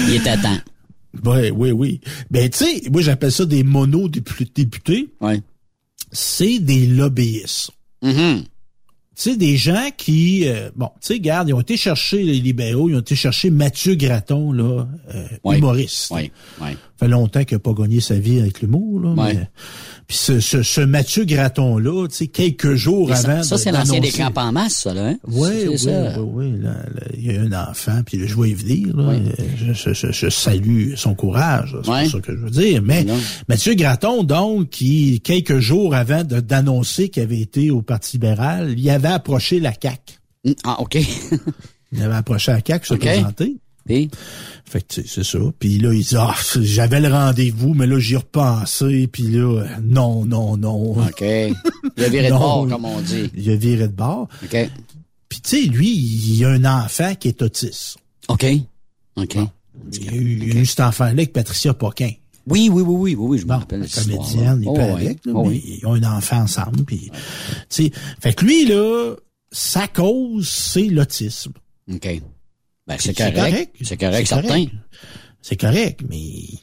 [0.07, 0.57] Il était temps.
[1.25, 2.01] Oui, oui, oui.
[2.29, 5.09] Ben, tu sais, moi, j'appelle ça des mono-députés.
[5.19, 5.41] Ouais.
[6.11, 7.71] C'est des lobbyistes.
[8.03, 8.09] Tu
[9.21, 12.89] sais, des gens qui, euh, bon, tu sais, regarde, ils ont été chercher les libéraux,
[12.89, 15.57] ils ont été chercher Mathieu Graton, là, euh, Ouais.
[15.57, 16.11] humoriste.
[16.11, 16.31] Oui,
[16.61, 16.69] oui.
[16.71, 19.09] Ça fait longtemps qu'il n'a pas gagné sa vie avec l'humour, là.
[19.11, 19.33] Ouais.
[19.33, 19.47] mais-
[20.11, 23.43] Puis ce, ce, ce Mathieu Graton-là, tu sais, quelques jours ça, avant...
[23.43, 25.17] ça, c'est l'ancien des crampes en masse, ça, là, hein?
[25.25, 26.19] Oui, oui, ça.
[26.19, 26.61] oui, oui.
[26.61, 28.93] là, là, il y a un enfant, puis je vois y venir.
[28.97, 29.13] Là,
[29.73, 32.81] je, je- je- salue son courage, c'est pas ça que je veux dire.
[32.83, 33.17] Mais Non.
[33.47, 38.89] Mathieu Graton, donc, qui, quelques jours avant d'annoncer qu'il avait été au Parti libéral, il
[38.89, 40.15] avait approché la CAQ.
[40.43, 40.97] Mm, Ah, OK.
[41.93, 42.99] Il avait approché la CAQ, se OK.
[42.99, 43.57] présenter.
[43.85, 44.09] Puis,
[44.65, 45.39] Fait que, c'est ça.
[45.59, 49.61] Puis là, il dit, ah, j'avais le rendez-vous, mais là, j'y ai repensé, puis là,
[49.61, 50.91] euh, non, non, non.
[51.01, 51.21] OK.
[51.21, 53.29] Il a viré de bord, comme on dit.
[53.35, 54.27] Il a viré de bord.
[54.43, 54.69] OK.
[55.29, 57.97] Puis, tu sais, lui, il a un enfant qui est autiste.
[58.27, 58.45] OK.
[59.17, 59.37] OK.
[59.93, 62.11] Il a eu, il a eu cet enfant-là avec Patricia Poquin.
[62.47, 63.87] Oui, oui, oui, oui, oui, oui, je me Bon, rappelle.
[63.87, 64.83] comédienne, il Oh, ouais.
[64.91, 65.79] avec, là, Oh, mais oui.
[65.81, 66.83] ils ont un enfant ensemble.
[66.85, 67.09] Puis,
[67.69, 69.15] tu sais, fait que lui, là,
[69.51, 71.53] sa cause, c'est l'autisme.
[71.91, 72.21] OK.
[72.87, 73.69] Ben, c'est correct.
[73.81, 74.65] C'est correct, certain.
[75.43, 76.19] C'est correct, mais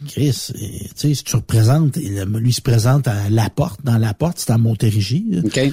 [0.06, 4.14] Chris, euh, tu sais, si tu représentes, lui se présente à la porte, dans la
[4.14, 5.24] porte, c'est à Montérégie.
[5.30, 5.40] là.
[5.44, 5.72] OK.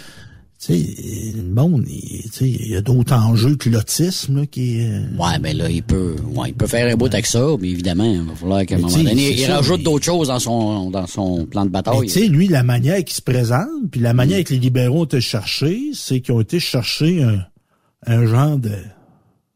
[0.58, 4.80] Tu sais, le monde, il tu sais, il y a d'autres enjeux que l'autisme, qui
[4.80, 4.90] est...
[4.90, 7.70] euh, Ouais, ben là, il peut, ouais, il peut faire un bout avec ça, mais
[7.70, 10.40] évidemment, il va falloir qu'à un moment donné, il ça, rajoute mais- d'autres choses dans
[10.40, 12.08] son, dans son plan de bataille.
[12.08, 15.06] tu sais, lui, la manière qu'il se présente, puis la manière que les libéraux ont
[15.06, 17.46] été cherchés, c'est qu'ils ont été chercher un,
[18.08, 18.72] un genre de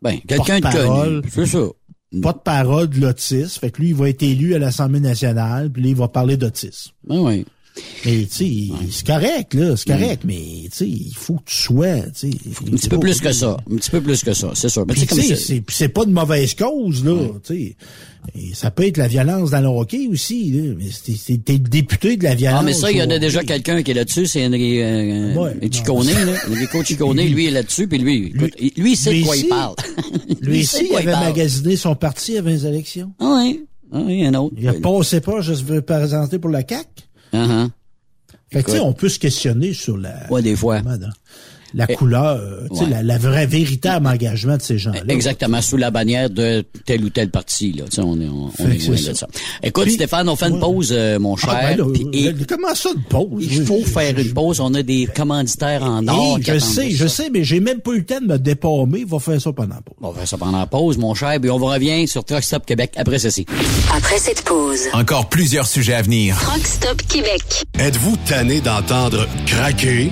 [0.02, 1.22] Ben, quelqu'un de connu.
[1.30, 1.68] C'est ça.
[2.22, 3.60] pas de parole de l'autisme.
[3.60, 6.38] Fait que lui, il va être élu à l'Assemblée nationale, puis là, il va parler
[6.38, 6.92] d'autisme.
[7.04, 7.46] Ben oui.
[8.06, 11.56] Mais tu sais, c'est correct, là, c'est correct, mais tu sais, il faut que tu
[11.58, 12.38] sois, tu sais.
[12.68, 13.58] Un petit peu plus que ça.
[13.72, 14.86] Un petit peu plus que ça, c'est sûr.
[14.86, 15.06] Puis,
[15.70, 17.16] c'est pas de mauvaise cause, là,
[17.46, 17.76] tu sais.
[18.36, 20.74] Et ça peut être la violence dans le hockey aussi, là.
[20.78, 20.86] Mais
[21.38, 22.60] t'es le député de la violence.
[22.62, 25.34] Ah, mais ça, il y en a déjà quelqu'un qui est là-dessus, c'est Henry, euh,
[25.36, 26.34] Ouais, euh, Ciccone, là.
[26.52, 29.48] Enrico Ciccone, lui, est là-dessus, puis lui, écoute, lui, il sait lui de quoi il
[29.48, 29.76] parle.
[30.42, 31.26] Lui de il avait parle.
[31.26, 33.12] magasiné son parti avant les élections.
[33.20, 33.62] Ah oui.
[33.92, 34.54] Ah oui, un autre.
[34.60, 36.86] Il a passé pas, je veux présenter pour la CAQ.
[37.34, 37.70] Uh-huh.
[38.52, 40.80] Fait que, on peut se questionner sur la, Ouais, des fois.
[40.82, 40.98] comment,
[41.74, 42.90] la couleur, euh, tu sais, Ouais.
[42.90, 45.02] la, la vraie, véritable engagement de ces gens-là.
[45.08, 47.84] Exactement, sous la bannière de tel ou tel parti, là.
[47.90, 49.14] Tu sais, on est, on, on est loin de ça.
[49.14, 49.28] ça.
[49.64, 50.60] Écoute, Puis- Stéphane, on fait une Ouais.
[50.60, 51.50] pause, euh, mon cher.
[51.54, 53.48] Ah, ben là, puis- et euh, comment ça une pause?
[53.52, 54.60] il faut faire une pause.
[54.60, 56.38] On a des commanditaires en or.
[56.42, 56.90] Je sais, ça.
[56.90, 59.00] je sais, mais j'ai même pas eu le temps de me dépaumer.
[59.00, 59.96] Il va faire ça pendant la pause.
[60.02, 62.44] On va faire ça pendant la pause, mon cher, puis on vous revient sur Truck
[62.44, 63.46] Stop Québec après ceci.
[63.96, 66.38] Après cette pause, Encore plusieurs sujets à venir.
[66.40, 67.42] Truck Stop Québec.
[67.78, 70.12] Êtes-vous tanné d'entendre craquer,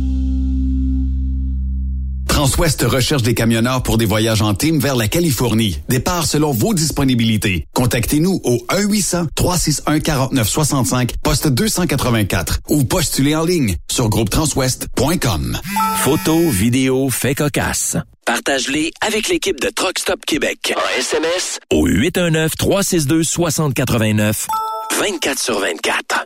[2.41, 5.77] Transwest recherche des camionneurs pour des voyages en team vers la Californie.
[5.89, 7.67] Départ selon vos disponibilités.
[7.75, 8.65] Contactez-nous au
[9.37, 15.59] 1-800-361-4965, poste 284 ou postulez en ligne sur groupetranswest.com.
[15.97, 17.97] Photos, vidéos, faits cocasse.
[18.25, 20.73] Partage-les avec l'équipe de Truck Stop Québec.
[20.75, 24.47] En SMS au 819-362-6089.
[24.99, 26.25] 24 sur 24.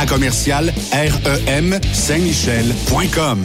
[0.00, 3.44] à commercial REM Saint-Michel.com.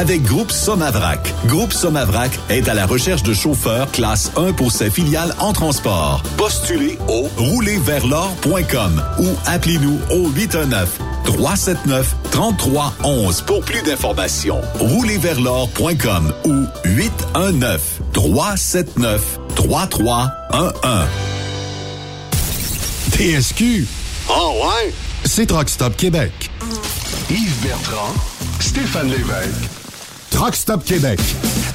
[0.01, 1.31] avec Groupe Somavrac.
[1.45, 6.23] Groupe Somavrac est à la recherche de chauffeurs classe 1 pour ses filiales en transport.
[6.37, 14.61] Postulez au roulerversl'or.com ou appelez-nous au 819 379 3311 pour plus d'informations.
[14.79, 21.05] Roulerversl'or.com ou 819 379 3311.
[23.11, 23.87] TSQ.
[24.29, 24.91] Oh ouais?
[25.25, 26.49] C'est Truck Stop Québec.
[27.29, 28.15] Yves Bertrand,
[28.59, 29.80] Stéphane Lévesque.
[30.41, 31.19] Truck Stop Québec.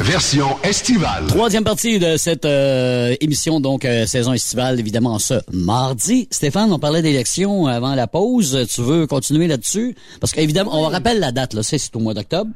[0.00, 1.24] Version estivale.
[1.28, 6.26] Troisième partie de cette euh, émission, donc euh, saison estivale, évidemment ce mardi.
[6.32, 8.66] Stéphane, on parlait d'élections avant la pause.
[8.68, 9.94] Tu veux continuer là-dessus?
[10.20, 12.50] Parce qu'évidemment, on rappelle la date, là, c'est c'est au mois d'octobre.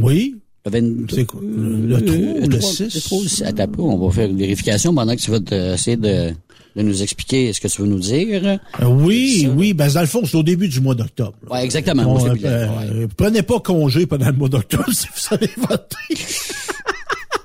[0.00, 0.34] Oui.
[0.64, 1.14] Le 22.
[1.14, 1.40] C'est quoi?
[1.42, 2.94] Le 3 ou le 6?
[2.94, 3.42] Le 3 ou le 6.
[3.42, 6.32] Attends un peu, on va faire une vérification pendant que tu vas essayer de,
[6.76, 8.58] de nous expliquer ce que tu veux nous dire.
[8.80, 11.34] Euh, oui, oui, ben dans le fond, c'est au début du mois d'octobre.
[11.50, 12.02] Ouais, exactement.
[12.04, 15.50] Bon, début de- euh, euh, Prenez pas congé pendant le mois d'octobre si vous allez
[15.56, 16.24] voter.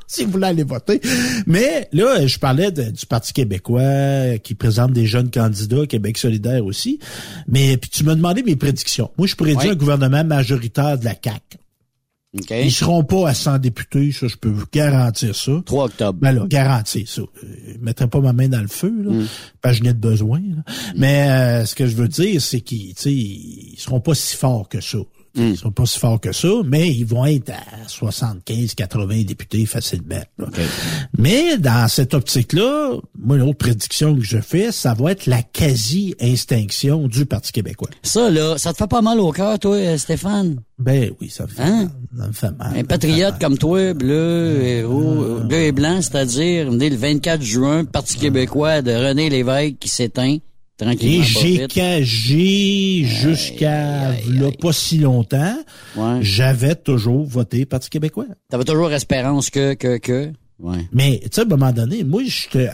[0.08, 1.00] si vous voulez aller voter.
[1.46, 6.18] Mais là, je parlais de- du Parti québécois euh, qui présente des jeunes candidats, Québec
[6.18, 6.98] solidaire aussi.
[7.48, 9.12] Mais puis tu m'as demandé mes prédictions.
[9.18, 9.70] Moi, je prédis Ouais.
[9.70, 11.58] un gouvernement majoritaire de la CAQ.
[12.38, 12.52] OK.
[12.52, 15.52] Ils seront pas à 100 députés, ça, je peux vous garantir ça.
[15.66, 16.20] 3 octobre.
[16.22, 17.22] Ben là, garantir ça.
[17.22, 17.28] Euh,
[17.74, 19.12] Je mettrai pas ma main dans le feu, là.
[19.12, 19.28] Mm.
[19.62, 20.40] Pas je n'ai de besoin.
[20.40, 20.64] là.
[20.96, 24.36] Mais euh, ce que je veux dire, c'est qu'ils tu sais, ils seront pas si
[24.36, 25.00] forts que ça.
[25.36, 25.42] Mm.
[25.50, 29.66] Ils seront pas si forts que ça, mais ils vont être à 75, 80 députés
[29.66, 30.22] facilement.
[30.38, 30.48] là.
[31.18, 37.08] Mais dans cette optique-là, moi, l'autre prédiction que je fais, ça va être la quasi-extinction
[37.08, 37.90] du Parti québécois.
[38.04, 40.62] Ça, là, ça te fait pas mal au cœur, toi, euh, Stéphane?
[40.78, 41.90] Ben oui, ça me fait Hein?
[42.14, 42.22] mal.
[42.22, 42.78] Ça me fait mal.
[42.78, 47.86] Un patriote comme toi, bleu et rouge, bleu et blanc, c'est-à-dire, né le 24 juin,
[47.86, 50.38] Parti québécois de René Lévesque qui s'éteint,
[50.80, 51.24] tranquillement.
[51.24, 55.58] Et j'ai jusqu'à là, pas si longtemps.
[55.96, 56.20] Ouais.
[56.22, 58.26] J'avais toujours voté Parti québécois.
[58.50, 60.32] T'avais toujours espérance que, que, que?
[60.60, 60.80] Ouais.
[60.92, 62.22] Mais, tu sais, à un moment donné, moi,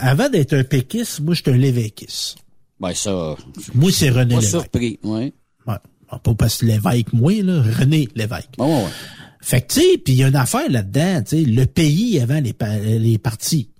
[0.00, 2.36] avant d'être un péquiste, moi, j'étais un lévéquiste.
[2.80, 3.36] Ben, ça.
[3.74, 4.50] Moi, c'est René Pas Lévesque.
[4.50, 5.32] surpris, ouais.
[5.66, 5.74] Ouais.
[6.22, 8.50] Pas parce que l'évêque, moi, là, René Lévesque.
[8.58, 8.84] Ouais, ouais.
[9.40, 12.18] Fait que, tu sais, puis il y a une affaire là-dedans, tu sais, le pays
[12.20, 13.70] avant les, pa- les partis.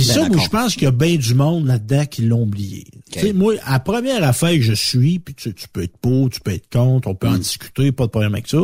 [0.00, 2.42] Puis Ben ça, moi, je pense qu'il y a bien du monde là-dedans qui l'ont
[2.42, 2.86] oublié.
[3.12, 6.30] Sais, moi, la première affaire que je suis, puis tu, sais, tu peux être pour,
[6.30, 7.34] tu peux être contre, on peut Mm.
[7.34, 8.58] en discuter, pas de problème avec ça.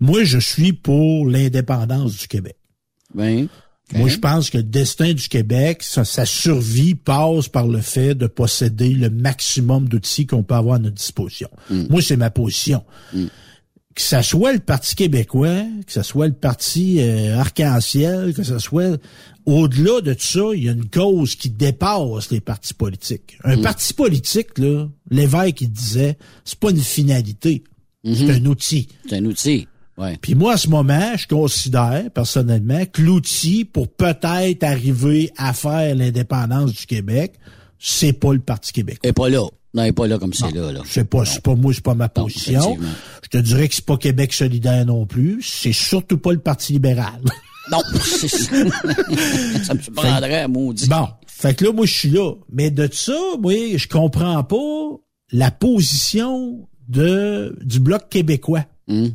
[0.00, 2.56] Moi, je suis pour l'indépendance du Québec.
[3.14, 3.48] Ben,
[3.94, 8.14] Moi, je pense que le destin du Québec, sa, sa survie passe par le fait
[8.14, 11.48] de posséder le maximum d'outils qu'on peut avoir à notre disposition.
[11.70, 12.84] Moi, c'est ma position.
[13.14, 18.58] Que ça soit le Parti québécois, que ça soit le Parti euh, arc-en-ciel, que ça
[18.58, 18.96] soit...
[19.48, 23.38] Au-delà de tout ça, il y a une cause qui dépasse les partis politiques.
[23.44, 27.64] Un parti politique, là, l'évêque, il disait, c'est pas une finalité,
[28.04, 28.88] c'est un outil.
[29.08, 29.66] c'est un outil.
[29.96, 30.18] Ouais.
[30.20, 35.94] Puis moi, à ce moment, je considère personnellement que l'outil pour peut-être arriver à faire
[35.94, 37.32] l'indépendance du Québec,
[37.78, 39.08] c'est pas le Parti québécois.
[39.08, 39.46] Et pas là.
[39.72, 40.82] Non, est pas là comme c'est là, là.
[40.84, 42.76] C'est pas, c'est pas moi, c'est pas ma position.
[43.22, 45.40] Je te dirais que c'est pas Québec solidaire non plus.
[45.42, 47.22] C'est surtout pas le Parti libéral.
[47.70, 47.78] Non,
[49.64, 49.74] ça.
[49.74, 50.88] me surprendrait, maudit.
[50.88, 51.08] Bon.
[51.26, 52.32] Fait que là, moi, je suis là.
[52.50, 55.00] Mais de ça, moi, je comprends pas
[55.32, 58.64] la position de, du Bloc québécois.
[58.88, 59.12] Hum,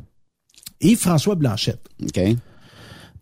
[0.81, 1.85] Et François Blanchette.
[2.01, 2.19] OK.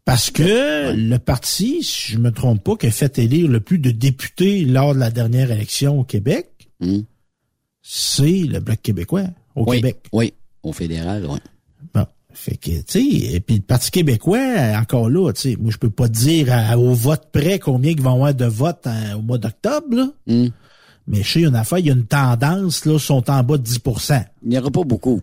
[0.05, 3.77] Parce que le parti, si je me trompe pas, qui a fait élire le plus
[3.79, 6.47] de députés lors de la dernière élection au Québec,
[6.83, 7.03] Hum.
[7.81, 9.25] c'est le Bloc québécois
[9.55, 10.03] au oui, Québec.
[10.11, 10.33] Oui,
[10.63, 11.37] au fédéral, oui.
[12.33, 13.03] Fait que, tu sais,
[13.35, 14.39] et puis le Parti québécois,
[14.79, 18.01] encore là, tu sais, moi, je peux pas dire à- au vote près combien ils
[18.01, 20.07] vont avoir de votes en- au mois d'octobre, là.
[20.27, 20.49] Hum.
[21.07, 24.23] Mais sais, une affaire, il y a une tendance, là, sont en bas de 10%
[24.43, 25.19] Il n'y aura pas beaucoup.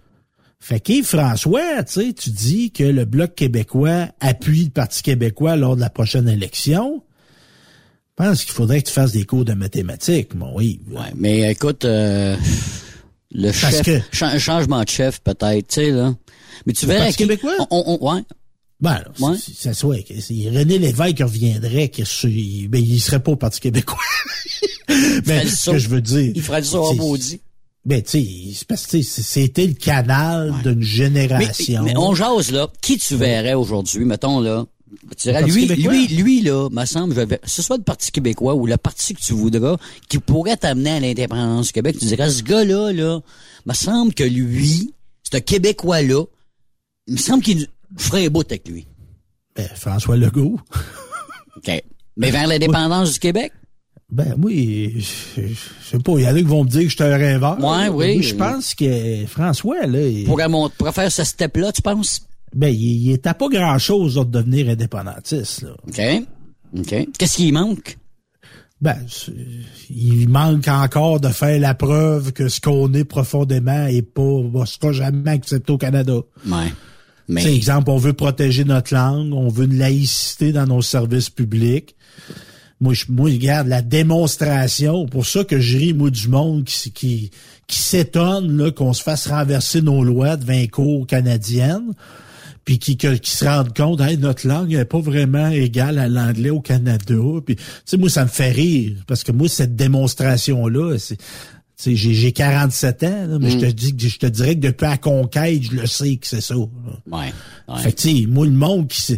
[0.61, 5.55] Fait que François, tu sais, tu dis que le Bloc québécois appuie le Parti québécois
[5.57, 7.03] lors de la prochaine élection.
[8.19, 10.81] Je pense qu'il faudrait que tu fasses des cours de mathématiques, mon oui.
[10.91, 12.37] Ouais, mais écoute, euh,
[13.31, 16.15] le Parce chef, que- changement de chef peut-être, tu sais là.
[16.67, 17.55] Mais tu verrais qui- québécois?
[17.71, 18.23] On, on- ouais.
[18.81, 19.37] Ben, alors, Ouais.
[19.37, 23.33] si- si ça soit, c'est René Lévesque qui reviendrait, que ce- ben, il serait pas
[23.33, 23.99] au Parti québécois.
[25.27, 25.73] Mais ce saut.
[25.73, 26.33] que je veux dire.
[26.35, 27.41] Il ferait du saut c'est- maudit.
[27.85, 31.83] Ben, tu sais, c'est c'était le canal d'une génération.
[31.85, 32.69] mais on jase là.
[32.83, 34.67] Qui tu verrais aujourd'hui, mettons là?
[35.17, 35.93] Tu dirais, lui, québécois?
[35.93, 39.15] lui, lui là, me semble, je vais- ce soit le Parti québécois ou le parti
[39.15, 39.77] que tu voudras,
[40.09, 43.21] qui pourrait t'amener à l'indépendance du Québec, tu dirais, ce gars-là, là,
[43.67, 44.93] me semble que lui,
[45.31, 46.25] ce Québécois-là,
[47.09, 47.67] il me semble qu'il
[47.97, 48.87] ferait un bout avec lui.
[49.57, 50.61] Ben, François Legault.
[51.57, 51.83] OK.
[52.17, 53.53] Mais vers l'indépendance du Québec?
[54.11, 54.95] Ben oui,
[55.37, 55.55] je, je
[55.91, 57.59] sais pas, il y en a qui vont me dire que je suis un rêveur.
[57.63, 58.15] Ouais, oui.
[58.15, 62.23] Moi, je pense que François, là, il, Pourrait, mon- pourrait faire ce step-là, tu penses?
[62.55, 65.63] ben, il, à pas grand-chose de devenir indépendantiste.
[65.63, 65.77] Là.
[65.87, 66.01] OK.
[66.79, 67.09] OK.
[67.19, 67.99] Qu'est-ce qui manque?
[68.81, 68.97] Ben,
[69.91, 74.93] il manque encore de faire la preuve que ce qu'on est profondément est pas, sera
[74.93, 76.21] jamais accepté au Canada.
[76.47, 76.73] Ouais.
[77.29, 77.55] Mais...
[77.55, 81.95] exemple, on veut protéger notre langue, on veut une laïcité dans nos services publics.
[82.81, 86.93] Moi, je, moi, regarde, la démonstration, pour ça que je ris, moi, du monde qui,
[86.93, 87.31] qui,
[87.67, 91.93] qui s'étonne, qu'on se fasse renverser nos lois devant les cours canadiennes,
[92.65, 96.07] puis qui, que- qui se rendent compte, hey, notre langue n'est pas vraiment égale à
[96.09, 97.17] l'anglais au Canada.
[97.45, 101.19] Puis, tu sais, moi, ça me fait rire, parce que moi, cette démonstration-là, c'est,
[101.85, 104.85] j'ai, j'ai 47 ans, là, mais je te dis que je te dirais que depuis
[104.87, 106.55] la conquête, je le sais que c'est ça.
[106.55, 106.67] là.
[107.07, 107.33] Ouais.
[107.69, 107.83] ouais.
[107.83, 109.17] Fait que, moi, le monde qui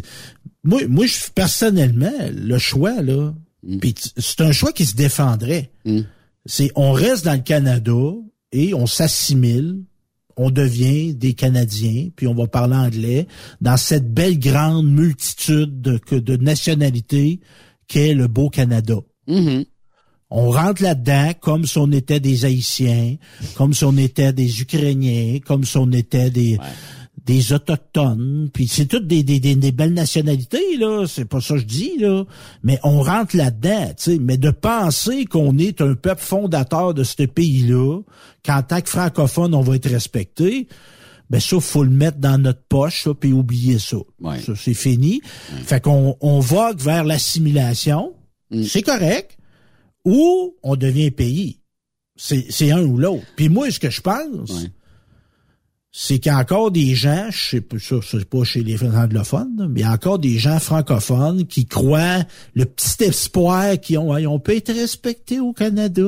[0.63, 3.33] Moi, moi, je, personnellement, le choix, là,
[3.81, 5.71] t- c'est un choix qui se défendrait.
[6.45, 7.99] C'est, on reste dans le Canada
[8.51, 9.79] et on s'assimile,
[10.37, 13.27] on devient des Canadiens, puis on va parler anglais
[13.59, 17.39] dans cette belle grande multitude de, nationalités
[17.87, 18.95] qu'est le beau Canada.
[19.27, 19.65] Mhm.
[20.31, 23.17] On rentre là-dedans comme si on était des Haïtiens,
[23.55, 26.57] comme si on était des Ukrainiens, comme si on était des
[27.25, 31.53] des autochtones, puis c'est toutes des, des, des, des belles nationalités là, c'est pas ça
[31.53, 32.23] que je dis là,
[32.63, 37.03] mais on rentre là-dedans, tu sais, mais de penser qu'on est un peuple fondateur de
[37.03, 37.99] ce pays-là,
[38.43, 40.67] qu'en tant que francophone on va être respecté,
[41.29, 43.97] ben ça faut le mettre dans notre poche ça, puis oublier ça.
[44.43, 45.21] Ça c'est fini.
[45.63, 48.13] Fait qu'on on vogue vers l'assimilation,
[48.65, 49.37] c'est correct,
[50.05, 51.59] ou on devient pays.
[52.15, 53.25] C'est un ou l'autre.
[53.35, 54.67] Puis moi ce que je pense
[55.93, 59.67] c'est qu'il y a encore des gens, je sais pas c'est pas chez les anglophones,
[59.69, 62.23] mais il y a encore des gens francophones qui croient
[62.55, 66.01] le petit espoir qu'ils ont, on peut être respecté au Canada.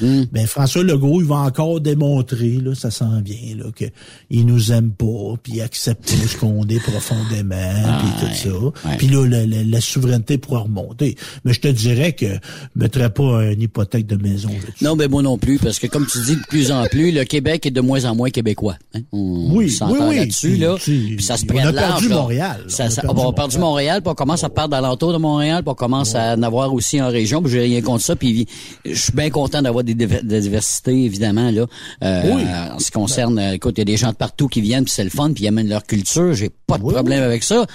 [0.00, 0.22] Hmm.
[0.30, 3.86] Ben François Legault, il va encore démontrer, là, ça s'en vient, là, que
[4.30, 8.90] il nous aime pas, puis il accepte ce qu'on est profondément, puis tout ça.
[8.96, 11.16] Puis là, la, la- la souveraineté pourra remonter.
[11.44, 12.38] Mais je te dirais que je
[12.76, 14.84] mettrais pas une hypothèque de maison là-dessus.
[14.84, 17.24] Non, ben moi non plus, parce que comme tu dis, de plus en plus, le
[17.24, 18.76] Québec est de moins en moins québécois.
[18.94, 19.00] hein?
[19.12, 20.16] On Oui, s'entend oui, oui.
[20.16, 20.76] là-dessus, là.
[20.78, 22.16] Puis ça se on prête a perdu là.
[22.16, 22.64] Montréal.
[22.68, 25.12] Ça, On a ça- perdu on a perdu Montréal, puis on commence à perdre alentour
[25.12, 28.02] de Montréal, puis on commence à en avoir aussi en région, puis j'ai rien contre
[28.04, 28.46] ça, puis
[28.84, 31.66] je suis bien content d'avoir des, diver- des diversités, évidemment, là.
[32.04, 32.42] Euh, Oui.
[32.74, 34.84] En ce qui concerne, euh, écoute, il y a des gens de partout qui viennent,
[34.84, 37.66] puis c'est le fun, puis ils amènent leur culture, j'ai pas de problème avec ça.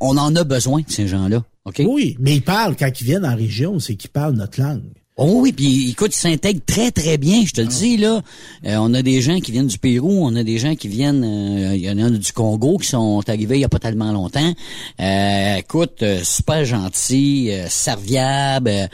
[0.00, 1.82] On en a besoin, ces gens-là, OK?
[1.86, 4.82] Oui, mais ils parlent, quand ils viennent en région, c'est qu'ils parlent notre langue.
[5.20, 8.22] Oh oui, puis écoute, ils s'intègrent très très bien, je te le dis là.
[8.64, 11.24] Euh, on a des gens qui viennent du Pérou, on a des gens qui viennent,
[11.24, 14.12] euh, il y en a du Congo qui sont arrivés il y a pas tellement
[14.12, 14.54] longtemps.
[15.00, 18.70] Euh, écoute, euh, super gentil, euh, serviable.
[18.70, 18.86] euh,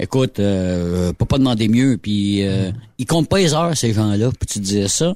[0.00, 1.96] écoute, euh, peut pas demander mieux.
[1.96, 4.30] Puis euh, ils comptent pas les heures ces gens-là.
[4.38, 5.14] Peux-tu te dire ça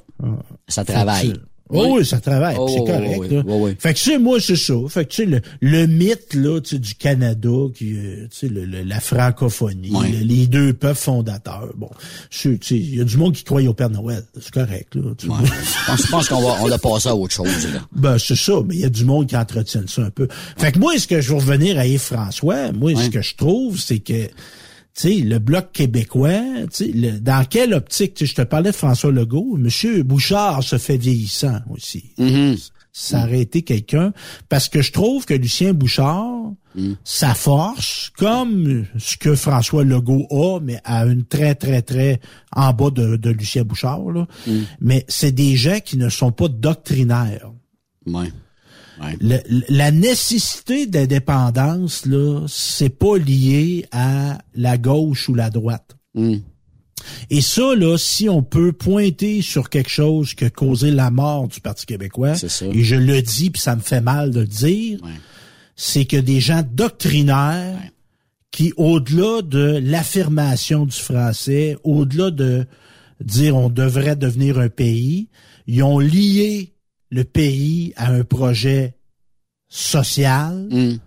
[0.69, 1.33] Ça travaille.
[1.69, 3.17] Que, Oh oui, ça travaille, Oh, c'est correct.
[3.19, 3.41] oui, là.
[3.45, 3.75] oui, oui.
[3.79, 4.73] Fait que tu sais, moi, c'est ça.
[4.89, 8.37] Fait que tu sais, le, le mythe là, tu sais, du Canada, qui, euh, tu
[8.37, 11.69] sais, le- le- la francophonie, le- les deux peuples fondateurs.
[11.75, 11.89] Bon,
[12.29, 14.23] tu sais, il y a du monde qui croit au Père Noël.
[14.39, 15.01] C'est correct, là.
[15.17, 15.35] tu Ouais.
[15.97, 17.79] Je pense, qu'on va on a passé à autre chose là.
[17.95, 20.27] Ben, c'est ça, mais il y a du monde qui entretient ça un peu.
[20.57, 23.79] Fait que moi, ce que je veux revenir à Yves-François, moi, ce que je trouve,
[23.79, 24.27] c'est que,
[25.01, 26.39] sais, le Bloc québécois,
[26.79, 31.59] le- dans quelle optique, je te parlais de François Legault, Monsieur Bouchard se fait vieillissant
[31.69, 32.13] aussi.
[32.95, 34.13] Ça aurait été quelqu'un,
[34.49, 36.51] parce que je trouve que Lucien Bouchard,
[37.03, 42.19] sa force, comme ce que François Legault a, mais à une très, très, très
[42.55, 44.27] en bas de, de Lucien Bouchard, là,
[44.79, 47.51] mais c'est des gens qui ne sont pas doctrinaires.
[48.05, 48.31] Ouais.
[49.01, 49.17] Ouais.
[49.19, 55.95] Le- le- la nécessité d'indépendance, là, c'est pas lié à la gauche ou la droite.
[56.13, 56.35] Mm.
[57.29, 61.47] Et ça, là, si on peut pointer sur quelque chose qui a causé la mort
[61.47, 62.35] du Parti québécois,
[62.71, 65.09] et je le dis, puis ça me fait mal de le dire, Ouais.
[65.75, 67.79] c'est que des gens doctrinaires
[68.51, 72.65] qui, au-delà de l'affirmation du français, au-delà de
[73.23, 75.29] dire on devrait devenir un pays,
[75.67, 76.72] ils ont lié
[77.13, 78.95] le pays à un projet
[79.69, 80.99] social Mm.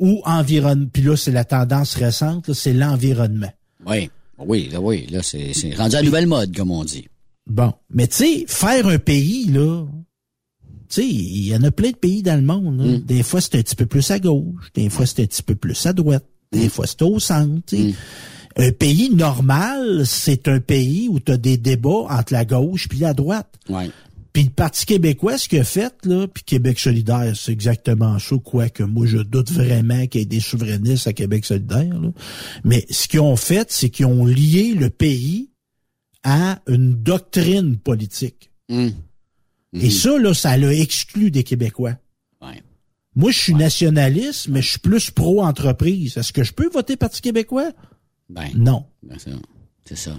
[0.00, 0.88] ou environnement.
[0.92, 3.52] Puis là, c'est la tendance récente, là, c'est l'environnement.
[3.86, 4.10] Oui.
[4.38, 7.06] Oui, là, oui, là, c'est rendu à la nouvelle mode, comme on dit.
[7.46, 9.84] Bon, mais tu sais, faire un pays, là,
[10.88, 12.80] tu sais, il y en a plein de pays dans le monde.
[12.80, 12.98] là.
[12.98, 15.54] Des fois, c'est un petit peu plus à gauche, des fois, c'est un petit peu
[15.54, 17.74] plus à droite, des fois, c'est au centre.
[18.56, 22.98] Un pays normal, c'est un pays où tu as des débats entre la gauche puis
[22.98, 23.54] la droite.
[23.68, 23.90] Ouais.
[24.32, 28.36] Puis le Parti québécois, ce qu'il a fait, là, puis Québec solidaire, c'est exactement ça,
[28.42, 32.00] quoique moi, je doute vraiment qu'il y ait des souverainistes à Québec solidaire.
[32.00, 32.10] là.
[32.64, 35.50] Mais ce qu'ils ont fait, c'est qu'ils ont lié le pays
[36.22, 38.50] à une doctrine politique.
[38.68, 38.88] Mm.
[39.74, 41.96] Et ça, là, ça l'a exclu des Québécois.
[42.40, 42.62] Ouais.
[43.14, 46.16] Moi, je suis nationaliste, mais je suis plus pro-entreprise.
[46.16, 47.70] Est-ce que je peux voter Parti québécois?
[48.30, 48.86] Ben, Non.
[49.02, 49.18] ben,
[49.84, 50.16] c'est ça.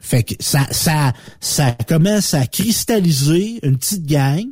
[0.00, 4.44] Fait que ça, ça, ça commence à cristalliser une petite gang,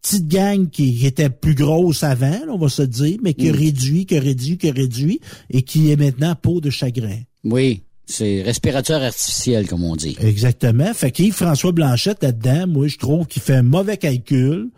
[0.00, 4.06] petite gang qui était plus grosse avant, on va se dire, mais qui a réduit,
[4.06, 5.20] qui a réduit, qui a réduit,
[5.50, 7.18] et qui est maintenant peau de chagrin.
[7.44, 10.16] Oui, c'est respirateur artificiel, comme on dit.
[10.20, 10.92] Exactement.
[10.94, 14.70] Fait qu'Yves François Blanchette là-dedans, moi, je trouve qu'il fait un mauvais calcul.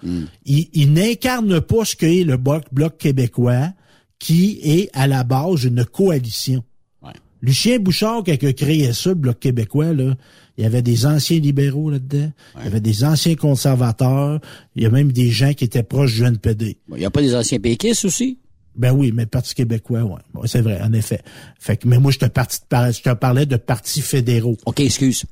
[0.44, 3.72] Il, il n'incarne pas ce qu'est le bloc, bloc québécois,
[4.18, 6.62] qui est à la base une coalition.
[7.44, 10.14] Lucien Bouchard, quand il a créé ça, le Bloc québécois, là,
[10.56, 14.40] il y avait des anciens libéraux là-dedans, il y avait des anciens conservateurs,
[14.74, 16.78] il y a même des gens qui étaient proches du NPD.
[16.92, 18.38] Il n'y a pas des anciens péquistes aussi?
[18.76, 20.20] Ben oui, mais le Parti québécois, ouais.
[20.34, 21.20] Ouais, c'est vrai, en effet.
[21.60, 24.56] Fait que, mais moi, je te, parti- je te parlais de partis fédéraux.
[24.64, 25.24] OK, excuse.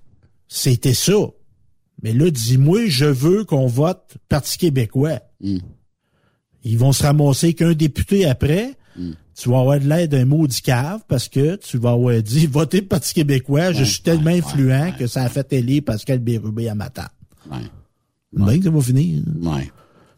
[0.49, 1.15] C'était ça.
[2.03, 5.21] Mais là, dis-moi, je veux qu'on vote Parti québécois.
[5.41, 5.59] Mm.
[6.65, 8.75] Ils vont se ramasser qu'un député après.
[8.97, 9.13] Mm.
[9.35, 12.81] Tu vas avoir de l'aide d'un maudit cave parce que tu vas avoir dit votez
[12.81, 16.75] le Parti québécois, je suis tellement influent que ça a fait élire Pascal Bérubé à
[16.75, 17.09] matin.
[17.51, 17.59] Ouais.
[18.33, 19.23] Bien que ça va finir.
[19.41, 19.71] Ouais.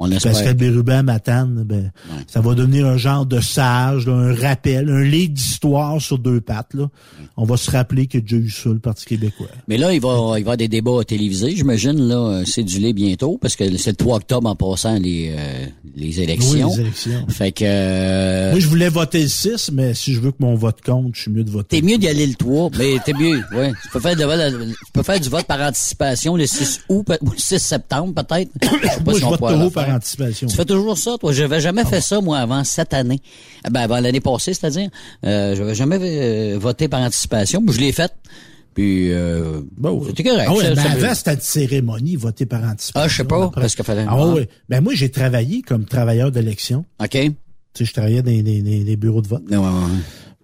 [0.06, 0.42] On Parce espère.
[0.44, 1.90] que le Bérubin Matane, ben,
[2.26, 6.40] ça va devenir un genre de sage, là, un rappel, un livre d'histoire sur deux
[6.40, 6.74] pattes.
[6.74, 6.88] Là.
[7.36, 9.46] On va se rappeler qu'il y a déjà eu ça, le Parti québécois.
[9.68, 12.92] Mais là, il va, il va y avoir des débats télévisés, j'imagine, là, euh, cédulés
[12.92, 15.66] bientôt, parce que c'est le 3 octobre en passant les, euh,
[15.96, 16.68] les élections.
[16.68, 17.26] Oui, les élections.
[17.28, 20.54] Fait que, euh, Moi, je voulais voter le 6, mais si je veux que mon
[20.54, 21.80] vote compte, je suis mieux de voter.
[21.80, 23.72] T'es mieux d'y aller le 3, mais t'es mieux, ouais.
[23.82, 27.30] Tu peux faire, de- tu peux faire du vote par anticipation le 6 août, ou
[27.30, 28.50] le 6 septembre, peut-être.
[28.62, 29.40] Je sais pas Moi, si je vote
[29.72, 29.93] par
[30.48, 31.32] Tu fais toujours ça, toi?
[31.32, 33.20] J'avais jamais fait ça, moi, avant cette année.
[33.66, 34.88] Eh Ben, avant l'année passée, c'est-à-dire.
[35.24, 37.62] Euh, j'avais jamais euh, voté par anticipation.
[37.68, 38.12] Je l'ai fait.
[38.74, 40.48] Puis, euh, bon, c'était correct.
[40.50, 43.04] Ah ouais, Ça- mais avant, c'était une cérémonie, voter par anticipation.
[43.04, 44.26] Ah, je sais pas, Après- parce qu'il fallait- Ah ah.
[44.30, 44.48] ouais.
[44.68, 46.84] Ben moi, j'ai travaillé comme travailleur d'élection.
[47.00, 47.10] OK.
[47.10, 47.30] Tu
[47.74, 49.42] sais, je travaillais dans les, les- les bureaux de vote.
[49.48, 49.70] Ouais, ouais, ouais.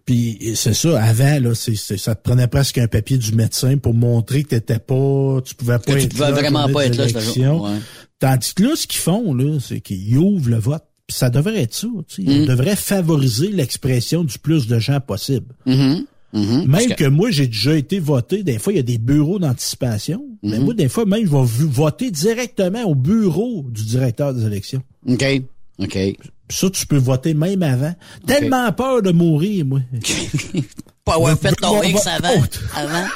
[0.07, 4.43] Puis c'est ça, avant, là, ça te prenait presque un papier du médecin pour montrer
[4.43, 6.33] que t'étais pas, tu pouvais pas Que tu être pouvais là.
[6.33, 7.55] vraiment pas être là.
[7.55, 7.79] Ouais.
[8.19, 10.83] Tandis que là, ce qu'ils font, là, c'est qu'ils ouvrent le vote.
[11.07, 11.89] Puis ça devrait être ça.
[12.09, 12.31] tu sais.
[12.31, 12.43] Mm.
[12.43, 15.55] On devrait favoriser l'expression du plus de gens possible.
[15.67, 16.05] Mhm.
[16.33, 16.71] Mhm.
[16.71, 17.05] Parce Même que...
[17.07, 18.45] moi, j'ai déjà été voté.
[18.45, 20.25] Des fois, il y a des bureaux d'anticipation.
[20.45, 20.65] Mais Mhm.
[20.65, 24.83] moi, des fois, même, je vais voter directement au bureau du directeur des élections.
[25.09, 25.25] OK.
[25.81, 25.99] OK.
[26.51, 27.95] Ça, tu peux voter même avant.
[28.27, 29.81] Tellement peur de mourir, moi.
[31.05, 32.29] Pas avoir fait ton X avant.
[32.77, 33.07] avant.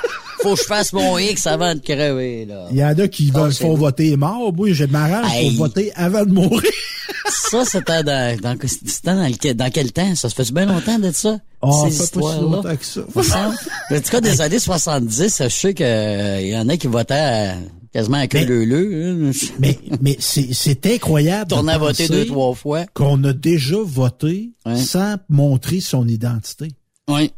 [0.43, 2.67] Faut que je fasse mon X avant de crever, là.
[2.71, 4.53] Il y en a qui Ah, veulent font voter mort.
[4.53, 5.51] Moi, je m'arrange Hey.
[5.57, 6.63] pour voter avant de mourir.
[7.29, 10.15] Ça, c'était dans, dans, dans, quel temps?
[10.15, 11.39] Ça se fait bien longtemps de ça?
[11.63, 12.41] Ah, ces si histoires-là?
[12.43, 13.01] longtemps que ça.
[13.15, 13.57] Me semble.
[13.91, 17.55] En tout cas, des années 70, je sais qu'il y en a qui votaient à-
[17.95, 19.31] quasiment Mais- leu-leu.
[19.59, 21.55] mais mais c'est c'est incroyable.
[21.55, 22.85] à voter penser deux, trois fois.
[22.93, 26.69] Qu'on a déjà voté sans montrer son identité.
[27.09, 27.31] Oui.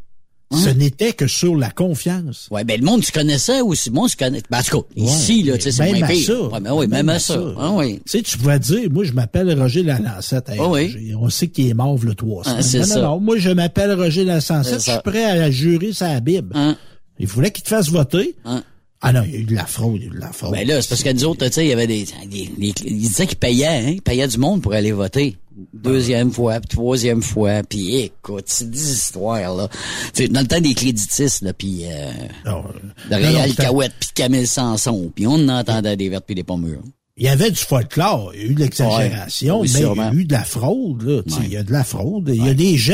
[0.53, 2.47] Ce n'était que sur la confiance.
[2.51, 3.89] Ouais, ben le monde, tu connaissais aussi.
[3.89, 4.41] Le monde, tu connais.
[4.49, 6.25] Ben, en tout cas, ici, là, tu sais, c'est même pire.
[6.25, 6.41] ça.
[6.43, 7.37] Ouais, ben oui, même, à ça.
[7.59, 7.95] Ah oui.
[8.05, 10.47] Tu sais, tu pouvais dire, moi, je m'appelle Roger Lalancette.
[10.47, 11.13] Hey, Ah oui.
[11.19, 12.49] On sait qu'il est mort le 300.
[12.59, 12.95] Ah, c'est non, ça.
[12.95, 14.73] non, non, moi, je m'appelle Roger Lalancette.
[14.75, 16.51] Je suis prêt à jurer sa Bible.
[16.55, 16.77] Hein?
[17.19, 18.37] Il voulait qu'il te fasse voter.
[18.45, 18.63] Hein?
[19.01, 20.31] Ah non, il y a eu de la fraude, il y a eu de la
[20.31, 20.51] fraude.
[20.53, 22.73] Ben là, c'est parce que nous autres, tu sais, il y avait des, des, des-
[22.85, 25.37] ils disaient qu'ils payaient, hein, ils payaient du monde pour aller voter.
[25.73, 29.67] Deuxième fois, puis troisième fois, puis écoute, c'est des histoires, là.
[30.13, 32.11] Tu sais, dans le temps des créditistes, là, puis euh,
[32.45, 32.63] Non,
[33.09, 36.25] de non, non, Réal Cahouette, puis de Camille Sanson, puis on en entendait des vertes
[36.25, 36.83] puis des pommures.
[37.17, 39.83] Il y avait du folklore, il y a eu de l'exagération, Ouais, oui, mais il
[39.83, 41.01] y a eu de la fraude.
[41.01, 41.43] Là, Ouais.
[41.45, 42.31] Il y a de la fraude.
[42.35, 42.93] Il y a des gens...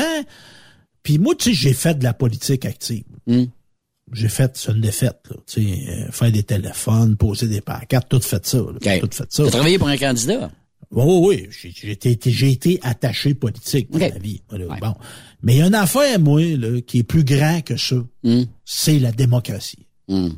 [1.02, 3.04] Puis moi, tu sais, j'ai fait de la politique active.
[3.28, 3.44] Hmm.
[4.14, 5.20] J'ai fait c'est une défaite.
[5.30, 8.58] Là, euh, faire des téléphones, poser des pancartes, tout fait ça.
[8.58, 9.00] là.
[9.00, 9.44] Tout fait ça.
[9.44, 10.52] T'as travaillé pour un candidat?
[10.92, 11.74] Oui, oui, oui.
[11.76, 14.42] J'ai- été, j'ai été attaché politique dans la vie.
[14.50, 14.94] Bon.
[15.42, 17.96] Mais il y a une affaire, moi, là, qui est plus grand que ça.
[18.24, 18.44] Hmm.
[18.64, 19.88] C'est la démocratie.
[20.08, 20.30] Hmm.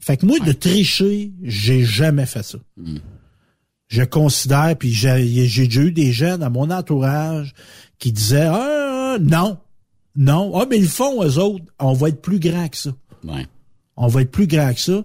[0.00, 2.58] Fait que moi, de tricher, j'ai jamais fait ça.
[2.76, 2.98] Hmm.
[3.88, 7.54] Je considère, puis j'ai j'ai déjà eu des gens dans mon entourage
[7.98, 9.58] qui disaient Ah, non,
[10.16, 12.90] non, ah, mais ils le font, eux autres, on va être plus grand que ça.
[13.28, 13.46] Ouais.
[13.96, 15.04] On va être plus grand que ça.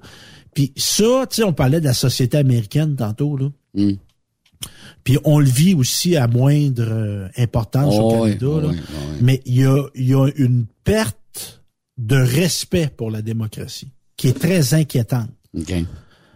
[0.54, 3.50] Puis ça, tu sais, on parlait de la société américaine tantôt, là.
[3.74, 3.94] Hmm.
[5.04, 8.48] Puis on le vit aussi à moindre euh, importance au Oh, Canada.
[8.48, 8.68] oui, là.
[8.70, 9.18] oui, oui.
[9.22, 11.64] Mais il y a, il y a une perte
[11.98, 15.30] de respect pour la démocratie qui est très inquiétante.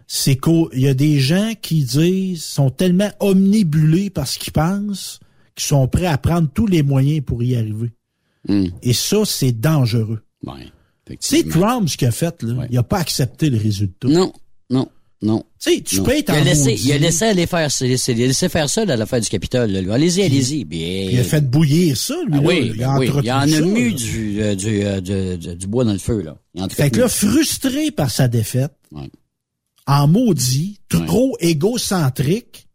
[0.08, 5.20] C'est qu'il y a des gens qui disent, sont tellement omnibulés par ce qu'ils pensent,
[5.56, 7.92] qu'ils sont prêts à prendre tous les moyens pour y arriver.
[8.48, 8.66] Hmm.
[8.84, 10.22] Et ça, c'est dangereux.
[10.46, 10.68] Ouais.
[11.20, 12.66] C'est Trump ce qu'il a fait, là.
[12.70, 14.08] Il a pas accepté le résultat.
[14.08, 14.32] Non,
[14.70, 14.88] non,
[15.22, 15.44] non.
[15.60, 17.92] Tu sais, tu peux être il a en laissé, il a laissé aller faire, il
[18.24, 19.92] a laissé faire ça, là, à l'affaire du Capitole, là, lui.
[19.92, 20.64] Allez-y, allez-y.
[20.66, 21.08] Bien.
[21.12, 22.34] Il a fait bouillir ça, lui.
[22.34, 22.42] Ah là.
[22.48, 25.56] oui, il a oui, il en a ça, mis du, euh, du, euh, du, du-
[25.56, 26.38] du bois dans le feu, là.
[26.54, 29.10] Il Fait que là, frustré par sa défaite, Ouais.
[29.88, 32.67] en maudit, trop égocentrique,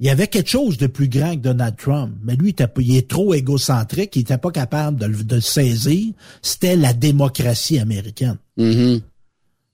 [0.00, 2.14] il y avait quelque chose de plus grand que Donald Trump.
[2.22, 6.12] Mais lui, il, est trop égocentrique, il était pas capable de, le- de le saisir.
[6.40, 8.38] C'était la démocratie américaine.
[8.56, 9.00] Mhm.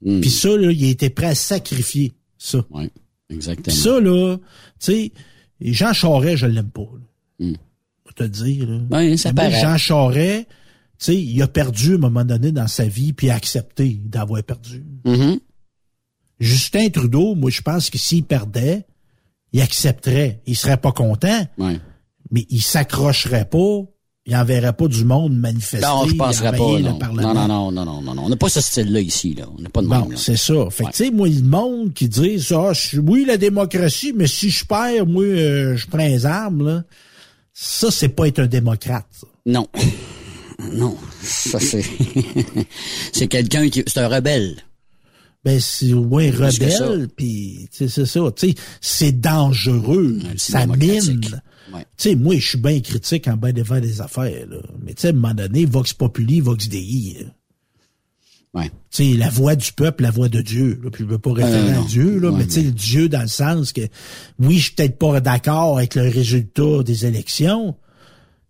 [0.02, 0.20] Mm.
[0.20, 2.64] Puis ça, là, il était prêt à sacrifier ça.
[2.70, 2.90] Oui,
[3.30, 3.64] exactement.
[3.64, 5.12] Puis ça, là, tu sais,
[5.60, 6.82] Jean Charest, je l'aime pas.
[7.40, 7.46] là.
[7.46, 7.54] Mm.
[8.08, 8.68] Je te dire.
[8.68, 8.80] Là.
[8.90, 9.60] Oui, ça paraît.
[9.60, 10.54] Jean Charest, tu
[10.98, 14.00] sais, il a perdu à un moment donné dans sa vie, puis il a accepté
[14.04, 14.84] d'avoir perdu.
[15.04, 15.38] Mhm.
[16.40, 18.86] Justin Trudeau, moi, je pense que s'il perdait,
[19.54, 20.42] il accepterait.
[20.46, 21.80] Il serait pas content, Ouais.
[22.30, 23.78] mais il s'accrocherait pas.
[24.26, 25.86] Il enverrait pas du monde manifester.
[25.86, 26.56] Non, je penserais pas.
[26.56, 26.98] Non.
[26.98, 28.22] non, non, non, non, non, non.
[28.24, 29.44] On n'a pas ce style-là ici, là.
[29.56, 30.54] On n'a pas de Bon, c'est ça.
[30.70, 34.26] Fait que, tu sais, moi, le monde qui dit, ah, je- oui, la démocratie, mais
[34.26, 36.84] si je perds, moi, euh, je prends les armes, là.
[37.52, 39.26] Ça, c'est pas être un démocrate, ça.
[39.46, 39.68] Non.
[40.72, 40.96] Non.
[41.20, 41.84] Ça, c'est,
[43.12, 44.56] c'est quelqu'un qui, c'est un rebelle.
[45.44, 52.14] Ben c'est ouais rebelle puis c'est ça tu sais c'est dangereux ça mine tu sais
[52.14, 54.56] moi je suis bien critique en bas devant des affaires là.
[54.82, 57.26] mais tu sais à un moment donné vox populi vox dei là.
[58.54, 58.70] Ouais.
[58.92, 60.78] Tu sais, la voix du peuple, la voix de Dieu.
[60.84, 61.84] Là, puis je veux pas référer Euh, à non.
[61.86, 63.80] Dieu, là, Ouais, mais tu sais, Dieu dans le sens que,
[64.38, 67.74] oui, je suis peut-être pas d'accord avec le résultat des élections.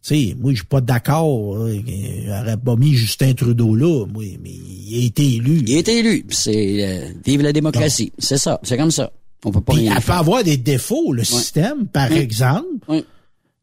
[0.06, 1.56] Sais, moi, je suis pas d'accord.
[1.56, 5.62] là, Il aurait pas mis Justin Trudeau là, moi, mais il a été élu.
[5.66, 6.26] Il a été élu.
[6.28, 8.12] C'est euh, vive la démocratie.
[8.18, 8.60] C'est ça.
[8.64, 9.10] C'est comme ça.
[9.46, 10.18] On peut pas Puis rien elle peut faire.
[10.18, 12.66] avoir des défauts, le système, par exemple.
[12.86, 13.02] Tu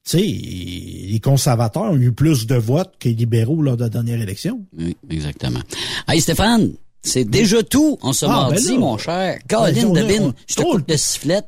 [0.03, 4.19] sais, les conservateurs ont eu plus de votes que les libéraux lors de la dernière
[4.19, 4.65] élection.
[4.75, 5.59] Oui, exactement.
[6.07, 6.71] Hey Stéphane,
[7.03, 8.79] c'est déjà tout en ce Ah, mardi, ben là.
[8.79, 9.39] mon cher.
[9.47, 11.45] Colin Devine, je te coupe de sifflette.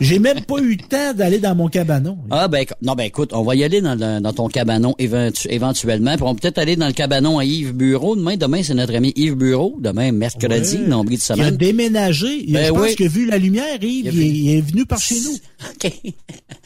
[0.00, 2.18] J'ai même pas eu le temps d'aller dans mon cabanon.
[2.30, 5.46] Ah ben non ben écoute, on va y aller dans, le- dans ton cabanon éventu-
[5.50, 8.36] éventuellement, puis on peut-être aller dans le cabanon à Yves Bureau demain.
[8.36, 9.76] Demain c'est notre ami Yves Bureau.
[9.80, 10.86] Demain mercredi, Ouais.
[10.86, 11.56] nombril de Il a semaine.
[11.56, 12.44] déménagé.
[12.46, 12.96] Il- Ben je pense oui.
[12.96, 14.10] qu'il a vu la lumière, Yves.
[14.12, 15.36] Il est, il est venu par chez nous.
[15.84, 15.92] OK.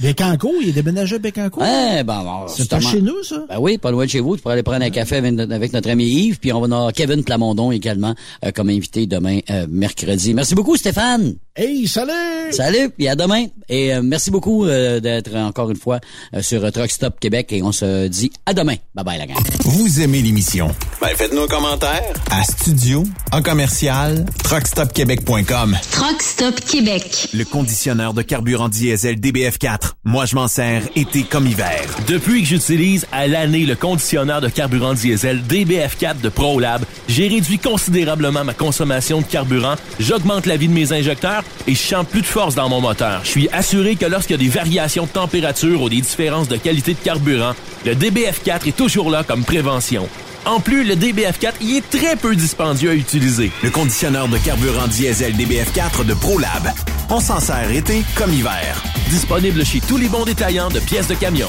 [0.01, 1.63] Bécancourt, il est déménagé à Bécancourt.
[1.63, 2.81] Ouais, ben, bon, C'est justement.
[2.81, 3.45] chez nous, ça?
[3.49, 4.37] Ben oui, pas loin de chez vous.
[4.37, 6.67] Tu pourrais aller prendre un café avec, notre- avec notre ami Yves, puis on va
[6.67, 8.15] avoir Kevin Plamondon également
[8.45, 10.35] euh, comme invité demain euh, mercredi.
[10.35, 11.35] Merci beaucoup Stéphane.
[11.55, 12.13] Hey, salut!
[12.57, 13.45] Salut, puis à demain.
[13.69, 16.01] Et euh, merci beaucoup euh, d'être encore une fois
[16.35, 18.77] euh, sur euh, Truck Stop Québec et on se dit à demain.
[18.95, 19.37] Bye bye la gang.
[19.65, 20.69] Vous aimez l'émission?
[21.01, 25.77] Ben, faites-nous un commentaire à studio, en commercial, truckstopquebec.com.
[25.91, 27.29] Truck Stop Québec.
[27.35, 29.93] Le conditionneur de carburant diesel DBF4.
[30.05, 31.83] Moi, je m'en sers été comme hiver.
[32.09, 37.59] Depuis que j'utilise à l'année le conditionneur de carburant diesel DBF4 de ProLab, j'ai réduit
[37.59, 42.23] considérablement ma consommation de carburant, j'augmente la vie de mes injecteurs et je sens plus
[42.23, 43.21] de force dans mon moteur.
[43.25, 46.57] Je suis assuré que lorsqu'il y a des variations de température ou des différences de
[46.57, 47.55] qualité de carburant,
[47.85, 50.09] le DBF4 est toujours là comme prévention.
[50.45, 53.51] En plus, le DBF4 y est très peu dispendieux à utiliser.
[53.65, 56.73] Le conditionneur de carburant diesel DBF4 de ProLab.
[57.11, 58.83] On s'en sert été comme hiver.
[59.11, 61.49] Disponible chez tous les bons détaillants de pièces de camion.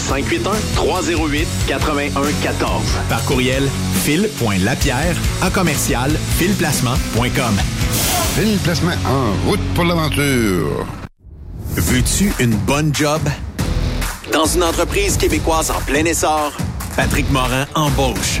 [0.00, 1.46] 581-308-8114.
[3.08, 3.68] Par courriel,
[4.04, 7.56] fil.lapierre à commercial filplacement.com.
[8.34, 10.86] Fil Placement en route pour l'aventure.
[11.76, 13.20] Veux-tu une bonne job?
[14.32, 16.52] Dans une entreprise québécoise en plein essor,
[16.96, 18.40] Patrick Morin embauche.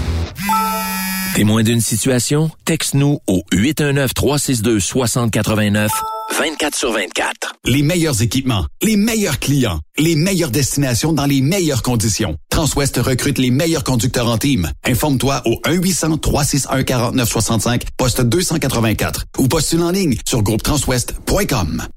[1.35, 2.51] Témoin d'une situation?
[2.65, 5.87] Texte-nous au 819-362-6089,
[6.37, 7.53] 24 sur 24.
[7.63, 12.35] Les meilleurs équipements, les meilleurs clients, les meilleures destinations dans les meilleures conditions.
[12.49, 14.69] Transwest recrute les meilleurs conducteurs en team.
[14.85, 21.87] Informe-toi au 1-800-361-4965, poste 284 ou postule en ligne sur groupetranswest.com.